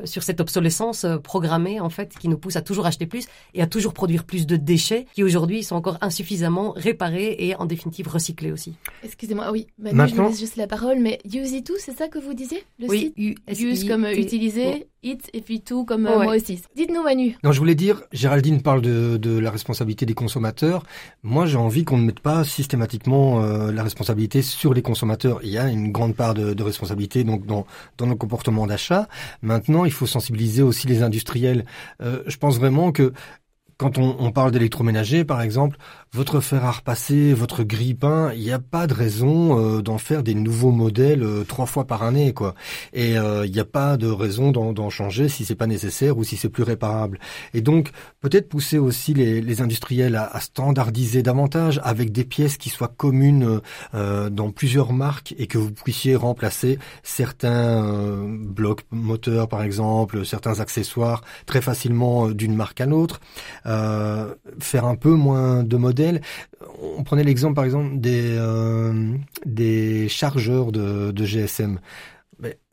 sur 0.03 0.21
cette 0.21 0.39
obsolescence 0.39 1.05
programmée 1.23 1.79
en 1.79 1.89
fait 1.89 2.15
qui 2.17 2.27
nous 2.27 2.37
pousse 2.37 2.55
à 2.55 2.61
toujours 2.61 2.85
acheter 2.85 3.07
plus 3.07 3.27
et 3.55 3.61
à 3.61 3.67
toujours 3.67 3.93
produire 3.93 4.23
plus 4.23 4.45
de 4.45 4.55
déchets 4.55 5.07
qui 5.13 5.23
aujourd'hui 5.23 5.63
sont 5.63 5.75
encore 5.75 5.97
insuffisamment 6.01 6.73
réparés 6.75 7.35
et 7.39 7.55
en 7.55 7.65
définitive 7.65 8.07
recyclés 8.07 8.51
aussi. 8.51 8.75
Excusez-moi, 9.03 9.51
oui, 9.51 9.67
Manu, 9.79 10.07
je 10.07 10.15
vous 10.15 10.27
laisse 10.27 10.39
juste 10.39 10.57
la 10.57 10.67
parole, 10.67 10.99
mais 10.99 11.19
It 11.25 11.71
c'est 11.79 11.97
ça 11.97 12.07
que 12.07 12.19
vous 12.19 12.33
disiez 12.45 12.63
le 12.79 12.87
oui, 12.87 13.13
site? 13.47 13.61
Use 13.61 13.85
comme 13.85 14.05
utiliser, 14.05 14.87
it 15.03 15.29
et 15.33 15.41
puis 15.41 15.61
tout 15.61 15.85
comme 15.85 16.05
euh, 16.05 16.23
moi 16.23 16.35
aussi. 16.35 16.61
Dites-nous 16.75 17.03
Manu. 17.03 17.37
Non, 17.43 17.51
je 17.51 17.59
voulais 17.59 17.75
dire, 17.75 18.03
Géraldine 18.11 18.61
parle 18.61 18.81
de, 18.81 19.17
de 19.17 19.37
la 19.37 19.51
responsabilité 19.51 20.05
des 20.05 20.13
consommateurs. 20.13 20.83
Moi, 21.23 21.45
j'ai 21.45 21.57
envie 21.57 21.83
qu'on 21.83 21.97
ne 21.97 22.05
mette 22.05 22.19
pas 22.19 22.43
systématiquement 22.43 23.43
euh, 23.43 23.71
la 23.71 23.83
responsabilité 23.83 24.41
sur 24.41 24.73
les 24.73 24.81
consommateurs. 24.81 25.39
Il 25.43 25.49
y 25.49 25.57
a 25.57 25.69
une 25.69 25.91
grande 25.91 26.15
part 26.15 26.33
de, 26.33 26.53
de 26.53 26.63
responsabilité 26.63 27.23
donc 27.23 27.45
dans, 27.45 27.65
dans 27.97 28.07
nos 28.07 28.15
comportements 28.15 28.67
d'achat. 28.67 29.07
Maintenant, 29.41 29.85
il 29.85 29.91
faut 29.91 30.07
sensibiliser 30.07 30.61
aussi 30.61 30.87
les 30.87 31.01
industriels. 31.01 31.65
Euh, 32.01 32.23
je 32.27 32.37
pense 32.37 32.59
vraiment 32.59 32.91
que 32.91 33.13
quand 33.77 33.97
on, 33.97 34.15
on 34.19 34.31
parle 34.31 34.51
d'électroménager, 34.51 35.25
par 35.25 35.41
exemple, 35.41 35.77
votre 36.15 36.39
fer 36.39 36.63
à 36.63 36.71
repasser, 36.71 37.33
votre 37.33 37.63
grille-pain, 37.63 38.31
il 38.33 38.39
n'y 38.39 38.51
a 38.53 38.59
pas 38.59 38.87
de 38.87 38.93
raison 38.93 39.59
euh, 39.59 39.81
d'en 39.81 39.97
faire 39.97 40.23
des 40.23 40.33
nouveaux 40.33 40.71
modèles 40.71 41.23
euh, 41.23 41.43
trois 41.43 41.65
fois 41.65 41.85
par 41.85 42.03
année, 42.03 42.33
quoi. 42.33 42.55
Et 42.93 43.17
euh, 43.17 43.45
il 43.45 43.51
n'y 43.51 43.59
a 43.59 43.65
pas 43.65 43.97
de 43.97 44.07
raison 44.07 44.53
d'en 44.53 44.89
changer 44.89 45.27
si 45.27 45.43
c'est 45.43 45.55
pas 45.55 45.67
nécessaire 45.67 46.17
ou 46.17 46.23
si 46.23 46.37
c'est 46.37 46.47
plus 46.47 46.63
réparable. 46.63 47.19
Et 47.53 47.59
donc 47.59 47.91
peut-être 48.21 48.47
pousser 48.47 48.77
aussi 48.77 49.13
les, 49.13 49.41
les 49.41 49.61
industriels 49.61 50.15
à, 50.15 50.25
à, 50.25 50.39
standardiser 50.39 51.21
davantage 51.21 51.81
avec 51.83 52.13
des 52.13 52.23
pièces 52.23 52.57
qui 52.57 52.69
soient 52.69 52.87
communes 52.87 53.59
dans 53.93 54.51
plusieurs 54.51 54.93
marques 54.93 55.35
et 55.37 55.47
que 55.47 55.57
vous 55.57 55.71
puissiez 55.71 56.15
remplacer 56.15 56.79
certains 57.03 58.25
blocs 58.27 58.83
moteurs, 58.91 59.47
par 59.47 59.63
exemple, 59.63 60.25
certains 60.25 60.59
accessoires 60.59 61.21
très 61.45 61.61
facilement 61.61 62.29
d'une 62.29 62.55
marque 62.55 62.81
à 62.81 62.85
l'autre. 62.85 63.19
Faire 63.65 64.85
un 64.85 64.95
peu 64.95 65.09
moins 65.11 65.63
de 65.63 65.77
modèles 65.77 66.21
on 66.81 67.03
prenait 67.03 67.23
l'exemple 67.23 67.55
par 67.55 67.65
exemple 67.65 67.97
des, 67.97 68.35
euh, 68.37 69.13
des 69.45 70.07
chargeurs 70.09 70.71
de, 70.71 71.25
GSM. 71.25 71.79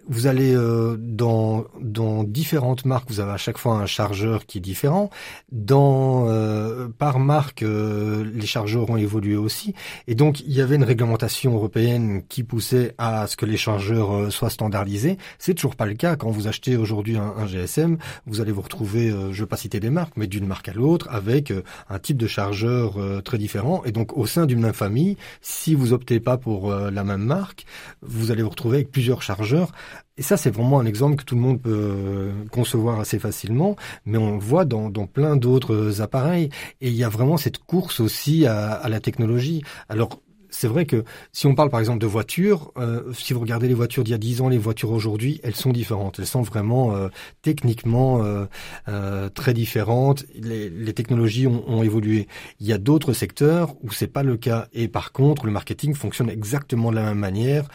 Vous 0.09 0.27
allez 0.27 0.55
euh, 0.55 0.97
dans, 0.99 1.65
dans 1.81 2.25
différentes 2.25 2.85
marques, 2.85 3.09
vous 3.09 3.21
avez 3.21 3.33
à 3.33 3.37
chaque 3.37 3.59
fois 3.59 3.75
un 3.75 3.87
chargeur 3.87 4.47
qui 4.47 4.59
est 4.59 4.61
différent. 4.61 5.11
Dans 5.51 6.27
euh, 6.29 6.89
par 6.89 7.19
marque, 7.19 7.63
euh, 7.63 8.25
les 8.35 8.47
chargeurs 8.47 8.91
ont 8.91 8.97
évolué 8.97 9.37
aussi, 9.37 9.75
et 10.09 10.15
donc 10.15 10.41
il 10.41 10.53
y 10.53 10.61
avait 10.61 10.77
une 10.77 10.85
réglementation 10.85 11.55
européenne 11.55 12.23
qui 12.29 12.43
poussait 12.43 12.95
à 12.99 13.27
ce 13.27 13.37
que 13.37 13.47
les 13.47 13.57
chargeurs 13.57 14.33
soient 14.33 14.51
standardisés. 14.51 15.19
C'est 15.39 15.55
toujours 15.55 15.77
pas 15.77 15.87
le 15.87 15.95
cas 15.95 16.17
quand 16.17 16.31
vous 16.31 16.49
achetez 16.49 16.77
aujourd'hui 16.77 17.17
un, 17.17 17.35
un, 17.37 17.47
GSM, 17.47 17.99
vous 18.27 18.41
allez 18.41 18.53
vous 18.53 18.63
retrouver, 18.63 19.11
je 19.11 19.15
ne 19.15 19.33
vais 19.33 19.47
pas 19.47 19.57
citer 19.57 19.81
des 19.81 19.91
marques, 19.91 20.17
mais 20.17 20.27
d'une 20.27 20.47
marque 20.47 20.69
à 20.69 20.73
l'autre 20.73 21.09
avec 21.11 21.53
un 21.89 21.99
type 21.99 22.17
de 22.17 22.27
chargeur 22.27 22.97
très 23.25 23.39
différent. 23.39 23.83
Et 23.85 23.93
donc 23.93 24.17
au 24.17 24.27
sein 24.27 24.47
d'une 24.47 24.61
même 24.61 24.73
famille, 24.73 25.17
si 25.41 25.75
vous 25.75 25.93
optez 25.93 26.21
pas 26.21 26.39
pour 26.39 26.73
la 26.73 27.05
même 27.05 27.23
marque, 27.23 27.65
vous 28.01 28.31
allez 28.31 28.43
vous 28.43 28.51
retrouver 28.51 28.79
avec 28.79 28.91
plusieurs 28.91 29.23
chargeurs 29.23 29.73
et 30.17 30.23
ça, 30.23 30.37
c'est 30.37 30.51
vraiment 30.51 30.79
un 30.79 30.87
exemple 30.87 31.17
que 31.17 31.25
tout 31.25 31.35
le 31.35 31.41
monde 31.41 31.61
peut 31.61 31.71
euh, 31.73 32.33
concevoir 32.51 33.01
assez 33.01 33.19
facilement, 33.19 33.77
mais 34.05 34.19
on 34.19 34.35
le 34.35 34.39
voit 34.39 34.65
dans, 34.65 34.91
plein 35.07 35.37
d'autres 35.37 36.03
appareils. 36.03 36.51
Et 36.81 36.89
il 36.89 36.95
y 36.95 37.05
a 37.05 37.09
vraiment 37.09 37.37
cette 37.37 37.59
course 37.59 37.99
aussi 38.01 38.47
à, 38.47 38.73
à 38.73 38.89
la 38.89 39.01
technologie. 39.01 39.63
Alors, 39.89 40.21
c'est 40.53 40.69
vrai 40.69 40.85
que 40.85 41.05
si 41.33 41.47
on 41.47 41.55
parle 41.55 41.71
par 41.71 41.81
exemple 41.81 41.99
de 41.99 42.07
voitures, 42.07 42.73
euh, 42.77 43.13
si 43.15 43.33
vous 43.33 43.41
regardez 43.41 43.69
les 43.69 43.75
voitures 43.75 44.05
d'il 44.05 44.13
y 44.13 44.15
a 44.15 44.19
10 44.19 44.43
ans, 44.43 44.49
les 44.49 44.59
voitures 44.59 44.91
aujourd'hui, 44.91 45.41
elles 45.43 45.57
sont 45.57 45.73
différentes. 45.73 46.19
Elles 46.19 46.27
sont 46.27 46.43
vraiment 46.43 46.95
euh, 46.95 47.09
techniquement 47.41 48.23
euh, 48.23 49.29
très 49.31 49.55
différentes. 49.55 50.25
Les, 50.35 50.93
technologies 50.93 51.47
ont, 51.47 51.65
ont, 51.67 51.83
évolué. 51.83 52.29
Il 52.61 52.67
y 52.67 52.73
a 52.73 52.79
d'autres 52.79 53.15
secteurs 53.15 53.75
où 53.83 53.91
c'est 53.91 54.07
pas 54.07 54.23
le 54.23 54.37
cas. 54.37 54.69
Et 54.75 54.89
par 54.89 55.13
contre, 55.13 55.47
le 55.47 55.53
marketing 55.53 55.95
fonctionne 55.95 56.29
exactement 56.29 56.91
de 56.91 56.97
la 56.97 57.05
même 57.05 57.19
manière. 57.19 57.69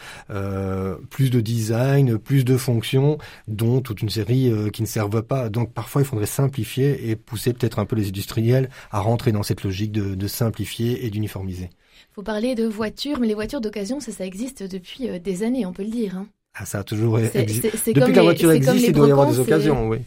plus 1.10 1.30
de 1.30 1.40
design, 1.40 2.16
plus 2.18 2.44
de 2.44 2.56
fonctions, 2.56 3.18
dont 3.48 3.80
toute 3.80 4.02
une 4.02 4.08
série 4.08 4.52
qui 4.72 4.82
ne 4.82 4.86
servent 4.86 5.22
pas. 5.22 5.48
Donc 5.48 5.72
parfois, 5.72 6.02
il 6.02 6.04
faudrait 6.04 6.26
simplifier 6.26 7.10
et 7.10 7.16
pousser 7.16 7.52
peut-être 7.52 7.80
un 7.80 7.86
peu 7.86 7.96
les 7.96 8.08
industriels 8.08 8.70
à 8.92 9.00
rentrer 9.00 9.32
dans 9.32 9.42
cette 9.42 9.64
logique 9.64 9.90
de 9.90 10.28
simplifier 10.28 11.04
et 11.04 11.10
d'uniformiser. 11.10 11.70
Vous 12.18 12.24
parlez 12.24 12.56
de 12.56 12.66
voitures, 12.66 13.20
mais 13.20 13.28
les 13.28 13.34
voitures 13.34 13.60
d'occasion, 13.60 14.00
ça, 14.00 14.10
ça 14.10 14.26
existe 14.26 14.64
depuis 14.64 15.08
euh, 15.08 15.20
des 15.20 15.44
années, 15.44 15.64
on 15.66 15.72
peut 15.72 15.84
le 15.84 15.90
dire. 15.90 16.16
Hein. 16.16 16.26
Ah, 16.52 16.66
ça 16.66 16.80
a 16.80 16.82
toujours 16.82 17.20
existé. 17.20 17.70
Depuis 17.92 18.10
que 18.10 18.16
la 18.16 18.22
voiture 18.22 18.50
existe, 18.50 18.88
il 18.88 18.92
doit 18.92 19.06
y 19.06 19.12
avoir 19.12 19.30
des 19.30 19.38
occasions, 19.38 19.88
oui. 19.88 19.98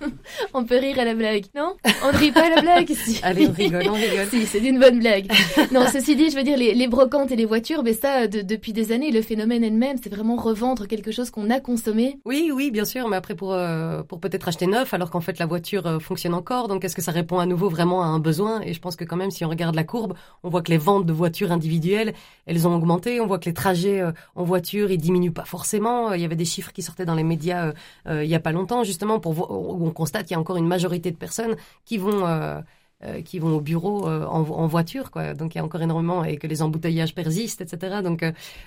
on 0.54 0.64
peut 0.64 0.78
rire 0.78 0.98
à 0.98 1.04
la 1.04 1.14
blague, 1.14 1.46
non? 1.54 1.74
On 2.04 2.12
ne 2.12 2.16
rit 2.16 2.32
pas 2.32 2.46
à 2.46 2.56
la 2.56 2.62
blague 2.62 2.88
si. 2.88 3.20
Allez, 3.22 3.48
on 3.48 3.52
rigole, 3.52 3.88
on 3.88 3.94
rigole. 3.94 4.26
si, 4.30 4.46
c'est 4.46 4.58
une 4.58 4.78
bonne 4.78 4.98
blague. 4.98 5.30
Non, 5.72 5.86
ceci 5.90 6.16
dit, 6.16 6.30
je 6.30 6.36
veux 6.36 6.42
dire, 6.42 6.56
les, 6.56 6.74
les 6.74 6.88
brocantes 6.88 7.32
et 7.32 7.36
les 7.36 7.44
voitures, 7.44 7.82
mais 7.82 7.92
ça, 7.92 8.26
de, 8.26 8.42
depuis 8.42 8.72
des 8.72 8.92
années, 8.92 9.10
le 9.10 9.22
phénomène 9.22 9.64
elle-même, 9.64 9.96
c'est 10.02 10.12
vraiment 10.12 10.36
revendre 10.36 10.86
quelque 10.86 11.10
chose 11.10 11.30
qu'on 11.30 11.50
a 11.50 11.60
consommé. 11.60 12.18
Oui, 12.24 12.50
oui, 12.54 12.70
bien 12.70 12.84
sûr, 12.84 13.08
mais 13.08 13.16
après 13.16 13.34
pour 13.34 13.52
euh, 13.52 14.02
pour 14.02 14.20
peut-être 14.20 14.48
acheter 14.48 14.66
neuf, 14.66 14.94
alors 14.94 15.10
qu'en 15.10 15.20
fait 15.20 15.38
la 15.38 15.46
voiture 15.46 15.86
euh, 15.86 15.98
fonctionne 15.98 16.34
encore. 16.34 16.68
Donc 16.68 16.84
est-ce 16.84 16.96
que 16.96 17.02
ça 17.02 17.12
répond 17.12 17.38
à 17.38 17.46
nouveau 17.46 17.68
vraiment 17.68 18.02
à 18.02 18.06
un 18.06 18.18
besoin? 18.18 18.60
Et 18.62 18.72
je 18.72 18.80
pense 18.80 18.96
que 18.96 19.04
quand 19.04 19.16
même, 19.16 19.30
si 19.30 19.44
on 19.44 19.48
regarde 19.48 19.74
la 19.74 19.84
courbe, 19.84 20.14
on 20.42 20.48
voit 20.48 20.62
que 20.62 20.70
les 20.70 20.78
ventes 20.78 21.06
de 21.06 21.12
voitures 21.12 21.52
individuelles, 21.52 22.14
elles 22.46 22.66
ont 22.66 22.74
augmenté. 22.74 23.20
On 23.20 23.26
voit 23.26 23.38
que 23.38 23.46
les 23.46 23.54
trajets 23.54 24.00
euh, 24.00 24.12
en 24.34 24.44
voiture, 24.44 24.90
ils 24.90 24.98
diminuent 24.98 25.32
pas 25.32 25.44
forcément. 25.44 26.12
Il 26.12 26.20
y 26.20 26.24
avait 26.24 26.36
des 26.36 26.44
chiffres 26.44 26.72
qui 26.72 26.82
sortaient 26.82 27.04
dans 27.04 27.14
les 27.14 27.24
médias 27.24 27.72
il 28.08 28.24
y 28.24 28.34
a 28.34 28.40
pas 28.40 28.52
longtemps, 28.52 28.84
justement, 28.84 29.18
pour 29.20 29.50
où 29.50 29.85
on 29.86 29.90
constate 29.92 30.26
qu'il 30.26 30.34
y 30.34 30.36
a 30.36 30.40
encore 30.40 30.56
une 30.56 30.66
majorité 30.66 31.10
de 31.10 31.16
personnes 31.16 31.56
qui 31.84 31.98
vont 31.98 32.26
euh, 32.26 32.60
euh, 33.04 33.20
qui 33.20 33.38
vont 33.38 33.54
au 33.54 33.60
bureau 33.60 34.08
euh, 34.08 34.24
en, 34.24 34.66
voiture. 34.66 35.10
Donc 35.38 35.54
il 35.54 35.58
y 35.58 35.60
a 35.60 35.64
encore 35.64 35.82
énormément 35.82 36.24
et 36.24 36.38
que 36.38 36.46
les 36.46 36.62
embouteillages 36.62 37.14
persistent, 37.14 37.60
etc. 37.60 37.96
Donc 38.02 38.24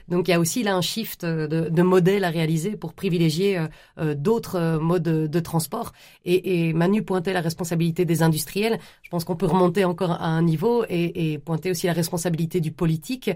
donc 0.07 0.28
il 0.28 0.32
y 0.32 0.34
a 0.36 0.39
aussi 0.39 0.61
là 0.61 0.76
un 0.76 0.82
shift 0.82 1.26
de, 1.26 1.82
modèle 1.82 2.24
à 2.24 2.30
réaliser 2.30 2.76
pour 2.76 2.93
privilégier 2.93 3.59
d'autres 4.15 4.78
modes 4.80 5.01
de, 5.01 5.39
transport. 5.39 5.93
Et, 6.26 6.74
Manu 6.74 7.01
pointait 7.01 7.34
la 7.34 7.41
responsabilité 7.41 8.05
des 8.05 8.22
industriels. 8.22 8.78
Je 9.01 9.09
pense 9.09 9.24
qu'on 9.24 9.36
peut 9.36 9.47
remonter 9.47 9.84
encore 9.84 10.11
à 10.11 10.28
un 10.28 10.43
niveau 10.43 10.86
et 10.88 11.39
pointer 11.43 11.72
aussi 11.72 11.88
la 11.88 11.93
responsabilité 11.93 12.61
du 12.61 12.72
politique, 12.72 13.32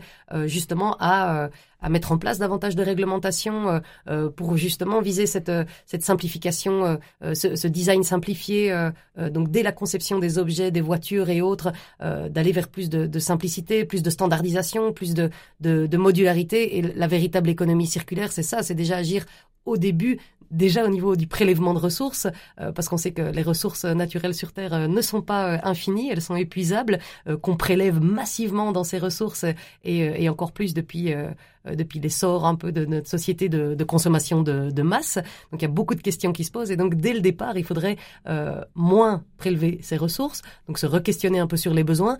justement 0.45 0.95
à 0.99 1.49
à 1.83 1.89
mettre 1.89 2.11
en 2.11 2.17
place 2.17 2.39
davantage 2.39 2.75
de 2.75 2.81
réglementations 2.81 3.69
euh, 3.69 3.79
euh, 4.07 4.29
pour 4.29 4.57
justement 4.57 5.01
viser 5.01 5.27
cette, 5.27 5.49
euh, 5.49 5.65
cette 5.85 6.01
simplification, 6.01 6.97
ce, 7.21 7.55
ce, 7.55 7.67
design 7.67 8.03
simplifié, 8.03 8.73
donc 9.17 9.51
dès 9.51 9.63
la 9.63 9.73
conception 9.73 10.19
des 10.19 10.37
objets, 10.37 10.71
des 10.71 10.79
voitures 10.79 11.29
et 11.29 11.41
autres, 11.41 11.73
d'aller 11.99 12.51
vers 12.53 12.69
plus 12.69 12.89
de, 12.89 13.05
de, 13.05 13.19
simplicité, 13.19 13.83
plus 13.83 14.01
de 14.01 14.09
standardisation, 14.09 14.93
plus 14.93 15.13
de, 15.13 15.29
de, 15.59 15.85
de 15.85 15.97
modularité. 15.97 16.77
Et 16.77 16.81
la 16.81 17.07
véritable 17.07 17.49
économie 17.49 17.87
circulaire, 17.87 18.31
c'est 18.31 18.43
ça, 18.43 18.63
c'est 18.63 18.75
déjà 18.75 18.97
agir 18.97 19.25
au 19.65 19.77
début 19.77 20.19
déjà 20.51 20.85
au 20.85 20.87
niveau 20.87 21.15
du 21.15 21.25
prélèvement 21.25 21.73
de 21.73 21.79
ressources, 21.79 22.27
parce 22.75 22.87
qu'on 22.87 22.97
sait 22.97 23.11
que 23.11 23.23
les 23.23 23.41
ressources 23.41 23.85
naturelles 23.85 24.35
sur 24.35 24.51
Terre 24.51 24.87
ne 24.87 25.01
sont 25.01 25.23
pas 25.23 25.59
infinies, 25.63 26.11
elles 26.11 26.21
sont 26.21 26.35
épuisables, 26.35 26.99
qu'on 27.41 27.55
prélève 27.57 27.99
massivement 27.99 28.71
dans 28.71 28.83
ces 28.83 28.99
ressources 28.99 29.45
et, 29.83 30.23
et 30.23 30.29
encore 30.29 30.51
plus 30.51 30.75
depuis 30.75 31.11
euh, 31.11 31.31
depuis 31.65 31.99
l'essor 31.99 32.45
un 32.45 32.55
peu 32.55 32.71
de 32.71 32.85
notre 32.85 33.09
société 33.09 33.49
de, 33.49 33.75
de 33.75 33.83
consommation 33.83 34.41
de, 34.41 34.69
de, 34.71 34.81
masse. 34.81 35.15
Donc 35.51 35.61
il 35.61 35.63
y 35.63 35.65
a 35.65 35.69
beaucoup 35.69 35.95
de 35.95 36.01
questions 36.01 36.33
qui 36.33 36.43
se 36.43 36.51
posent 36.51 36.71
et 36.71 36.75
donc 36.75 36.95
dès 36.95 37.13
le 37.13 37.21
départ, 37.21 37.57
il 37.57 37.63
faudrait 37.63 37.97
euh, 38.27 38.61
moins 38.75 39.23
prélever 39.37 39.79
ces 39.81 39.97
ressources, 39.97 40.41
donc 40.67 40.77
se 40.77 40.85
re-questionner 40.85 41.39
un 41.39 41.47
peu 41.47 41.57
sur 41.57 41.73
les 41.73 41.83
besoins, 41.83 42.17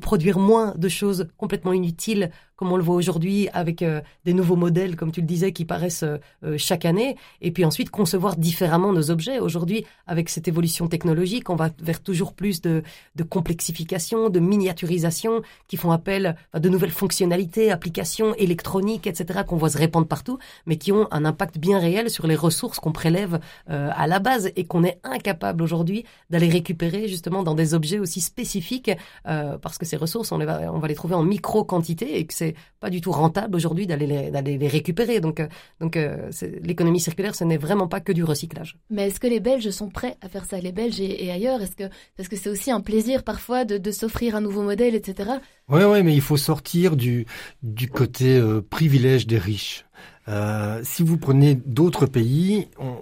produire 0.00 0.38
moins 0.38 0.74
de 0.76 0.88
choses 0.88 1.28
complètement 1.36 1.72
inutiles 1.72 2.30
comme 2.56 2.70
on 2.72 2.76
le 2.76 2.82
voit 2.82 2.94
aujourd'hui 2.94 3.48
avec 3.52 3.82
euh, 3.82 4.00
des 4.24 4.32
nouveaux 4.32 4.56
modèles, 4.56 4.96
comme 4.96 5.10
tu 5.10 5.20
le 5.20 5.26
disais, 5.26 5.52
qui 5.52 5.64
paraissent 5.64 6.04
euh, 6.04 6.18
euh, 6.44 6.56
chaque 6.56 6.84
année, 6.84 7.16
et 7.40 7.50
puis 7.50 7.64
ensuite 7.64 7.90
concevoir 7.90 8.36
différemment 8.36 8.92
nos 8.92 9.10
objets. 9.10 9.38
Aujourd'hui, 9.40 9.84
avec 10.06 10.28
cette 10.28 10.46
évolution 10.46 10.86
technologique, 10.86 11.50
on 11.50 11.56
va 11.56 11.70
vers 11.80 12.00
toujours 12.00 12.32
plus 12.32 12.60
de, 12.60 12.82
de 13.16 13.22
complexification, 13.22 14.30
de 14.30 14.40
miniaturisation, 14.40 15.42
qui 15.66 15.76
font 15.76 15.90
appel 15.90 16.36
à 16.52 16.60
de 16.60 16.68
nouvelles 16.68 16.90
fonctionnalités, 16.90 17.70
applications 17.70 18.34
électroniques, 18.36 18.83
etc., 18.92 19.40
qu'on 19.46 19.56
voit 19.56 19.70
se 19.70 19.78
répandre 19.78 20.06
partout, 20.06 20.38
mais 20.66 20.76
qui 20.76 20.92
ont 20.92 21.08
un 21.10 21.24
impact 21.24 21.58
bien 21.58 21.78
réel 21.78 22.10
sur 22.10 22.26
les 22.26 22.36
ressources 22.36 22.78
qu'on 22.78 22.92
prélève 22.92 23.40
à 23.66 24.06
la 24.06 24.18
base 24.18 24.50
et 24.56 24.64
qu'on 24.64 24.84
est 24.84 24.98
incapable 25.04 25.62
aujourd'hui 25.62 26.04
d'aller 26.30 26.48
récupérer 26.48 27.08
justement 27.08 27.42
dans 27.42 27.54
des 27.54 27.74
objets 27.74 27.98
aussi 27.98 28.20
spécifiques, 28.20 28.90
parce 29.24 29.78
que 29.78 29.86
ces 29.86 29.96
ressources, 29.96 30.32
on, 30.32 30.38
les 30.38 30.46
va, 30.46 30.72
on 30.72 30.78
va 30.78 30.88
les 30.88 30.94
trouver 30.94 31.14
en 31.14 31.22
micro 31.22 31.64
quantité 31.64 32.18
et 32.18 32.26
que 32.26 32.34
c'est 32.34 32.54
pas 32.80 32.90
du 32.90 33.00
tout 33.00 33.12
rentable 33.12 33.56
aujourd'hui 33.56 33.86
d'aller 33.86 34.06
les, 34.06 34.30
d'aller 34.30 34.58
les 34.58 34.68
récupérer. 34.68 35.20
Donc, 35.20 35.40
euh, 35.40 35.48
donc 35.80 35.96
euh, 35.96 36.30
l'économie 36.62 37.00
circulaire, 37.00 37.34
ce 37.34 37.44
n'est 37.44 37.56
vraiment 37.56 37.88
pas 37.88 38.00
que 38.00 38.12
du 38.12 38.24
recyclage. 38.24 38.76
Mais 38.90 39.08
est-ce 39.08 39.20
que 39.20 39.26
les 39.26 39.40
Belges 39.40 39.70
sont 39.70 39.88
prêts 39.88 40.16
à 40.20 40.28
faire 40.28 40.44
ça, 40.44 40.58
les 40.58 40.72
Belges 40.72 41.00
et, 41.00 41.30
ailleurs? 41.30 41.60
Est-ce 41.62 41.76
que 41.76 41.84
parce 42.16 42.28
que 42.28 42.36
c'est 42.36 42.50
aussi 42.50 42.70
un 42.70 42.80
plaisir 42.80 43.24
parfois 43.24 43.64
de, 43.64 43.78
de 43.78 43.90
s'offrir 43.90 44.36
un 44.36 44.40
nouveau 44.40 44.62
modèle, 44.62 44.94
etc. 44.94 45.30
Oui, 45.68 45.82
oui, 45.82 46.02
mais 46.02 46.14
il 46.14 46.20
faut 46.20 46.36
sortir 46.36 46.96
du 46.96 47.26
du 47.62 47.88
côté 47.88 48.36
euh, 48.36 48.60
privilège 48.74 49.28
des 49.28 49.38
riches. 49.38 49.84
Euh, 50.26 50.80
si 50.82 51.04
vous 51.04 51.16
prenez 51.16 51.54
d'autres 51.54 52.06
pays, 52.06 52.66
on, 52.76 52.96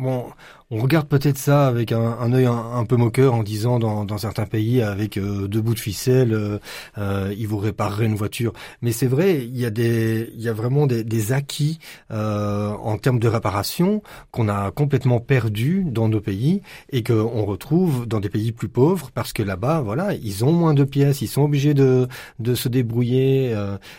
bon, 0.00 0.26
on 0.70 0.78
regarde 0.78 1.06
peut-être 1.06 1.38
ça 1.38 1.68
avec 1.68 1.92
un, 1.92 2.00
un 2.18 2.32
œil 2.32 2.46
un, 2.46 2.84
peu 2.86 2.96
moqueur 2.96 3.34
en 3.34 3.44
disant 3.44 3.78
dans, 3.78 4.18
certains 4.18 4.46
pays 4.46 4.82
avec 4.82 5.16
euh, 5.16 5.46
deux 5.46 5.60
bouts 5.60 5.74
de 5.74 5.78
ficelle, 5.78 6.32
euh, 6.32 6.58
euh, 6.98 7.32
ils 7.38 7.46
vous 7.46 7.58
répareraient 7.58 8.06
une 8.06 8.16
voiture. 8.16 8.52
Mais 8.82 8.90
c'est 8.90 9.06
vrai, 9.06 9.44
il 9.44 9.56
y 9.56 9.64
a 9.64 9.70
des, 9.70 10.32
il 10.36 10.50
vraiment 10.50 10.86
des, 10.86 11.32
acquis 11.32 11.78
euh, 12.10 12.70
en 12.70 12.98
termes 12.98 13.18
de 13.18 13.28
réparation 13.28 14.02
qu'on 14.30 14.48
a 14.48 14.70
complètement 14.70 15.20
perdu 15.20 15.84
dans 15.86 16.08
nos 16.08 16.20
pays 16.20 16.62
et 16.90 17.02
qu'on 17.02 17.44
retrouve 17.44 18.06
dans 18.06 18.20
des 18.20 18.28
pays 18.28 18.52
plus 18.52 18.68
pauvres 18.68 19.10
parce 19.12 19.32
que 19.32 19.42
là-bas, 19.42 19.80
voilà, 19.82 20.14
ils 20.14 20.44
ont 20.44 20.52
moins 20.52 20.74
de 20.74 20.84
pièces, 20.84 21.20
ils 21.20 21.28
sont 21.28 21.42
obligés 21.42 21.74
de, 21.74 22.08
se 22.54 22.68
débrouiller 22.68 23.56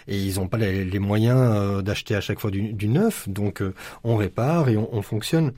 et 0.07 0.17
ils 0.17 0.35
n'ont 0.35 0.47
pas 0.47 0.57
les, 0.57 0.99
moyens 0.99 1.83
d'acheter 1.83 2.15
à 2.15 2.21
chaque 2.21 2.39
fois 2.39 2.51
du, 2.51 2.87
neuf. 2.87 3.27
Donc 3.29 3.61
on 4.03 4.15
répare 4.15 4.69
et 4.69 4.77
on 4.77 5.01
fonctionne. 5.01 5.53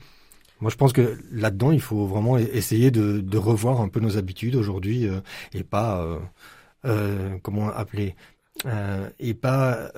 Moi, 0.60 0.70
je 0.70 0.76
pense 0.76 0.92
que 0.92 1.18
là-dedans, 1.30 1.72
il 1.72 1.80
faut 1.80 2.06
vraiment 2.06 2.36
e-, 2.36 2.40
essayer 2.52 2.90
de, 2.90 3.36
revoir 3.38 3.80
un 3.80 3.88
peu 3.88 4.00
nos 4.00 4.16
habitudes 4.18 4.56
aujourd'hui 4.56 5.08
euh, 5.08 5.20
et 5.54 5.64
pas, 5.64 6.02
euh, 6.02 6.18
euh, 6.84 7.38
comment 7.42 7.68
appeler, 7.70 8.14
euh, 8.66 9.08
et 9.18 9.34
pas 9.34 9.90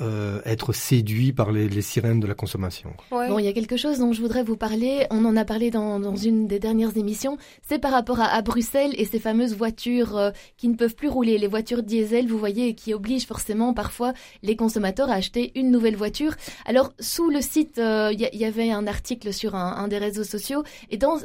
euh, 0.00 0.40
être 0.44 0.72
séduit 0.72 1.32
par 1.32 1.52
les, 1.52 1.68
les, 1.68 1.82
sirènes 1.82 2.20
de 2.20 2.26
la 2.26 2.34
consommation. 2.34 2.90
Ouais. 3.10 3.28
Bon, 3.28 3.38
il 3.38 3.44
y 3.44 3.48
a 3.48 3.52
quelque 3.52 3.76
chose 3.76 3.98
dont 3.98 4.12
je 4.12 4.20
voudrais 4.20 4.42
vous 4.42 4.56
parler. 4.56 5.06
On 5.10 5.24
en 5.24 5.36
a 5.36 5.44
parlé 5.44 5.70
dans, 5.70 6.00
dans 6.00 6.16
une 6.16 6.46
des 6.46 6.58
dernières 6.58 6.96
émissions. 6.96 7.38
C'est 7.62 7.78
par 7.78 7.92
rapport 7.92 8.20
à, 8.20 8.26
à, 8.26 8.42
Bruxelles 8.42 8.92
et 8.96 9.04
ces 9.04 9.18
fameuses 9.18 9.54
voitures 9.54 10.16
euh, 10.16 10.30
qui 10.56 10.68
ne 10.68 10.74
peuvent 10.74 10.94
plus 10.94 11.08
rouler, 11.08 11.38
les 11.38 11.46
voitures 11.46 11.82
diesel, 11.82 12.26
vous 12.26 12.38
voyez, 12.38 12.74
qui 12.74 12.92
obligent 12.94 13.26
forcément 13.26 13.72
parfois 13.72 14.12
les 14.42 14.56
consommateurs 14.56 15.10
à 15.10 15.14
acheter 15.14 15.52
une 15.54 15.70
nouvelle 15.70 15.96
voiture. 15.96 16.34
Alors, 16.66 16.92
sous 16.98 17.30
le 17.30 17.40
site, 17.40 17.78
il 17.78 18.28
y, 18.32 18.36
y, 18.36 18.44
avait 18.44 18.70
un 18.70 18.86
article 18.86 19.32
sur 19.32 19.54
un, 19.54 19.76
un 19.76 19.88
des 19.88 19.98
réseaux 19.98 20.24
sociaux 20.24 20.62
et 20.90 20.96
dans 20.96 21.18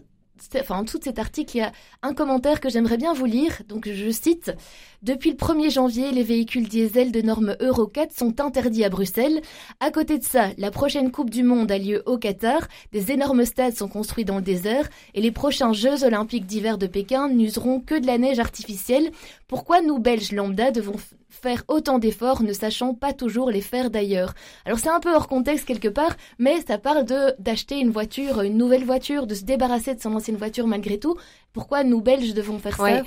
enfin, 0.60 0.80
en 0.80 0.86
cet 0.88 1.20
article, 1.20 1.58
il 1.58 1.60
y 1.60 1.62
a 1.62 1.72
un 2.02 2.14
commentaire 2.14 2.60
que 2.60 2.70
j'aimerais 2.70 2.98
bien 2.98 3.14
vous 3.14 3.26
lire. 3.26 3.62
Donc, 3.68 3.90
je 3.90 4.10
cite 4.12 4.54
Depuis 5.02 5.32
le 5.32 5.36
1er 5.36 5.72
janvier, 5.72 6.12
les 6.12 6.24
véhicules 6.24 6.68
diesel 6.68 7.12
de 7.12 7.22
norme 7.22 7.56
Euro 7.60 7.88
4 7.88 8.12
sont 8.12 8.40
interdits 8.40 8.84
à 8.84 8.90
Bruxelles. 8.90 9.42
À 9.80 9.92
côté 9.92 10.18
de 10.18 10.24
ça, 10.24 10.50
la 10.58 10.72
prochaine 10.72 11.12
Coupe 11.12 11.30
du 11.30 11.44
Monde 11.44 11.72
a 11.72 11.78
lieu 11.78 12.04
au 12.06 12.18
Qatar. 12.18 12.68
Des 12.92 13.12
énormes 13.12 13.46
stades 13.46 13.76
sont 13.76 13.88
construits 13.88 14.26
dans 14.26 14.38
le 14.38 14.42
désert 14.42 14.90
et 15.14 15.22
les 15.22 15.32
prochains 15.32 15.74
Jeux 15.74 16.04
olympiques 16.04 16.46
d'hiver 16.46 16.78
de 16.78 16.88
Pékin 16.88 17.30
n'useront 17.30 17.80
que 17.80 18.00
de 18.00 18.08
la 18.08 18.18
neige 18.18 18.40
artificielle. 18.40 19.12
Pourquoi 19.54 19.82
nous, 19.82 20.00
Belges 20.00 20.32
lambda, 20.32 20.72
devons 20.72 20.96
faire 21.30 21.64
autant 21.68 22.00
d'efforts 22.00 22.42
ne 22.42 22.54
sachant 22.54 22.96
pas 22.96 23.14
toujours 23.14 23.52
les 23.52 23.62
faire 23.62 23.92
d'ailleurs? 23.92 24.34
Alors 24.66 24.80
c'est 24.80 24.90
un 24.90 25.00
peu 25.00 25.14
hors 25.14 25.28
contexte 25.28 25.68
quelque 25.68 25.90
part, 25.90 26.16
mais 26.40 26.62
ça 26.68 26.80
parle 26.80 27.06
de 27.06 27.36
d'acheter 27.38 27.78
une 27.80 27.92
voiture, 27.92 28.42
une 28.42 28.58
nouvelle 28.58 28.84
voiture, 28.84 29.28
de 29.28 29.36
se 29.36 29.44
débarrasser 29.44 29.94
de 29.94 30.02
son 30.02 30.16
ancienne 30.16 30.38
voiture 30.38 30.66
malgré 30.66 30.98
tout. 30.98 31.18
Pourquoi 31.54 31.84
nous 31.84 32.02
Belges 32.02 32.34
devons 32.34 32.58
faire 32.58 32.78
ça? 32.78 33.04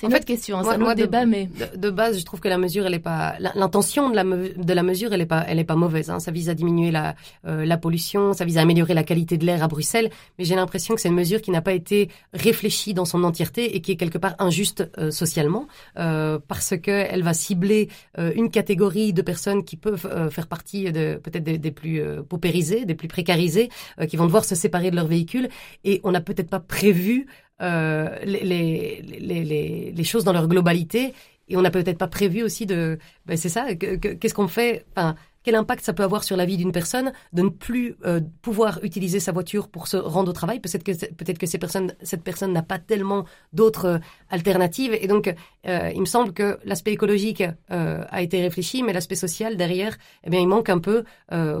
C'est 0.00 0.06
une 0.06 0.14
autre 0.14 0.24
question, 0.24 0.58
hein, 0.58 0.62
c'est 0.64 0.82
un 0.82 0.94
débat, 0.94 1.26
mais 1.26 1.48
de, 1.76 1.90
base, 1.90 2.18
je 2.18 2.24
trouve 2.24 2.40
que 2.40 2.48
la 2.48 2.56
mesure, 2.58 2.86
elle 2.86 2.94
est 2.94 2.98
pas 2.98 3.34
l'intention 3.54 4.08
de 4.08 4.16
la 4.16 4.24
de 4.24 4.72
la 4.72 4.82
mesure, 4.82 5.12
elle 5.12 5.20
est 5.20 5.26
pas 5.26 5.44
elle 5.46 5.58
est 5.58 5.64
pas 5.64 5.76
mauvaise. 5.76 6.08
Hein. 6.10 6.20
Ça 6.20 6.30
vise 6.30 6.48
à 6.48 6.54
diminuer 6.54 6.90
la 6.90 7.14
euh, 7.46 7.64
la 7.66 7.76
pollution, 7.76 8.32
ça 8.32 8.44
vise 8.44 8.58
à 8.58 8.62
améliorer 8.62 8.94
la 8.94 9.04
qualité 9.04 9.36
de 9.36 9.44
l'air 9.44 9.62
à 9.62 9.68
Bruxelles, 9.68 10.10
mais 10.38 10.44
j'ai 10.44 10.54
l'impression 10.54 10.94
que 10.94 11.00
c'est 11.00 11.08
une 11.08 11.14
mesure 11.14 11.42
qui 11.42 11.50
n'a 11.50 11.60
pas 11.60 11.72
été 11.72 12.08
réfléchie 12.32 12.94
dans 12.94 13.04
son 13.04 13.24
entièreté 13.24 13.76
et 13.76 13.80
qui 13.80 13.92
est 13.92 13.96
quelque 13.96 14.18
part 14.18 14.34
injuste 14.38 14.90
euh, 14.98 15.10
socialement 15.10 15.66
euh, 15.98 16.38
parce 16.46 16.76
que 16.76 16.90
elle 16.90 17.22
va 17.22 17.34
cibler 17.34 17.88
euh, 18.18 18.32
une 18.34 18.50
catégorie 18.50 19.12
de 19.12 19.22
personnes 19.22 19.64
qui 19.64 19.76
peuvent 19.76 20.08
euh, 20.10 20.30
faire 20.30 20.46
partie 20.46 20.90
de 20.92 21.20
peut-être 21.22 21.44
des, 21.44 21.58
des, 21.58 21.70
plus 21.70 22.02
paupérisées, 22.28 22.84
des 22.84 22.94
plus 22.94 23.08
précarisées, 23.08 23.68
qui 24.08 24.16
vont 24.16 24.26
devoir 24.26 24.44
se 24.44 24.54
séparer 24.54 24.90
de 24.90 24.96
leur 24.96 25.06
véhicule 25.06 25.48
et 25.84 26.00
on 26.04 26.12
n'a 26.12 26.20
peut-être 26.20 26.48
pas 26.48 26.60
prévu 26.60 27.26
euh, 27.60 28.18
les, 28.24 28.42
les, 28.44 29.44
les, 29.44 29.92
les, 29.92 30.04
choses 30.04 30.24
dans 30.24 30.32
leur 30.32 30.48
globalité. 30.48 31.14
Et 31.48 31.56
on 31.56 31.62
n'a 31.62 31.70
peut-être 31.70 31.98
pas 31.98 32.08
prévu 32.08 32.42
aussi 32.42 32.64
de... 32.64 32.98
Ben 33.26 33.36
c'est 33.36 33.48
ça, 33.48 33.74
qu'est-ce 33.74 34.34
qu'on 34.34 34.48
fait? 34.48 34.84
Enfin, 34.96 35.16
quel 35.42 35.54
impact 35.54 35.84
ça 35.84 35.92
peut 35.92 36.02
avoir 36.02 36.22
sur 36.22 36.36
la 36.36 36.44
vie 36.44 36.56
d'une 36.56 36.72
personne 36.72 37.12
de 37.32 37.42
ne 37.42 37.48
plus 37.48 37.96
euh, 38.04 38.20
pouvoir 38.42 38.80
utiliser 38.82 39.20
sa 39.20 39.32
voiture 39.32 39.68
pour 39.68 39.88
se 39.88 39.96
rendre 39.96 40.30
au 40.30 40.32
travail? 40.32 40.60
Peut-être 40.60 40.84
que 40.84 40.92
peut-être 40.92 41.38
que 41.38 41.46
ces 41.46 41.58
personnes, 41.58 41.94
cette 42.02 42.22
personne 42.22 42.52
n'a 42.52 42.62
pas 42.62 42.78
tellement 42.78 43.24
d'autres 43.52 43.84
euh, 43.86 43.98
alternatives. 44.28 44.96
Et 45.00 45.06
donc, 45.06 45.34
euh, 45.66 45.90
il 45.94 46.00
me 46.00 46.06
semble 46.06 46.32
que 46.32 46.58
l'aspect 46.64 46.92
écologique 46.92 47.42
a 47.68 48.22
été 48.22 48.42
réfléchi, 48.42 48.82
mais 48.82 48.92
l'aspect 48.92 49.14
social 49.14 49.56
derrière, 49.56 49.96
eh 50.24 50.30
bien, 50.30 50.40
il 50.40 50.48
manque 50.48 50.68
un 50.68 50.78
peu 50.78 51.04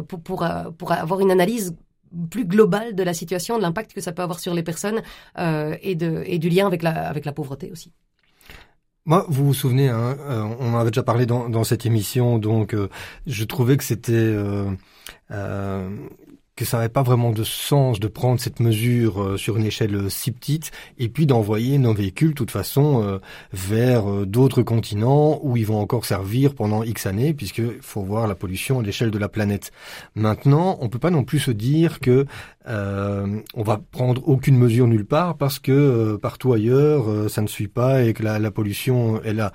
pour, 0.08 0.20
pour, 0.22 0.48
pour 0.76 0.92
avoir 0.92 1.20
une 1.20 1.30
analyse 1.30 1.74
plus 2.30 2.44
global 2.44 2.94
de 2.94 3.02
la 3.02 3.14
situation, 3.14 3.56
de 3.56 3.62
l'impact 3.62 3.92
que 3.92 4.00
ça 4.00 4.12
peut 4.12 4.22
avoir 4.22 4.40
sur 4.40 4.54
les 4.54 4.62
personnes 4.62 5.02
euh, 5.38 5.76
et, 5.82 5.94
de, 5.94 6.22
et 6.26 6.38
du 6.38 6.48
lien 6.48 6.66
avec 6.66 6.82
la, 6.82 7.08
avec 7.08 7.24
la 7.24 7.32
pauvreté 7.32 7.70
aussi. 7.70 7.92
Moi, 9.06 9.24
vous 9.28 9.46
vous 9.46 9.54
souvenez, 9.54 9.88
hein, 9.88 10.16
euh, 10.20 10.42
on 10.60 10.74
en 10.74 10.78
avait 10.78 10.90
déjà 10.90 11.02
parlé 11.02 11.24
dans, 11.26 11.48
dans 11.48 11.64
cette 11.64 11.86
émission, 11.86 12.38
donc 12.38 12.74
euh, 12.74 12.88
je 13.26 13.44
trouvais 13.44 13.76
que 13.76 13.84
c'était 13.84 14.34
que 16.60 16.66
ça 16.66 16.76
n'avait 16.76 16.90
pas 16.90 17.02
vraiment 17.02 17.30
de 17.30 17.42
sens 17.42 18.00
de 18.00 18.06
prendre 18.06 18.38
cette 18.38 18.60
mesure 18.60 19.22
euh, 19.22 19.36
sur 19.38 19.56
une 19.56 19.64
échelle 19.64 19.94
euh, 19.94 20.08
si 20.10 20.30
petite 20.30 20.72
et 20.98 21.08
puis 21.08 21.24
d'envoyer 21.24 21.78
nos 21.78 21.94
véhicules, 21.94 22.30
de 22.30 22.34
toute 22.34 22.50
façon, 22.50 23.02
euh, 23.02 23.18
vers 23.50 24.26
d'autres 24.26 24.60
continents 24.62 25.40
où 25.42 25.56
ils 25.56 25.64
vont 25.64 25.80
encore 25.80 26.04
servir 26.04 26.54
pendant 26.54 26.82
X 26.82 27.06
années, 27.06 27.32
puisqu'il 27.32 27.78
faut 27.80 28.02
voir 28.02 28.26
la 28.26 28.34
pollution 28.34 28.80
à 28.80 28.82
l'échelle 28.82 29.10
de 29.10 29.16
la 29.16 29.30
planète. 29.30 29.72
Maintenant, 30.14 30.76
on 30.82 30.90
peut 30.90 30.98
pas 30.98 31.08
non 31.08 31.24
plus 31.24 31.38
se 31.38 31.50
dire 31.50 31.98
que 31.98 32.26
euh, 32.68 33.40
on 33.54 33.62
va 33.62 33.80
prendre 33.90 34.28
aucune 34.28 34.58
mesure 34.58 34.86
nulle 34.86 35.06
part 35.06 35.38
parce 35.38 35.58
que 35.58 36.16
partout 36.16 36.52
ailleurs 36.52 37.30
ça 37.30 37.40
ne 37.40 37.46
suit 37.46 37.68
pas 37.68 38.02
et 38.02 38.12
que 38.12 38.22
la, 38.22 38.38
la 38.38 38.50
pollution 38.50 39.22
est 39.22 39.32
là 39.32 39.50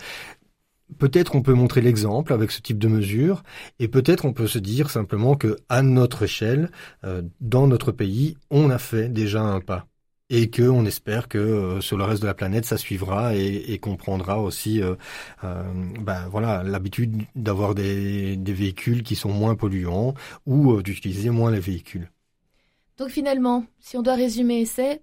peut-être 0.98 1.36
on 1.36 1.42
peut 1.42 1.54
montrer 1.54 1.82
l'exemple 1.82 2.34
avec 2.34 2.52
ce 2.52 2.62
type 2.62 2.80
de 2.80 2.88
mesure, 2.88 3.44
et 3.80 3.88
peut-être 3.88 4.26
on 4.26 4.34
peut 4.34 4.48
se 4.48 4.60
dire 4.60 4.90
simplement 4.90 5.36
que 5.36 5.58
à 5.70 5.82
notre 5.82 6.24
échelle, 6.24 6.70
euh, 7.04 7.22
dans 7.42 7.68
notre 7.68 7.92
pays, 7.92 8.38
on 8.50 8.70
a 8.70 8.78
fait 8.78 9.10
déjà 9.10 9.42
un 9.42 9.62
pas 9.62 9.88
et 10.32 10.50
que 10.50 10.64
on 10.64 10.86
espère 10.86 11.28
que 11.28 11.38
euh, 11.38 11.82
sur 11.82 11.98
le 11.98 12.04
reste 12.04 12.24
de 12.24 12.28
la 12.28 12.34
planète 12.34 12.66
ça 12.66 12.78
suivra 12.78 13.36
et, 13.36 13.78
qu'on 13.78 13.96
prendra 13.96 14.42
aussi 14.42 14.82
euh, 14.82 14.96
ben 15.44 16.28
voilà 16.32 16.64
l'habitude 16.64 17.22
d'avoir 17.36 17.76
des, 17.76 18.36
véhicules 18.36 19.04
qui 19.04 19.16
sont 19.16 19.30
moins 19.30 19.54
polluants 19.54 20.16
ou 20.48 20.82
d'utiliser 20.82 21.30
moins 21.30 21.52
les 21.52 21.60
véhicules. 21.60 22.10
Donc 22.98 23.10
finalement, 23.10 23.66
si 23.80 23.98
on 23.98 24.02
doit 24.02 24.16
résumer, 24.16 24.66
c'est 24.66 25.02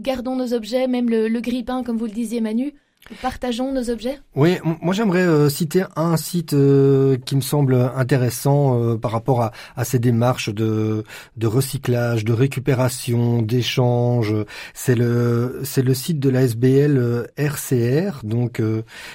gardons 0.00 0.34
nos 0.34 0.54
objets, 0.54 0.88
même 0.88 1.08
le, 1.08 1.28
le 1.28 1.40
grille-pain 1.40 1.84
comme 1.84 1.96
vous 1.98 2.06
le 2.06 2.10
disiez 2.10 2.40
Manu, 2.40 2.74
Partageons 3.20 3.70
nos 3.70 3.90
objets. 3.90 4.18
Oui, 4.34 4.56
moi 4.64 4.94
j'aimerais 4.94 5.26
euh, 5.26 5.50
citer 5.50 5.84
un 5.94 6.16
site 6.16 6.54
euh, 6.54 7.18
qui 7.26 7.36
me 7.36 7.42
semble 7.42 7.74
intéressant 7.94 8.80
euh, 8.80 8.96
par 8.96 9.10
rapport 9.10 9.42
à, 9.76 9.84
ces 9.84 9.98
démarches 9.98 10.48
de, 10.48 11.04
de 11.36 11.46
recyclage, 11.46 12.24
de 12.24 12.32
récupération, 12.32 13.42
d'échange. 13.42 14.34
C'est 14.72 14.94
le 14.94 15.60
c'est 15.64 15.82
le 15.82 15.92
site 15.92 16.18
de 16.18 16.30
la 16.30 16.42
SBL 16.42 17.28
RCR, 17.36 18.24
donc 18.24 18.62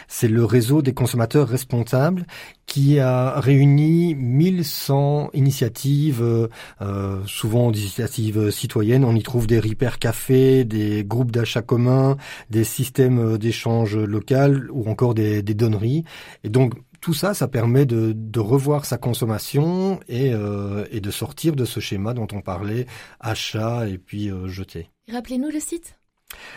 c'est 0.07 0.27
le 0.27 0.45
réseau 0.45 0.81
des 0.81 0.93
consommateurs 0.93 1.47
responsables 1.47 2.25
qui 2.69 2.99
a 2.99 3.39
réuni 3.39 4.15
1100 4.15 5.31
initiatives, 5.33 6.21
euh, 6.81 7.25
souvent 7.25 7.71
des 7.71 7.81
initiatives 7.81 8.51
citoyennes. 8.51 9.03
On 9.03 9.15
y 9.15 9.23
trouve 9.23 9.47
des 9.47 9.59
repair 9.59 9.97
cafés, 9.97 10.63
des 10.63 11.03
groupes 11.03 11.31
d'achat 11.31 11.63
communs, 11.63 12.15
des 12.51 12.63
systèmes 12.63 13.37
d'échange 13.37 13.97
local 13.97 14.69
ou 14.71 14.87
encore 14.89 15.15
des, 15.15 15.41
des, 15.41 15.55
donneries. 15.55 16.03
Et 16.43 16.49
donc 16.49 16.73
tout 17.01 17.13
ça, 17.13 17.33
ça 17.33 17.47
permet 17.47 17.85
de, 17.85 18.13
de 18.15 18.39
revoir 18.39 18.85
sa 18.85 18.97
consommation 18.97 19.99
et, 20.07 20.31
euh, 20.33 20.85
et, 20.91 21.01
de 21.01 21.11
sortir 21.11 21.55
de 21.55 21.65
ce 21.65 21.79
schéma 21.79 22.13
dont 22.13 22.27
on 22.33 22.41
parlait, 22.41 22.85
achat 23.19 23.87
et 23.87 23.97
puis 23.97 24.29
euh, 24.29 24.47
jeter. 24.47 24.89
Rappelez-nous 25.11 25.49
le 25.49 25.59
site. 25.59 25.95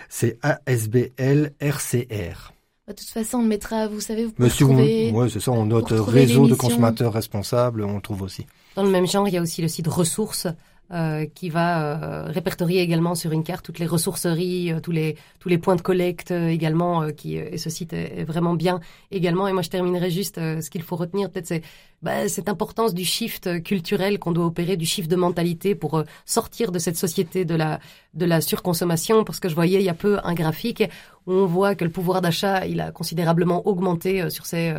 C'est 0.09 0.39
ASBL 0.43 1.53
RCR. 1.61 2.53
De 2.93 2.97
toute 2.99 3.09
façon, 3.09 3.39
on 3.39 3.43
le 3.43 3.49
mettra, 3.49 3.89
vous 3.89 4.01
savez, 4.01 4.27
vous 4.27 4.33
pouvez 4.33 4.51
trouver... 4.51 5.11
Oui, 5.15 5.31
c'est 5.31 5.41
ça, 5.41 5.51
on 5.51 5.65
note 5.65 5.91
réseau 5.91 6.47
de 6.47 6.55
consommateurs 6.55 7.13
responsables, 7.13 7.83
on 7.85 7.97
le 7.97 8.03
trouve 8.03 8.21
aussi. 8.21 8.47
Dans 8.77 8.83
le 8.83 8.91
même 8.91 9.07
genre, 9.07 9.27
il 9.29 9.35
y 9.35 9.39
a 9.39 9.41
aussi 9.41 9.63
le 9.63 9.69
site 9.69 9.87
ressources 9.87 10.47
euh, 10.93 11.27
qui 11.35 11.49
va 11.49 11.81
euh, 11.81 12.25
répertorier 12.27 12.83
également 12.83 13.15
sur 13.15 13.33
une 13.33 13.45
carte 13.45 13.65
toutes 13.65 13.79
les 13.79 13.87
ressourceries, 13.87 14.73
euh, 14.73 14.81
tous 14.81 14.91
les 14.91 15.17
tous 15.39 15.49
les 15.49 15.57
points 15.57 15.77
de 15.77 15.81
collecte 15.81 16.33
euh, 16.33 16.49
également. 16.49 17.11
qui 17.13 17.37
et 17.37 17.57
ce 17.57 17.71
site 17.71 17.93
est, 17.95 18.21
est, 18.21 18.25
vraiment 18.25 18.55
bien 18.55 18.81
également. 19.11 19.49
Et 19.49 19.53
moi, 19.53 19.63
je 19.63 19.71
terminerai 19.71 20.11
juste 20.11 20.37
ce 20.37 20.69
qu'il 20.69 20.83
faut 20.83 20.97
retenir 20.97 21.31
peut-être 21.31 21.47
c'est 21.47 21.63
bah, 22.03 22.29
cette 22.29 22.49
importance 22.49 22.95
du 22.95 23.05
shift 23.05 23.63
culturel 23.63 24.19
qu'on 24.19 24.33
doit 24.33 24.45
opérer, 24.45 24.77
du 24.77 24.85
shift 24.85 25.11
de 25.11 25.17
mentalité 25.17 25.75
pour 25.75 26.03
sortir 26.27 26.73
de 26.73 26.79
cette 26.79 26.97
société 26.97 27.45
de 27.45 27.55
la 27.55 27.81
de 28.13 28.27
la 28.27 28.41
surconsommation. 28.41 29.25
Parce 29.25 29.41
que 29.41 29.49
je 29.49 29.55
voyais 29.55 29.79
il 29.79 29.85
y 29.85 29.89
a 29.89 29.95
peu 29.95 30.19
un 30.25 30.35
graphique 30.35 30.85
où 31.27 31.33
on 31.33 31.47
voit 31.47 31.75
que 31.75 31.85
le 31.85 31.91
pouvoir 31.91 32.21
d'achat 32.21 32.67
il 32.67 32.81
a 32.81 32.91
considérablement 32.91 33.67
augmenté 33.67 34.29
sur 34.29 34.45
ces 34.45 34.75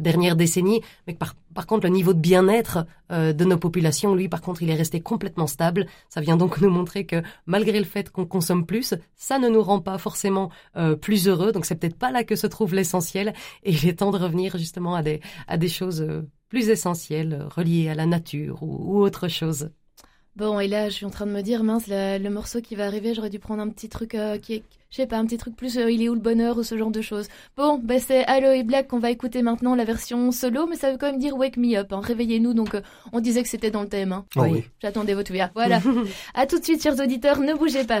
dernières 0.00 0.36
décennies, 0.36 0.80
mais 1.06 1.12
que 1.12 1.18
par 1.18 1.34
par 1.54 1.66
contre, 1.66 1.86
le 1.86 1.92
niveau 1.92 2.12
de 2.12 2.18
bien-être 2.18 2.86
euh, 3.12 3.32
de 3.32 3.44
nos 3.44 3.56
populations, 3.56 4.14
lui, 4.14 4.28
par 4.28 4.40
contre, 4.40 4.62
il 4.62 4.70
est 4.70 4.74
resté 4.74 5.00
complètement 5.00 5.46
stable. 5.46 5.86
Ça 6.08 6.20
vient 6.20 6.36
donc 6.36 6.60
nous 6.60 6.70
montrer 6.70 7.06
que 7.06 7.22
malgré 7.46 7.78
le 7.78 7.84
fait 7.84 8.10
qu'on 8.10 8.26
consomme 8.26 8.66
plus, 8.66 8.94
ça 9.16 9.38
ne 9.38 9.48
nous 9.48 9.62
rend 9.62 9.80
pas 9.80 9.98
forcément 9.98 10.50
euh, 10.76 10.96
plus 10.96 11.28
heureux. 11.28 11.52
Donc 11.52 11.64
c'est 11.64 11.76
peut-être 11.76 11.98
pas 11.98 12.10
là 12.10 12.24
que 12.24 12.36
se 12.36 12.46
trouve 12.46 12.74
l'essentiel. 12.74 13.32
Et 13.62 13.72
il 13.72 13.88
est 13.88 14.00
temps 14.00 14.10
de 14.10 14.18
revenir 14.18 14.58
justement 14.58 14.94
à 14.94 15.02
des 15.02 15.20
à 15.46 15.56
des 15.56 15.68
choses 15.68 16.02
euh, 16.02 16.28
plus 16.48 16.68
essentielles, 16.68 17.46
reliées 17.54 17.88
à 17.88 17.94
la 17.94 18.06
nature 18.06 18.62
ou, 18.62 18.96
ou 18.96 19.02
autre 19.02 19.28
chose. 19.28 19.70
Bon, 20.36 20.58
et 20.58 20.66
là, 20.66 20.88
je 20.88 20.94
suis 20.94 21.06
en 21.06 21.10
train 21.10 21.26
de 21.26 21.30
me 21.30 21.42
dire, 21.42 21.62
mince, 21.62 21.84
le 21.88 22.28
morceau 22.28 22.60
qui 22.60 22.74
va 22.74 22.86
arriver, 22.86 23.14
j'aurais 23.14 23.30
dû 23.30 23.38
prendre 23.38 23.62
un 23.62 23.68
petit 23.68 23.88
truc 23.88 24.16
euh, 24.16 24.36
qui 24.36 24.54
est, 24.54 24.62
je 24.90 24.96
sais 24.96 25.06
pas, 25.06 25.16
un 25.16 25.26
petit 25.26 25.36
truc 25.36 25.54
plus 25.54 25.78
euh, 25.78 25.92
il 25.92 26.02
est 26.02 26.08
où 26.08 26.14
le 26.14 26.20
bonheur 26.20 26.58
ou 26.58 26.64
ce 26.64 26.76
genre 26.76 26.90
de 26.90 27.00
choses. 27.00 27.28
Bon, 27.56 27.78
ben 27.78 28.00
c'est 28.00 28.24
Aloe 28.24 28.64
Black 28.64 28.88
qu'on 28.88 28.98
va 28.98 29.12
écouter 29.12 29.42
maintenant, 29.42 29.76
la 29.76 29.84
version 29.84 30.32
solo, 30.32 30.66
mais 30.66 30.74
ça 30.74 30.90
veut 30.90 30.98
quand 30.98 31.06
même 31.06 31.20
dire 31.20 31.36
Wake 31.36 31.56
Me 31.56 31.76
Up, 31.76 31.92
hein, 31.92 32.00
réveillez-nous, 32.02 32.52
donc 32.52 32.74
euh, 32.74 32.80
on 33.12 33.20
disait 33.20 33.44
que 33.44 33.48
c'était 33.48 33.70
dans 33.70 33.82
le 33.82 33.88
thème. 33.88 34.10
Hein. 34.10 34.24
Oh 34.34 34.42
oui. 34.42 34.64
J'attendais 34.82 35.14
votre 35.14 35.32
voix. 35.32 35.50
Voilà. 35.54 35.80
à 36.34 36.46
tout 36.46 36.58
de 36.58 36.64
suite, 36.64 36.82
chers 36.82 36.98
auditeurs, 36.98 37.38
ne 37.38 37.54
bougez 37.54 37.84
pas. 37.84 38.00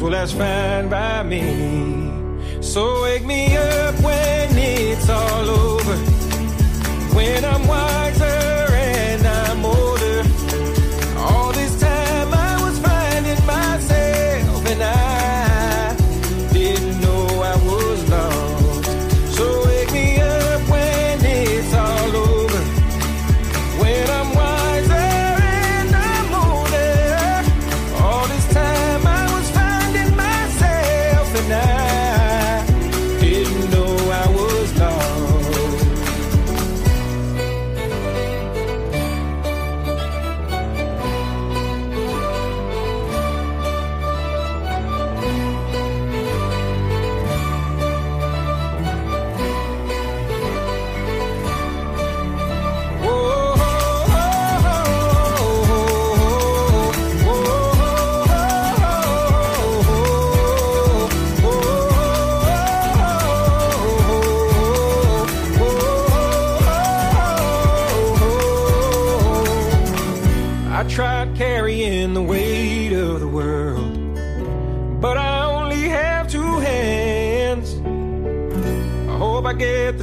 Well, 0.00 0.12
that's 0.12 0.32
fine 0.32 0.88
by 0.88 1.24
me. 1.24 1.42
So 2.62 3.02
wake 3.02 3.24
me 3.24 3.56
up 3.56 3.94
when 4.00 4.56
it's 4.56 5.08
all 5.08 5.50
over. 5.50 5.96
When 7.14 7.44
I'm 7.44 7.66
wiser. 7.66 8.07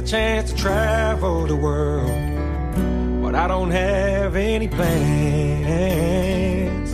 Chance 0.06 0.52
to 0.52 0.56
travel 0.56 1.46
the 1.46 1.56
world, 1.56 2.06
but 3.22 3.34
I 3.34 3.48
don't 3.48 3.72
have 3.72 4.36
any 4.36 4.68
plans. 4.68 4.94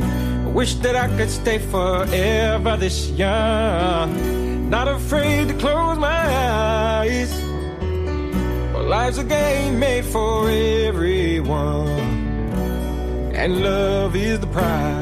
I 0.01 0.47
wish 0.49 0.77
that 0.77 0.97
I 0.97 1.09
could 1.19 1.29
stay 1.29 1.59
forever 1.59 2.79
this 2.79 3.11
young, 3.11 4.71
not 4.71 4.89
afraid 4.89 5.49
to 5.49 5.55
close 5.55 5.99
my 5.99 6.09
eyes. 6.09 7.31
Well, 8.73 8.85
life's 8.85 9.19
a 9.19 9.25
game 9.25 9.79
made 9.79 10.07
for 10.07 10.49
everyone, 10.49 11.89
and 13.35 13.63
love 13.63 14.17
is 14.17 14.41
the 14.41 14.47
prize. 14.47 15.02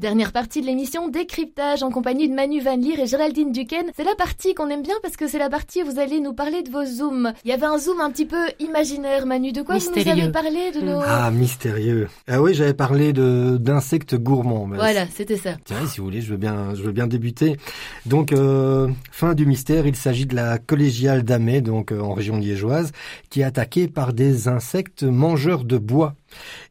Dernière 0.00 0.32
partie 0.32 0.62
de 0.62 0.66
l'émission, 0.66 1.08
décryptage 1.08 1.82
en 1.82 1.90
compagnie 1.90 2.26
de 2.26 2.32
Manu 2.32 2.62
Van 2.62 2.74
Leer 2.74 2.98
et 3.02 3.06
Géraldine 3.06 3.52
Duquesne. 3.52 3.90
C'est 3.94 4.04
la 4.04 4.14
partie 4.14 4.54
qu'on 4.54 4.70
aime 4.70 4.82
bien 4.82 4.94
parce 5.02 5.18
que 5.18 5.28
c'est 5.28 5.38
la 5.38 5.50
partie 5.50 5.82
où 5.82 5.90
vous 5.90 5.98
allez 5.98 6.20
nous 6.20 6.32
parler 6.32 6.62
de 6.62 6.70
vos 6.70 6.86
zooms. 6.86 7.34
Il 7.44 7.50
y 7.50 7.52
avait 7.52 7.66
un 7.66 7.76
zoom 7.76 8.00
un 8.00 8.10
petit 8.10 8.24
peu 8.24 8.42
imaginaire, 8.60 9.26
Manu. 9.26 9.52
De 9.52 9.60
quoi 9.60 9.76
vous 9.76 9.90
nous 9.94 10.08
avez 10.08 10.32
parlé 10.32 10.70
de 10.70 10.80
nos... 10.80 11.00
Ah, 11.04 11.30
mystérieux. 11.30 12.08
Ah 12.26 12.40
oui, 12.40 12.54
j'avais 12.54 12.72
parlé 12.72 13.12
de 13.12 13.58
d'insectes 13.60 14.14
gourmands. 14.14 14.66
Voilà, 14.72 15.06
c'était 15.06 15.36
ça. 15.36 15.56
Tiens, 15.66 15.86
si 15.86 15.98
vous 15.98 16.04
voulez, 16.04 16.22
je 16.22 16.30
veux 16.30 16.38
bien, 16.38 16.74
je 16.74 16.80
veux 16.80 16.92
bien 16.92 17.06
débuter. 17.06 17.58
Donc, 18.06 18.32
euh, 18.32 18.88
fin 19.12 19.34
du 19.34 19.44
mystère, 19.44 19.86
il 19.86 19.96
s'agit 19.96 20.24
de 20.24 20.34
la 20.34 20.56
collégiale 20.56 21.24
d'Amé, 21.24 21.60
donc 21.60 21.92
euh, 21.92 22.00
en 22.00 22.14
région 22.14 22.38
liégeoise, 22.38 22.92
qui 23.28 23.42
est 23.42 23.44
attaquée 23.44 23.86
par 23.86 24.14
des 24.14 24.48
insectes 24.48 25.02
mangeurs 25.02 25.64
de 25.64 25.76
bois. 25.76 26.14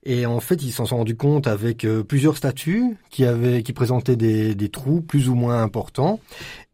Et 0.03 0.25
en 0.25 0.39
fait, 0.39 0.63
ils 0.63 0.71
s'en 0.71 0.85
sont 0.85 0.97
rendus 0.97 1.15
compte 1.15 1.47
avec 1.47 1.85
euh, 1.85 2.03
plusieurs 2.03 2.37
statues 2.37 2.97
qui 3.09 3.25
avaient, 3.25 3.63
qui 3.63 3.73
présentaient 3.73 4.15
des, 4.15 4.55
des 4.55 4.69
trous 4.69 5.01
plus 5.01 5.29
ou 5.29 5.35
moins 5.35 5.61
importants. 5.61 6.19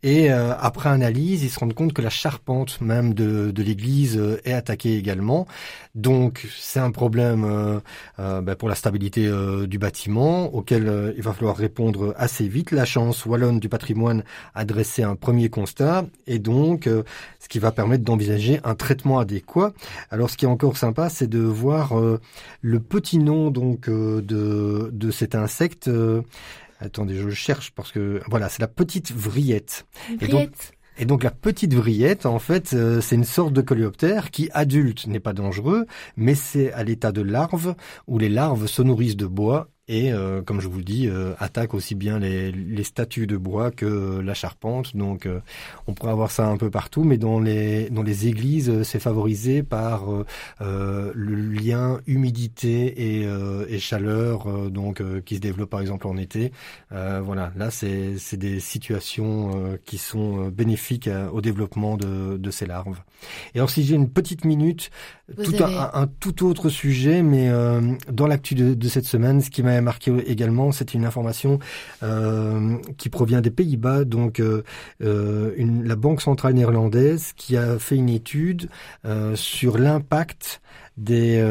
Et 0.05 0.31
euh, 0.31 0.53
après 0.59 0.89
analyse, 0.89 1.41
ils 1.41 1.49
se 1.49 1.57
rendent 1.57 1.73
compte 1.73 1.91
que 1.91 2.01
la 2.03 2.11
charpente 2.11 2.79
même 2.79 3.15
de, 3.15 3.49
de 3.49 3.63
l'église 3.63 4.19
euh, 4.19 4.39
est 4.45 4.53
attaquée 4.53 4.97
également. 4.99 5.47
Donc 5.95 6.47
c'est 6.55 6.79
un 6.79 6.91
problème 6.91 7.43
euh, 8.19 8.41
ben, 8.41 8.53
pour 8.53 8.69
la 8.69 8.75
stabilité 8.75 9.27
du 9.65 9.79
bâtiment 9.79 10.53
auquel 10.53 11.13
il 11.17 11.23
va 11.23 11.33
falloir 11.33 11.57
répondre 11.57 12.13
assez 12.17 12.47
vite. 12.47 12.69
La 12.71 12.85
chance 12.85 13.25
wallonne 13.25 13.59
du 13.59 13.67
patrimoine 13.67 14.23
a 14.53 14.63
dressé 14.63 15.01
un 15.01 15.15
premier 15.15 15.49
constat 15.49 16.05
et 16.27 16.37
donc 16.37 16.83
ce 16.83 17.47
qui 17.47 17.59
va 17.59 17.71
permettre 17.71 18.03
d'envisager 18.03 18.59
un 18.65 18.75
traitement 18.75 19.19
adéquat. 19.19 19.71
Alors 20.11 20.29
ce 20.29 20.37
qui 20.37 20.45
est 20.45 20.49
encore 20.49 20.75
sympa, 20.75 21.09
c'est 21.09 21.29
de 21.29 21.39
voir 21.39 21.93
le 22.61 22.79
petit 22.81 23.17
nom 23.17 23.51
donc 23.51 23.89
de, 23.89 24.89
de 24.91 25.11
cet 25.11 25.33
insecte. 25.33 25.89
Attendez, 26.79 27.15
je 27.15 27.29
cherche 27.29 27.71
parce 27.71 27.91
que 27.91 28.21
voilà, 28.27 28.49
c'est 28.49 28.61
la 28.61 28.67
petite 28.67 29.11
vrillette. 29.11 29.85
Et 30.21 30.27
donc, 30.27 30.51
et 30.97 31.05
donc 31.05 31.23
la 31.23 31.31
petite 31.31 31.73
vrillette, 31.73 32.25
en 32.25 32.39
fait, 32.39 32.73
euh, 32.73 33.01
c'est 33.01 33.15
une 33.15 33.25
sorte 33.25 33.53
de 33.53 33.61
coléoptère 33.61 34.31
qui, 34.31 34.49
adulte, 34.53 35.07
n'est 35.07 35.19
pas 35.19 35.33
dangereux, 35.33 35.85
mais 36.15 36.35
c'est 36.35 36.71
à 36.71 36.83
l'état 36.83 37.11
de 37.11 37.21
larve, 37.21 37.75
où 38.07 38.17
les 38.17 38.29
larves 38.29 38.67
se 38.67 38.81
nourrissent 38.81 39.17
de 39.17 39.25
bois 39.25 39.69
et 39.87 40.11
euh, 40.11 40.41
comme 40.41 40.61
je 40.61 40.67
vous 40.67 40.79
le 40.79 40.83
dis, 40.83 41.07
euh, 41.07 41.33
attaque 41.37 41.75
aussi 41.75 41.93
bien 41.93 42.17
les, 42.17 42.51
les, 42.51 42.83
statues 42.83 43.27
de 43.27 43.37
bois 43.37 43.69
que 43.69 44.19
la 44.19 44.33
charpente. 44.33 44.97
Donc 44.97 45.27
euh, 45.27 45.41
on 45.85 45.93
pourrait 45.93 46.11
avoir 46.11 46.31
ça 46.31 46.47
un 46.47 46.57
peu 46.57 46.71
partout, 46.71 47.03
mais 47.03 47.17
dans 47.17 47.39
les 47.39 47.91
dans 47.91 48.01
les 48.01 48.27
églises, 48.27 48.81
c'est 48.81 48.99
favorisé 48.99 49.61
par 49.61 50.05
le 50.59 51.35
lien 51.35 51.99
humidité 52.07 53.21
et, 53.21 53.27
et 53.69 53.79
chaleur, 53.79 54.69
donc 54.71 55.03
qui 55.23 55.35
se 55.35 55.41
développe 55.41 55.69
par 55.69 55.81
exemple 55.81 56.07
en 56.07 56.17
été. 56.17 56.51
voilà, 56.91 57.51
là 57.55 57.69
c'est 57.69 58.17
c'est 58.17 58.37
des 58.37 58.59
situations 58.59 59.77
qui 59.85 59.97
sont 59.97 60.47
bénéfiques 60.47 61.09
au 61.31 61.41
développement 61.41 61.97
de, 61.97 62.37
de 62.37 62.51
ces 62.51 62.65
larves. 62.65 62.99
Et 63.53 63.59
alors 63.59 63.69
si 63.69 63.83
j'ai 63.83 63.95
une 63.95 64.09
petite 64.09 64.45
minute, 64.45 64.89
tout 65.43 65.55
un, 65.63 65.91
un, 65.93 66.07
tout 66.07 66.45
autre 66.45 66.69
sujet, 66.69 67.21
mais 67.21 67.49
dans 68.11 68.27
l'actu 68.27 68.55
de, 68.55 68.73
de 68.73 68.87
cette 68.87 69.05
semaine, 69.05 69.41
ce 69.41 69.49
qui 69.49 69.63
m'a 69.63 69.74
marqué 69.81 70.11
également, 70.27 70.71
c'est 70.71 70.93
une 70.93 71.05
information 71.05 71.59
euh, 72.03 72.77
qui 72.97 73.09
provient 73.09 73.41
des 73.41 73.51
Pays-Bas, 73.51 74.05
donc 74.05 74.39
euh, 74.39 74.63
euh, 75.01 75.51
une, 75.57 75.83
la 75.83 75.95
Banque 75.95 76.21
centrale 76.21 76.53
néerlandaise 76.53 77.33
qui 77.35 77.57
a 77.57 77.79
fait 77.79 77.95
une 77.95 78.09
étude 78.09 78.69
sur 79.35 79.77
l'impact 79.77 80.61
des 80.97 81.41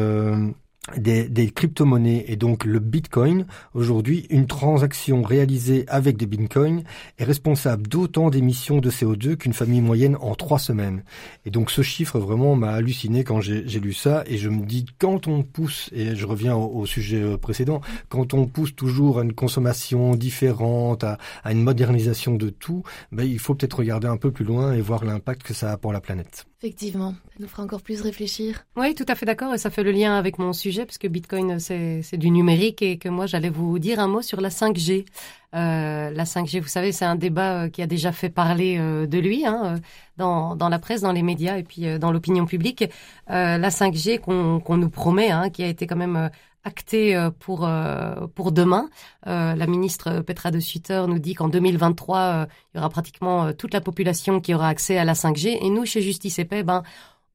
des, 0.97 1.27
des 1.27 1.49
crypto-monnaies 1.49 2.25
et 2.27 2.35
donc 2.35 2.63
le 2.65 2.79
Bitcoin. 2.79 3.45
Aujourd'hui, 3.73 4.27
une 4.29 4.45
transaction 4.45 5.23
réalisée 5.23 5.85
avec 5.87 6.17
des 6.17 6.27
Bitcoins 6.27 6.83
est 7.17 7.23
responsable 7.23 7.87
d'autant 7.87 8.29
d'émissions 8.29 8.79
de 8.79 8.89
CO2 8.91 9.35
qu'une 9.35 9.53
famille 9.53 9.81
moyenne 9.81 10.17
en 10.21 10.35
trois 10.35 10.59
semaines. 10.59 11.03
Et 11.45 11.49
donc 11.49 11.71
ce 11.71 11.81
chiffre 11.81 12.19
vraiment 12.19 12.55
m'a 12.55 12.71
halluciné 12.71 13.23
quand 13.23 13.41
j'ai 13.41 13.79
lu 13.79 13.93
ça 13.93 14.23
et 14.27 14.37
je 14.37 14.49
me 14.49 14.65
dis 14.65 14.85
quand 14.99 15.27
on 15.27 15.43
pousse, 15.43 15.89
et 15.91 16.15
je 16.15 16.25
reviens 16.25 16.55
au, 16.55 16.85
sujet 16.85 17.21
euh, 17.21 17.37
précédent, 17.37 17.81
quand 18.09 18.33
on 18.33 18.45
pousse 18.45 18.75
toujours 18.75 19.19
à 19.19 19.23
une 19.23 19.33
consommation 19.33 20.15
différente, 20.15 21.03
à, 21.03 21.17
à 21.43 21.51
une 21.51 21.63
modernisation 21.63 22.35
de 22.35 22.49
tout, 22.49 22.83
ben, 23.11 23.23
il 23.23 23.39
faut 23.39 23.55
peut-être 23.55 23.79
regarder 23.79 24.07
un 24.07 24.17
peu 24.17 24.31
plus 24.31 24.45
loin 24.45 24.73
et 24.73 24.81
voir 24.81 25.03
l'impact 25.03 25.43
que 25.43 25.53
ça 25.53 25.71
a 25.71 25.77
pour 25.77 25.93
la 25.93 26.01
planète. 26.01 26.45
Effectivement, 26.65 27.11
ça 27.11 27.35
nous 27.41 27.47
fera 27.47 27.61
encore 27.61 27.83
plus 27.83 28.01
réfléchir. 28.01 28.65
Oui, 28.75 28.95
tout 28.95 29.05
à 29.07 29.13
fait 29.13 29.27
d'accord, 29.27 29.53
et 29.53 29.59
ça 29.59 29.69
fait 29.69 29.83
le 29.83 29.91
lien 29.91 30.17
avec 30.17 30.39
mon 30.39 30.51
sujet, 30.51 30.83
parce 30.83 30.97
que 30.97 31.07
Bitcoin, 31.07 31.59
c'est 31.59 32.17
du 32.17 32.31
numérique, 32.31 32.81
et 32.81 32.97
que 32.97 33.07
moi, 33.07 33.27
j'allais 33.27 33.51
vous 33.51 33.77
dire 33.77 33.99
un 33.99 34.07
mot 34.07 34.23
sur 34.23 34.41
la 34.41 34.49
5G. 34.49 35.05
Euh, 35.53 36.09
la 36.09 36.23
5G, 36.23 36.59
vous 36.59 36.67
savez, 36.67 36.91
c'est 36.91 37.05
un 37.05 37.17
débat 37.17 37.65
euh, 37.65 37.69
qui 37.69 37.83
a 37.83 37.85
déjà 37.85 38.11
fait 38.11 38.29
parler 38.29 38.77
euh, 38.79 39.05
de 39.05 39.19
lui 39.19 39.45
hein, 39.45 39.79
dans, 40.17 40.55
dans 40.55 40.69
la 40.69 40.79
presse, 40.79 41.01
dans 41.01 41.11
les 41.11 41.21
médias 41.21 41.59
et 41.59 41.63
puis 41.63 41.99
dans 41.99 42.11
l'opinion 42.11 42.47
publique. 42.47 42.83
la 43.27 43.69
5G 43.69 44.19
qu'on 44.19 44.77
nous 44.77 44.89
promet, 44.89 45.29
hein, 45.29 45.51
qui 45.51 45.61
a 45.61 45.67
été 45.67 45.85
quand 45.85 45.95
même 45.95 46.31
acté 46.65 47.15
euh, 47.15 47.29
pour 47.31 47.65
euh, 47.65 48.27
pour 48.35 48.51
demain. 48.51 48.89
Euh, 49.27 49.55
la 49.55 49.67
ministre 49.67 50.19
Petra 50.21 50.51
de 50.51 50.59
Sutter 50.59 51.05
nous 51.07 51.19
dit 51.19 51.35
qu'en 51.35 51.47
2023, 51.47 52.47
il 52.73 52.77
y 52.77 52.79
aura 52.79 52.89
pratiquement 52.89 53.53
toute 53.53 53.73
la 53.73 53.81
population 53.81 54.41
qui 54.41 54.53
aura 54.53 54.67
accès 54.67 54.97
à 54.97 55.05
la 55.05 55.13
5G. 55.13 55.59
Et 55.61 55.69
nous, 55.69 55.85
chez 55.85 56.01
Justice 56.01 56.39
et 56.39 56.45
Paix, 56.45 56.63
ben 56.63 56.83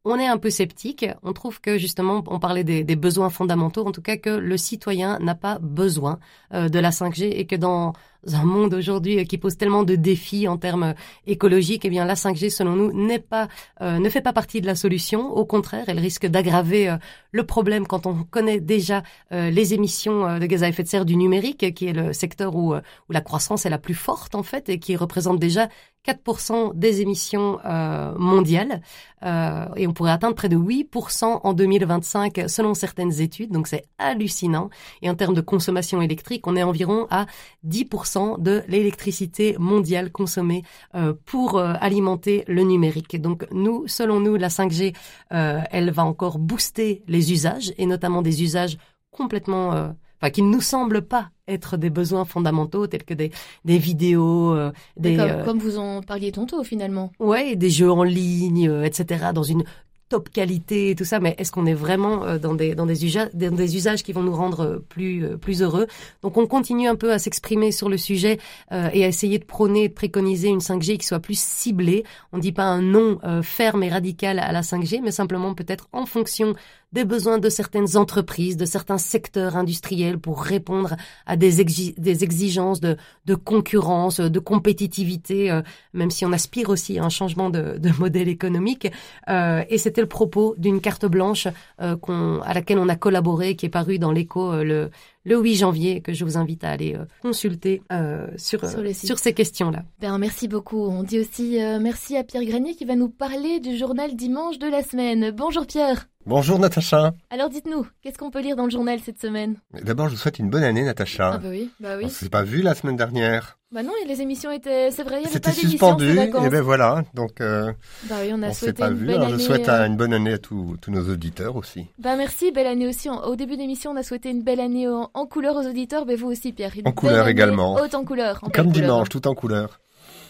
on 0.04 0.18
est 0.18 0.26
un 0.26 0.38
peu 0.38 0.50
sceptique. 0.50 1.06
On 1.22 1.32
trouve 1.32 1.60
que 1.60 1.78
justement, 1.78 2.22
on 2.26 2.38
parlait 2.40 2.64
des, 2.64 2.84
des 2.84 2.96
besoins 2.96 3.30
fondamentaux, 3.30 3.86
en 3.86 3.92
tout 3.92 4.02
cas 4.02 4.16
que 4.16 4.30
le 4.30 4.56
citoyen 4.56 5.18
n'a 5.20 5.34
pas 5.34 5.58
besoin 5.60 6.18
de 6.52 6.78
la 6.78 6.90
5G 6.90 7.24
et 7.24 7.46
que 7.46 7.56
dans 7.56 7.92
un 8.32 8.44
monde 8.44 8.74
aujourd'hui 8.74 9.24
qui 9.26 9.38
pose 9.38 9.56
tellement 9.56 9.82
de 9.82 9.96
défis 9.96 10.48
en 10.48 10.56
termes 10.56 10.94
écologiques, 11.26 11.84
eh 11.84 11.90
bien 11.90 12.04
la 12.04 12.14
5G, 12.14 12.50
selon 12.50 12.76
nous, 12.76 12.92
n'est 12.92 13.18
pas, 13.18 13.48
ne 13.80 14.08
fait 14.08 14.20
pas 14.20 14.32
partie 14.32 14.60
de 14.60 14.66
la 14.66 14.74
solution. 14.74 15.30
Au 15.32 15.44
contraire, 15.44 15.84
elle 15.88 15.98
risque 15.98 16.26
d'aggraver 16.26 16.96
le 17.32 17.44
problème 17.44 17.86
quand 17.86 18.06
on 18.06 18.24
connaît 18.24 18.60
déjà 18.60 19.02
les 19.30 19.74
émissions 19.74 20.38
de 20.38 20.46
gaz 20.46 20.62
à 20.62 20.68
effet 20.68 20.82
de 20.82 20.88
serre 20.88 21.04
du 21.04 21.16
numérique, 21.16 21.74
qui 21.74 21.86
est 21.86 21.92
le 21.92 22.12
secteur 22.12 22.54
où, 22.56 22.74
où 22.74 23.12
la 23.12 23.20
croissance 23.20 23.66
est 23.66 23.70
la 23.70 23.78
plus 23.78 23.94
forte 23.94 24.34
en 24.34 24.42
fait 24.42 24.68
et 24.68 24.78
qui 24.78 24.96
représente 24.96 25.38
déjà 25.38 25.68
4% 26.06 26.74
des 26.74 27.02
émissions 27.02 27.58
euh, 27.64 28.14
mondiales 28.16 28.80
euh, 29.22 29.66
et 29.76 29.86
on 29.86 29.92
pourrait 29.92 30.12
atteindre 30.12 30.34
près 30.34 30.48
de 30.48 30.56
8% 30.56 31.40
en 31.42 31.52
2025 31.52 32.44
selon 32.48 32.72
certaines 32.74 33.20
études, 33.20 33.52
donc 33.52 33.66
c'est 33.66 33.84
hallucinant. 33.98 34.70
Et 35.02 35.10
en 35.10 35.14
termes 35.14 35.34
de 35.34 35.42
consommation 35.42 36.00
électrique, 36.00 36.46
on 36.46 36.56
est 36.56 36.62
environ 36.62 37.06
à 37.10 37.26
10% 37.66 38.09
de 38.38 38.62
l'électricité 38.68 39.56
mondiale 39.58 40.10
consommée 40.10 40.62
euh, 40.94 41.14
pour 41.24 41.58
euh, 41.58 41.74
alimenter 41.80 42.44
le 42.48 42.62
numérique. 42.62 43.20
donc 43.20 43.46
nous, 43.52 43.86
selon 43.86 44.20
nous, 44.20 44.36
la 44.36 44.48
5G, 44.48 44.94
euh, 45.32 45.60
elle 45.70 45.90
va 45.90 46.04
encore 46.04 46.38
booster 46.38 47.02
les 47.06 47.32
usages 47.32 47.72
et 47.78 47.86
notamment 47.86 48.22
des 48.22 48.42
usages 48.42 48.76
complètement 49.10 49.92
enfin 50.20 50.30
qui 50.30 50.42
ne 50.42 50.50
nous 50.50 50.60
semblent 50.60 51.02
pas 51.02 51.30
être 51.48 51.76
des 51.76 51.90
besoins 51.90 52.24
fondamentaux 52.24 52.86
tels 52.86 53.04
que 53.04 53.14
des, 53.14 53.30
des 53.64 53.78
vidéos, 53.78 54.54
euh, 54.54 54.72
des 54.96 55.16
comme, 55.16 55.30
euh, 55.30 55.44
comme, 55.44 55.58
vous 55.58 55.78
en 55.78 56.02
parliez 56.02 56.32
tantôt 56.32 56.62
finalement. 56.62 57.10
Ouais, 57.18 57.56
des 57.56 57.70
jeux 57.70 57.90
en 57.90 58.04
ligne, 58.04 58.68
euh, 58.68 58.84
etc. 58.84 59.30
Dans 59.34 59.42
une 59.42 59.64
top 60.10 60.28
qualité 60.28 60.90
et 60.90 60.94
tout 60.94 61.04
ça, 61.04 61.20
mais 61.20 61.34
est-ce 61.38 61.52
qu'on 61.52 61.64
est 61.66 61.74
vraiment 61.74 62.24
euh, 62.24 62.38
dans 62.38 62.54
des 62.54 62.74
dans 62.74 62.84
des 62.84 63.06
usages 63.06 63.30
dans 63.32 63.54
des 63.54 63.76
usages 63.76 64.02
qui 64.02 64.12
vont 64.12 64.22
nous 64.22 64.34
rendre 64.34 64.60
euh, 64.60 64.84
plus 64.88 65.24
euh, 65.24 65.36
plus 65.38 65.62
heureux? 65.62 65.86
Donc 66.22 66.36
on 66.36 66.46
continue 66.46 66.88
un 66.88 66.96
peu 66.96 67.12
à 67.12 67.18
s'exprimer 67.18 67.70
sur 67.70 67.88
le 67.88 67.96
sujet 67.96 68.38
euh, 68.72 68.90
et 68.92 69.04
à 69.04 69.08
essayer 69.08 69.38
de 69.38 69.44
prôner, 69.44 69.88
de 69.88 69.94
préconiser 69.94 70.48
une 70.48 70.58
5G 70.58 70.98
qui 70.98 71.06
soit 71.06 71.20
plus 71.20 71.38
ciblée. 71.38 72.04
On 72.32 72.38
dit 72.38 72.52
pas 72.52 72.64
un 72.64 72.82
non 72.82 73.18
ferme 73.42 73.82
et 73.82 73.88
radical 73.88 74.38
à 74.38 74.52
la 74.52 74.62
5G, 74.62 75.00
mais 75.02 75.12
simplement 75.12 75.54
peut-être 75.54 75.88
en 75.92 76.06
fonction 76.06 76.54
des 76.92 77.04
besoins 77.04 77.38
de 77.38 77.48
certaines 77.48 77.96
entreprises, 77.96 78.56
de 78.56 78.64
certains 78.64 78.98
secteurs 78.98 79.56
industriels 79.56 80.18
pour 80.18 80.42
répondre 80.42 80.96
à 81.26 81.36
des, 81.36 81.60
exi 81.60 81.94
des 81.98 82.24
exigences 82.24 82.80
de, 82.80 82.96
de 83.26 83.34
concurrence, 83.34 84.20
de 84.20 84.38
compétitivité, 84.38 85.50
euh, 85.50 85.62
même 85.92 86.10
si 86.10 86.24
on 86.26 86.32
aspire 86.32 86.68
aussi 86.68 86.98
à 86.98 87.04
un 87.04 87.08
changement 87.08 87.50
de, 87.50 87.78
de 87.78 87.90
modèle 87.98 88.28
économique. 88.28 88.90
Euh, 89.28 89.62
et 89.68 89.78
c'était 89.78 90.00
le 90.00 90.08
propos 90.08 90.54
d'une 90.58 90.80
carte 90.80 91.06
blanche 91.06 91.46
euh, 91.80 91.96
à 92.44 92.54
laquelle 92.54 92.78
on 92.78 92.88
a 92.88 92.96
collaboré, 92.96 93.56
qui 93.56 93.66
est 93.66 93.70
parue 93.70 93.98
dans 93.98 94.12
l'écho 94.12 94.62
le, 94.62 94.90
le 95.24 95.38
8 95.38 95.56
janvier, 95.56 96.00
que 96.00 96.12
je 96.12 96.24
vous 96.24 96.36
invite 96.36 96.64
à 96.64 96.70
aller 96.70 96.94
euh, 96.94 97.04
consulter 97.22 97.82
euh, 97.92 98.26
sur, 98.36 98.66
sur, 98.68 98.80
sur, 98.94 99.18
ces 99.18 99.32
questions-là. 99.34 99.84
Ben, 100.00 100.16
merci 100.18 100.48
beaucoup. 100.48 100.80
On 100.80 101.02
dit 101.02 101.20
aussi 101.20 101.58
merci 101.80 102.16
à 102.16 102.24
Pierre 102.24 102.44
Grenier 102.44 102.74
qui 102.74 102.84
va 102.84 102.96
nous 102.96 103.08
parler 103.08 103.60
du 103.60 103.76
journal 103.76 104.16
dimanche 104.16 104.58
de 104.58 104.66
la 104.66 104.82
semaine. 104.82 105.30
Bonjour 105.30 105.66
Pierre. 105.66 106.08
Bonjour 106.30 106.60
Natacha. 106.60 107.12
Alors 107.30 107.48
dites-nous, 107.48 107.84
qu'est-ce 108.02 108.16
qu'on 108.16 108.30
peut 108.30 108.40
lire 108.40 108.54
dans 108.54 108.62
le 108.62 108.70
journal 108.70 109.00
cette 109.04 109.20
semaine? 109.20 109.56
D'abord, 109.82 110.06
je 110.06 110.12
vous 110.12 110.16
souhaite 110.16 110.38
une 110.38 110.48
bonne 110.48 110.62
année 110.62 110.84
Natacha. 110.84 111.32
Ah 111.34 111.38
bah 111.38 111.48
oui, 111.50 111.70
bah 111.80 111.96
oui. 111.98 112.04
On 112.04 112.08
s'est 112.08 112.28
pas 112.28 112.44
vu 112.44 112.62
la 112.62 112.76
semaine 112.76 112.94
dernière. 112.94 113.58
Bah 113.72 113.82
non, 113.82 113.90
les 114.06 114.22
émissions 114.22 114.52
étaient, 114.52 114.92
c'est 114.92 115.02
vrai, 115.02 115.16
il 115.16 115.22
y 115.22 115.24
avait 115.24 115.32
C'était 115.32 115.50
pas 115.50 115.56
suspendu, 115.56 116.16
et 116.20 116.48
ben 116.48 116.60
voilà, 116.62 117.02
donc 117.14 117.40
euh, 117.40 117.72
bah 118.08 118.14
oui, 118.22 118.30
on 118.32 118.44
a 118.44 118.48
on 118.50 118.52
s'est 118.52 118.66
souhaité 118.66 118.80
pas 118.80 118.90
une 118.90 118.94
vu. 118.98 119.10
Alors, 119.12 119.24
année. 119.26 119.32
je 119.32 119.38
souhaite 119.38 119.68
euh, 119.68 119.86
une 119.86 119.96
bonne 119.96 120.12
année 120.14 120.34
à 120.34 120.38
tous 120.38 120.76
tous 120.80 120.92
nos 120.92 121.02
auditeurs 121.10 121.56
aussi. 121.56 121.86
Bah 121.98 122.14
merci, 122.14 122.52
belle 122.52 122.68
année 122.68 122.86
aussi. 122.86 123.08
Au 123.10 123.34
début 123.34 123.56
d'émission, 123.56 123.90
on 123.90 123.96
a 123.96 124.04
souhaité 124.04 124.30
une 124.30 124.44
belle 124.44 124.60
année 124.60 124.86
en, 124.86 125.10
en 125.12 125.26
couleur 125.26 125.56
aux 125.56 125.66
auditeurs, 125.66 126.06
mais 126.06 126.14
vous 126.14 126.28
aussi 126.28 126.52
Pierre. 126.52 126.70
Une 126.76 126.86
En 126.86 126.92
couleur 126.92 127.26
également. 127.26 127.74
Haute 127.74 127.94
en 127.96 128.04
couleur. 128.04 128.38
en 128.42 128.50
Comme 128.50 128.72
couleur. 128.72 128.86
dimanche, 128.86 129.08
tout 129.08 129.26
en 129.26 129.34
couleur. 129.34 129.80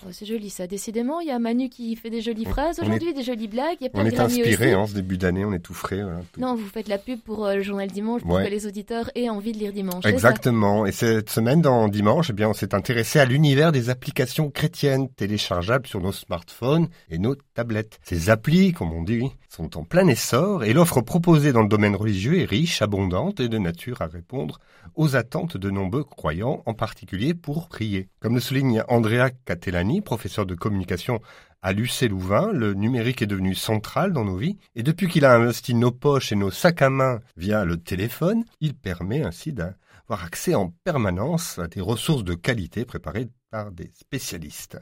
Oh, 0.06 0.08
c'est 0.12 0.24
joli 0.26 0.48
ça, 0.50 0.66
décidément. 0.66 1.20
Il 1.20 1.28
y 1.28 1.30
a 1.30 1.38
Manu 1.38 1.68
qui 1.68 1.94
fait 1.96 2.10
des 2.10 2.20
jolies 2.22 2.44
phrases 2.46 2.78
est- 2.78 2.82
aujourd'hui, 2.82 3.12
des 3.12 3.22
jolies 3.22 3.48
blagues. 3.48 3.76
Il 3.80 3.84
y 3.84 3.86
a 3.88 3.90
On 3.94 4.04
est 4.06 4.18
inspiré 4.18 4.74
en 4.74 4.86
ce 4.86 4.94
début 4.94 5.18
d'année, 5.18 5.44
on 5.44 5.52
est 5.52 5.58
tout 5.58 5.74
frais. 5.74 6.02
voilà, 6.02 6.20
tout. 6.32 6.40
Non, 6.40 6.54
vous 6.54 6.66
faites 6.66 6.88
la 6.88 6.98
pub 6.98 7.20
pour 7.20 7.44
euh, 7.46 7.56
le 7.56 7.62
journal 7.62 7.88
dimanche 7.90 8.22
pour 8.22 8.32
Ouais. 8.32 8.44
que 8.46 8.50
les 8.50 8.66
auditeurs 8.66 9.10
aient 9.14 9.28
envie 9.28 9.52
de 9.52 9.58
lire 9.58 9.72
dimanche. 9.72 10.04
Exactement. 10.06 10.86
Et 10.86 10.92
cette 10.92 11.28
semaine, 11.30 11.60
dans 11.60 11.88
Dimanche, 11.88 12.28
eh 12.30 12.32
bien, 12.32 12.48
on 12.48 12.54
s'est 12.54 12.74
intéressé 12.74 13.18
à 13.18 13.24
l'univers 13.24 13.72
des 13.72 13.90
applications 13.90 14.50
chrétiennes 14.50 15.08
téléchargeables 15.10 15.86
sur 15.86 16.00
nos 16.00 16.12
smartphones 16.12 16.88
et 17.10 17.18
nos 17.18 17.34
tablettes. 17.54 17.98
Ces 18.02 18.30
applis, 18.30 18.72
comme 18.72 18.92
on 18.92 19.02
dit, 19.02 19.28
sont 19.48 19.76
en 19.76 19.84
plein 19.84 20.06
essor 20.06 20.64
et 20.64 20.72
l'offre 20.72 21.00
proposée 21.00 21.52
dans 21.52 21.62
le 21.62 21.68
domaine 21.68 21.96
religieux 21.96 22.38
est 22.40 22.44
riche, 22.44 22.80
abondante 22.82 23.40
et 23.40 23.48
de 23.48 23.58
nature 23.58 24.00
à 24.00 24.06
répondre 24.06 24.60
aux 24.94 25.16
attentes 25.16 25.56
de 25.56 25.70
nombreux 25.70 26.04
croyants, 26.04 26.62
en 26.66 26.74
particulier 26.74 27.34
pour 27.34 27.68
prier. 27.68 28.08
Comme 28.20 28.34
le 28.34 28.40
souligne 28.40 28.82
Andrea 28.88 29.30
Catellani, 29.44 29.89
professeur 30.00 30.46
de 30.46 30.54
communication 30.54 31.20
à 31.62 31.72
l'UC 31.72 32.08
Louvain, 32.08 32.52
le 32.52 32.74
numérique 32.74 33.22
est 33.22 33.26
devenu 33.26 33.56
central 33.56 34.12
dans 34.12 34.24
nos 34.24 34.36
vies 34.36 34.58
et 34.76 34.84
depuis 34.84 35.08
qu'il 35.08 35.24
a 35.24 35.34
investi 35.34 35.74
nos 35.74 35.90
poches 35.90 36.30
et 36.30 36.36
nos 36.36 36.52
sacs 36.52 36.82
à 36.82 36.90
main 36.90 37.20
via 37.36 37.64
le 37.64 37.76
téléphone, 37.76 38.44
il 38.60 38.74
permet 38.74 39.22
ainsi 39.22 39.52
d'avoir 39.52 40.24
accès 40.24 40.54
en 40.54 40.72
permanence 40.84 41.58
à 41.58 41.66
des 41.66 41.80
ressources 41.80 42.24
de 42.24 42.34
qualité 42.34 42.84
préparées 42.84 43.28
par 43.50 43.72
des 43.72 43.90
spécialistes. 43.94 44.78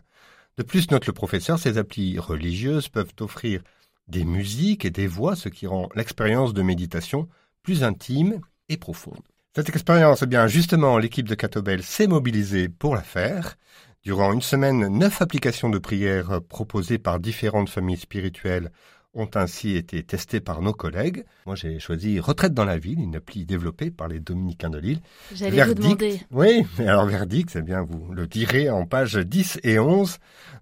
De 0.58 0.62
plus, 0.62 0.90
note 0.90 1.06
le 1.06 1.12
professeur, 1.14 1.58
ces 1.58 1.78
applis 1.78 2.18
religieuses 2.18 2.88
peuvent 2.88 3.14
offrir 3.20 3.62
des 4.08 4.24
musiques 4.24 4.84
et 4.84 4.90
des 4.90 5.06
voix, 5.06 5.36
ce 5.36 5.48
qui 5.48 5.66
rend 5.66 5.88
l'expérience 5.94 6.52
de 6.52 6.62
méditation 6.62 7.28
plus 7.62 7.82
intime 7.82 8.40
et 8.68 8.76
profonde. 8.76 9.22
Cette 9.54 9.70
expérience, 9.70 10.22
eh 10.22 10.26
bien, 10.26 10.46
justement, 10.46 10.98
l'équipe 10.98 11.28
de 11.28 11.34
Catobel 11.34 11.82
s'est 11.82 12.06
mobilisée 12.06 12.68
pour 12.68 12.94
la 12.94 13.02
faire. 13.02 13.56
Durant 14.08 14.32
une 14.32 14.40
semaine, 14.40 14.88
neuf 14.88 15.20
applications 15.20 15.68
de 15.68 15.76
prière 15.76 16.40
proposées 16.48 16.96
par 16.96 17.20
différentes 17.20 17.68
familles 17.68 17.98
spirituelles 17.98 18.72
ont 19.12 19.28
ainsi 19.34 19.76
été 19.76 20.02
testées 20.02 20.40
par 20.40 20.62
nos 20.62 20.72
collègues. 20.72 21.26
Moi, 21.44 21.56
j'ai 21.56 21.78
choisi 21.78 22.18
Retraite 22.18 22.54
dans 22.54 22.64
la 22.64 22.78
ville, 22.78 23.00
une 23.00 23.16
appli 23.16 23.44
développée 23.44 23.90
par 23.90 24.08
les 24.08 24.18
Dominicains 24.18 24.70
de 24.70 24.78
Lille. 24.78 25.02
J'allais 25.34 25.62
vous 25.62 25.74
demander. 25.74 26.22
Oui, 26.30 26.64
mais 26.78 26.88
alors 26.88 27.04
verdict, 27.04 27.54
eh 27.56 27.60
bien, 27.60 27.82
vous 27.82 28.14
le 28.14 28.26
direz 28.26 28.70
en 28.70 28.86
pages 28.86 29.16
10 29.16 29.60
et 29.62 29.78
11 29.78 30.16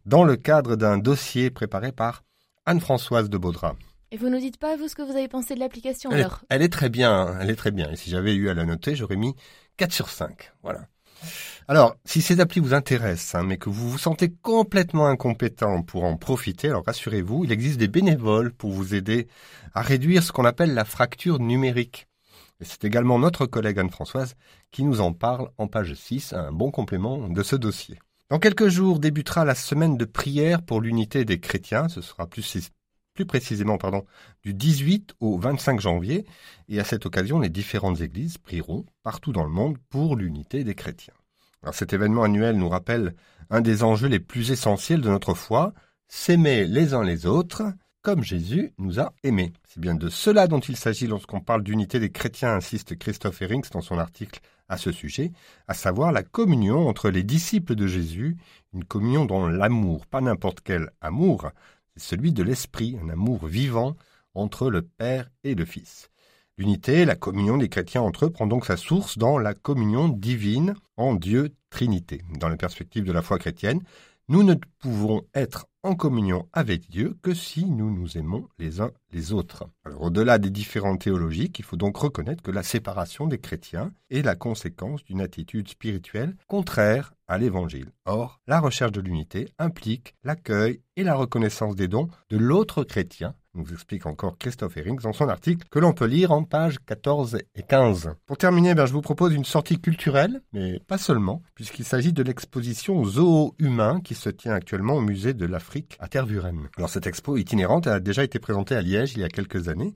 dans 0.07 0.24
le 0.24 0.34
cadre 0.34 0.74
d'un 0.74 0.99
dossier 0.99 1.51
préparé 1.51 1.92
par 1.92 2.24
Anne-Françoise 2.64 3.30
de 3.30 3.38
Baudra. 3.38 3.76
Et 4.11 4.16
vous 4.16 4.28
nous 4.28 4.40
dites 4.40 4.57
pas, 4.57 4.76
vous, 4.76 4.88
ce 4.88 4.97
que 4.97 5.03
vous 5.03 5.16
avez 5.16 5.28
pensé 5.28 5.55
de 5.55 5.61
l'application 5.61 6.11
Elle 6.11 6.18
est, 6.18 6.22
alors? 6.22 6.40
elle 6.49 6.62
est 6.62 6.72
très 6.72 6.88
bien, 6.88 7.38
elle 7.40 7.51
est 7.51 7.55
très 7.55 7.70
bien. 7.70 7.92
Et 7.92 7.97
si 7.97 8.11
j'avais 8.11 8.34
eu 8.34 8.49
à 8.49 8.55
la 8.55 8.64
noter, 8.64 8.97
j'aurais 8.97 9.14
mis 9.14 9.36
4 9.76 9.92
sur 9.92 10.09
5. 10.09 10.51
Voilà. 10.64 10.88
Alors, 11.69 11.97
si 12.05 12.23
ces 12.23 12.41
applis 12.41 12.61
vous 12.61 12.75
intéressent, 12.75 13.35
hein, 13.35 13.45
mais 13.45 13.57
que 13.57 13.69
vous 13.69 13.91
vous 13.91 13.99
sentez 13.99 14.31
complètement 14.31 15.07
incompétent 15.07 15.83
pour 15.83 16.05
en 16.05 16.17
profiter, 16.17 16.69
alors 16.69 16.85
rassurez-vous, 16.85 17.45
il 17.45 17.53
existe 17.53 17.79
des 17.79 17.89
bénévoles 17.89 18.53
pour 18.53 18.71
vous 18.71 18.95
aider 18.95 19.27
à 19.75 19.83
réduire 19.83 20.23
ce 20.23 20.33
qu'on 20.33 20.45
appelle 20.45 20.75
la 20.75 20.85
fracture 20.85 21.41
numérique. 21.41 22.07
C'est 22.61 22.85
également 22.85 23.19
notre 23.19 23.47
collègue 23.47 23.79
Anne-Françoise 23.79 24.35
qui 24.71 24.85
nous 24.85 25.01
en 25.01 25.12
parle 25.12 25.51
en 25.59 25.67
page 25.67 25.95
6, 25.95 26.33
un 26.33 26.53
bon 26.53 26.71
complément 26.71 27.29
de 27.29 27.43
ce 27.43 27.57
dossier. 27.57 27.99
Dans 28.31 28.39
quelques 28.39 28.69
jours 28.69 28.99
débutera 28.99 29.45
la 29.45 29.55
semaine 29.55 29.97
de 29.97 30.05
prière 30.05 30.62
pour 30.62 30.81
l'unité 30.81 31.25
des 31.25 31.39
chrétiens. 31.39 31.89
Ce 31.89 32.01
sera 32.01 32.27
plus, 32.27 32.59
plus 33.17 33.27
précisément 33.27 33.79
du 34.45 34.55
18 34.55 35.14
au 35.19 35.39
25 35.39 35.81
janvier. 35.81 36.25
Et 36.69 36.79
à 36.79 36.85
cette 36.85 37.07
occasion, 37.07 37.41
les 37.41 37.49
différentes 37.49 38.01
églises 38.01 38.39
prieront 38.39 38.85
partout 39.03 39.33
dans 39.33 39.45
le 39.45 39.51
monde 39.51 39.79
pour 39.89 40.14
l'unité 40.14 40.62
des 40.62 40.75
chrétiens. 40.77 41.14
Cet 41.73 41.93
événement 41.93 42.23
annuel 42.23 42.57
nous 42.57 42.69
rappelle 42.69 43.14
un 43.51 43.61
des 43.61 43.83
enjeux 43.83 44.07
les 44.07 44.21
plus 44.21 44.53
essentiels 44.53 45.01
de 45.01 45.09
notre 45.09 45.35
foi, 45.35 45.73
s'aimer 46.07 46.64
les 46.67 46.95
uns 46.95 47.03
les 47.03 47.27
autres 47.27 47.64
comme 48.03 48.23
Jésus 48.23 48.73
nous 48.79 49.01
a 49.01 49.12
aimés. 49.25 49.53
C'est 49.67 49.81
bien 49.81 49.97
de 49.97 50.09
cela 50.09 50.47
dont 50.47 50.61
il 50.61 50.77
s'agit 50.77 51.09
lorsqu'on 51.09 51.41
parle 51.41 51.64
d'unité 51.64 51.99
des 51.99 52.12
chrétiens, 52.12 52.55
insiste 52.55 52.97
Christophe 52.97 53.43
Herings 53.43 53.69
dans 53.73 53.81
son 53.81 53.99
article 53.99 54.39
à 54.69 54.77
ce 54.77 54.93
sujet, 54.93 55.33
à 55.67 55.75
savoir 55.75 56.12
la 56.12 56.23
communion 56.23 56.89
entre 56.89 57.11
les 57.11 57.25
disciples 57.25 57.75
de 57.75 57.89
Jésus, 57.89 58.37
une 58.75 58.85
communion 58.85 59.25
dont 59.25 59.49
l'amour, 59.49 60.07
pas 60.07 60.21
n'importe 60.21 60.61
quel 60.62 60.91
amour, 61.01 61.51
celui 61.97 62.32
de 62.32 62.42
l'esprit, 62.42 62.99
un 63.03 63.09
amour 63.09 63.47
vivant 63.47 63.97
entre 64.34 64.70
le 64.70 64.82
Père 64.82 65.30
et 65.44 65.55
le 65.55 65.64
Fils. 65.64 66.11
L'unité, 66.59 67.05
la 67.05 67.16
communion 67.16 67.59
des 67.59 67.68
chrétiens 67.68 68.01
entre 68.01 68.26
eux 68.26 68.30
prend 68.30 68.47
donc 68.47 68.64
sa 68.64 68.78
source 68.78 69.18
dans 69.18 69.38
la 69.38 69.53
communion 69.53 70.09
divine 70.09 70.74
en 70.97 71.14
Dieu 71.14 71.55
Trinité. 71.68 72.22
Dans 72.38 72.49
la 72.49 72.57
perspective 72.57 73.05
de 73.05 73.12
la 73.12 73.20
foi 73.20 73.38
chrétienne, 73.38 73.82
nous 74.29 74.43
ne 74.43 74.55
pouvons 74.81 75.22
être 75.35 75.66
en 75.85 75.95
communion 75.95 76.49
avec 76.53 76.91
Dieu 76.91 77.16
que 77.22 77.33
si 77.33 77.64
nous 77.64 77.95
nous 77.95 78.18
aimons 78.18 78.49
les 78.59 78.81
uns 78.81 78.91
les 79.12 79.33
autres. 79.33 79.68
Au-delà 80.01 80.39
des 80.39 80.51
différentes 80.51 81.03
théologiques, 81.03 81.61
il 81.61 81.64
faut 81.64 81.77
donc 81.77 81.97
reconnaître 81.97 82.43
que 82.43 82.51
la 82.51 82.64
séparation 82.64 83.29
des 83.29 83.39
chrétiens 83.39 83.93
est 84.11 84.22
la 84.22 84.35
conséquence 84.35 85.05
d'une 85.05 85.20
attitude 85.20 85.68
spirituelle 85.68 86.37
contraire 86.49 87.14
à 87.29 87.39
l'évangile. 87.39 87.93
Or, 88.05 88.41
la 88.49 88.59
recherche 88.59 88.93
de 88.93 89.01
l'unité 89.01 89.49
implique 89.59 90.16
l'accueil 90.24 90.81
et 90.97 91.05
la 91.05 91.14
reconnaissance 91.14 91.77
des 91.77 91.89
dons 91.89 92.09
de 92.29 92.37
l'autre 92.37 92.83
chrétien, 92.83 93.37
nous 93.57 93.72
explique 93.72 94.07
encore 94.07 94.38
Christophe 94.38 94.76
Herrings 94.76 95.00
dans 95.00 95.12
son 95.12 95.28
article 95.28 95.66
que 95.70 95.78
l'on 95.78 95.92
peut 95.92 96.07
lire 96.07 96.32
en 96.32 96.44
pages 96.44 96.78
14 96.86 97.38
et 97.54 97.62
15. 97.62 98.14
Pour 98.26 98.36
terminer, 98.36 98.74
ben, 98.74 98.86
je 98.86 98.92
vous 98.92 99.00
propose 99.00 99.34
une 99.34 99.44
sortie 99.44 99.80
culturelle, 99.80 100.42
mais 100.52 100.80
pas 100.86 100.98
seulement, 100.98 101.42
puisqu'il 101.54 101.84
s'agit 101.84 102.12
de 102.12 102.22
l'exposition 102.22 103.04
Zoo 103.04 103.54
humain 103.59 104.00
qui 104.02 104.14
se 104.14 104.28
tient 104.28 104.52
actuellement 104.52 104.94
au 104.94 105.00
musée 105.00 105.34
de 105.34 105.46
l'Afrique 105.46 105.96
à 106.00 106.09
Tervuren. 106.09 106.68
Alors 106.76 106.90
cette 106.90 107.07
expo 107.07 107.36
itinérante 107.36 107.86
a 107.86 108.00
déjà 108.00 108.24
été 108.24 108.38
présentée 108.38 108.74
à 108.74 108.82
Liège 108.82 109.14
il 109.14 109.20
y 109.20 109.24
a 109.24 109.28
quelques 109.28 109.68
années 109.68 109.94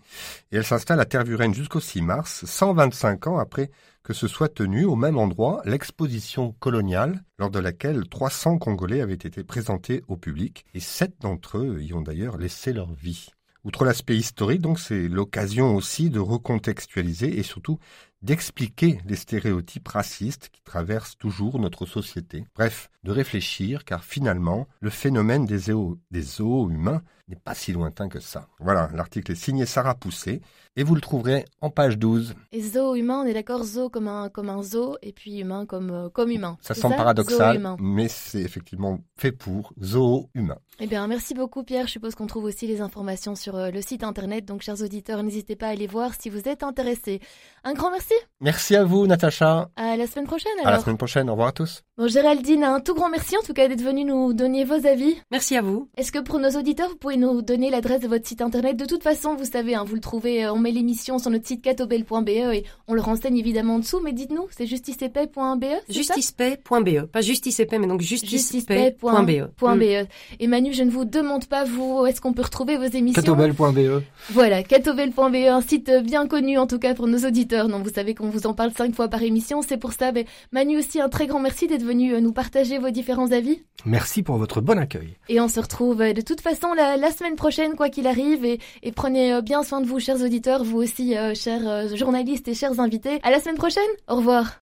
et 0.52 0.56
elle 0.56 0.64
s'installe 0.64 1.00
à 1.00 1.04
Tervuren 1.04 1.54
jusqu'au 1.54 1.80
6 1.80 2.02
mars, 2.02 2.44
125 2.46 3.26
ans 3.26 3.38
après 3.38 3.70
que 4.02 4.12
se 4.12 4.28
soit 4.28 4.48
tenue 4.48 4.84
au 4.84 4.96
même 4.96 5.18
endroit 5.18 5.60
l'exposition 5.64 6.52
coloniale 6.58 7.22
lors 7.38 7.50
de 7.50 7.58
laquelle 7.58 8.08
300 8.08 8.58
Congolais 8.58 9.00
avaient 9.00 9.14
été 9.14 9.44
présentés 9.44 10.02
au 10.08 10.16
public 10.16 10.64
et 10.74 10.80
sept 10.80 11.20
d'entre 11.20 11.58
eux 11.58 11.82
y 11.82 11.92
ont 11.92 12.00
d'ailleurs 12.00 12.38
laissé 12.38 12.72
leur 12.72 12.92
vie. 12.92 13.28
Outre 13.64 13.84
l'aspect 13.84 14.16
historique, 14.16 14.62
donc, 14.62 14.78
c'est 14.80 15.08
l'occasion 15.08 15.76
aussi 15.76 16.08
de 16.10 16.18
recontextualiser 16.18 17.38
et 17.38 17.42
surtout 17.42 17.78
d'expliquer 18.22 19.00
les 19.06 19.16
stéréotypes 19.16 19.88
racistes 19.88 20.50
qui 20.52 20.62
traversent 20.62 21.16
toujours 21.16 21.58
notre 21.58 21.86
société. 21.86 22.44
Bref, 22.54 22.90
de 23.02 23.12
réfléchir, 23.12 23.84
car 23.84 24.04
finalement, 24.04 24.68
le 24.80 24.90
phénomène 24.90 25.46
des 25.46 25.58
zoos, 25.58 25.98
des 26.10 26.22
zoos 26.22 26.70
humains 26.70 27.02
n'est 27.28 27.36
pas 27.36 27.54
si 27.54 27.72
lointain 27.72 28.08
que 28.08 28.20
ça. 28.20 28.48
Voilà, 28.58 28.90
l'article 28.92 29.32
est 29.32 29.36
signé 29.36 29.64
Sarah 29.64 29.94
Poussé, 29.94 30.42
et 30.76 30.82
vous 30.82 30.94
le 30.94 31.00
trouverez 31.00 31.44
en 31.60 31.70
page 31.70 31.96
12. 31.96 32.34
Et 32.52 32.60
zoo 32.60 32.94
humain, 32.94 33.22
on 33.22 33.26
est 33.26 33.32
d'accord, 33.32 33.62
zoo 33.62 33.88
comme 33.88 34.08
un, 34.08 34.28
comme 34.28 34.50
un 34.50 34.62
zoo, 34.62 34.96
et 35.00 35.12
puis 35.12 35.38
humain 35.38 35.64
comme, 35.64 35.90
euh, 35.90 36.08
comme 36.08 36.30
humain. 36.30 36.58
Ça 36.60 36.74
semble 36.74 36.96
paradoxal, 36.96 37.76
mais 37.78 38.08
c'est 38.08 38.40
effectivement 38.40 38.98
fait 39.16 39.32
pour 39.32 39.72
zoo 39.80 40.28
humain. 40.34 40.58
Eh 40.80 40.86
bien, 40.86 41.06
merci 41.06 41.34
beaucoup 41.34 41.62
Pierre. 41.62 41.86
Je 41.86 41.92
suppose 41.92 42.14
qu'on 42.14 42.26
trouve 42.26 42.44
aussi 42.44 42.66
les 42.66 42.80
informations 42.80 43.34
sur 43.34 43.54
euh, 43.56 43.70
le 43.70 43.80
site 43.80 44.02
internet, 44.02 44.44
donc 44.44 44.62
chers 44.62 44.80
auditeurs, 44.82 45.22
n'hésitez 45.22 45.56
pas 45.56 45.66
à 45.68 45.70
aller 45.70 45.86
voir 45.86 46.12
si 46.18 46.30
vous 46.30 46.48
êtes 46.48 46.62
intéressés. 46.62 47.20
Un 47.64 47.74
grand 47.74 47.90
merci. 47.90 48.09
Merci 48.42 48.74
à 48.74 48.84
vous, 48.84 49.06
Natacha. 49.06 49.68
À 49.76 49.96
la 49.98 50.06
semaine 50.06 50.26
prochaine 50.26 50.52
alors. 50.60 50.68
À 50.68 50.76
la 50.76 50.80
semaine 50.80 50.96
prochaine, 50.96 51.28
au 51.28 51.32
revoir 51.32 51.48
à 51.48 51.52
tous. 51.52 51.82
Bon, 51.98 52.08
Géraldine, 52.08 52.64
un 52.64 52.80
tout 52.80 52.94
grand 52.94 53.10
merci 53.10 53.36
en 53.36 53.42
tout 53.42 53.52
cas 53.52 53.68
d'être 53.68 53.82
venue 53.82 54.04
nous 54.04 54.32
donner 54.32 54.64
vos 54.64 54.86
avis. 54.86 55.14
Merci 55.30 55.56
à 55.58 55.60
vous. 55.60 55.90
Est-ce 55.98 56.10
que 56.10 56.18
pour 56.18 56.38
nos 56.38 56.48
auditeurs, 56.48 56.88
vous 56.88 56.96
pouvez 56.96 57.18
nous 57.18 57.42
donner 57.42 57.68
l'adresse 57.68 58.00
de 58.00 58.08
votre 58.08 58.26
site 58.26 58.40
internet? 58.40 58.78
De 58.78 58.86
toute 58.86 59.02
façon, 59.02 59.34
vous 59.34 59.44
savez, 59.44 59.74
hein, 59.74 59.84
vous 59.86 59.94
le 59.94 60.00
trouvez, 60.00 60.46
euh, 60.46 60.54
on 60.54 60.58
met 60.58 60.70
l'émission 60.70 61.18
sur 61.18 61.30
notre 61.30 61.46
site 61.46 61.60
catobel.be 61.60 62.28
et 62.30 62.64
on 62.88 62.94
le 62.94 63.02
renseigne 63.02 63.36
évidemment 63.36 63.74
en 63.74 63.78
dessous, 63.80 64.00
mais 64.02 64.14
dites-nous, 64.14 64.46
c'est 64.50 64.66
justicepay.be 64.66 65.64
Justicepay.be, 65.90 67.02
pas 67.12 67.20
justicepay, 67.20 67.78
mais 67.78 67.86
donc 67.86 68.00
justicepay.be. 68.00 69.50
Mm. 69.60 70.06
Et 70.40 70.46
Manu, 70.46 70.72
je 70.72 70.82
ne 70.82 70.90
vous 70.90 71.04
demande 71.04 71.44
pas, 71.44 71.64
vous, 71.64 72.06
est-ce 72.06 72.22
qu'on 72.22 72.32
peut 72.32 72.42
retrouver 72.42 72.78
vos 72.78 72.84
émissions? 72.84 73.20
Catobel.be. 73.20 74.02
Voilà, 74.30 74.62
catobel.be, 74.62 75.48
un 75.50 75.60
site 75.60 75.90
bien 76.02 76.26
connu 76.26 76.56
en 76.56 76.66
tout 76.66 76.78
cas 76.78 76.94
pour 76.94 77.06
nos 77.06 77.18
auditeurs. 77.26 77.68
Non, 77.68 77.80
vous 77.80 77.90
savez 77.90 77.99
qu'on 78.14 78.28
vous 78.30 78.46
en 78.46 78.54
parle 78.54 78.72
cinq 78.72 78.94
fois 78.94 79.08
par 79.08 79.22
émission, 79.22 79.62
c'est 79.62 79.76
pour 79.76 79.92
ça. 79.92 80.12
Mais 80.12 80.26
Manu 80.52 80.78
aussi, 80.78 81.00
un 81.00 81.08
très 81.08 81.26
grand 81.26 81.40
merci 81.40 81.66
d'être 81.66 81.84
venu 81.84 82.14
euh, 82.14 82.20
nous 82.20 82.32
partager 82.32 82.78
vos 82.78 82.90
différents 82.90 83.30
avis. 83.32 83.62
Merci 83.84 84.22
pour 84.22 84.36
votre 84.36 84.60
bon 84.60 84.78
accueil. 84.78 85.16
Et 85.28 85.40
on 85.40 85.48
se 85.48 85.60
retrouve 85.60 86.00
euh, 86.00 86.12
de 86.12 86.20
toute 86.20 86.40
façon 86.40 86.72
la, 86.74 86.96
la 86.96 87.10
semaine 87.10 87.36
prochaine, 87.36 87.76
quoi 87.76 87.88
qu'il 87.88 88.06
arrive. 88.06 88.44
Et, 88.44 88.58
et, 88.82 88.92
prenez 88.92 89.32
euh, 89.34 89.40
bien 89.40 89.62
soin 89.62 89.80
de 89.80 89.86
vous, 89.86 90.00
chers 90.00 90.22
auditeurs, 90.22 90.64
vous 90.64 90.78
aussi, 90.78 91.14
chers 91.34 91.96
journalistes 91.96 92.48
et 92.48 92.54
chers 92.54 92.80
invités. 92.80 93.20
À 93.22 93.30
la 93.30 93.40
semaine 93.40 93.56
prochaine. 93.56 93.82
Au 94.08 94.16
revoir. 94.16 94.58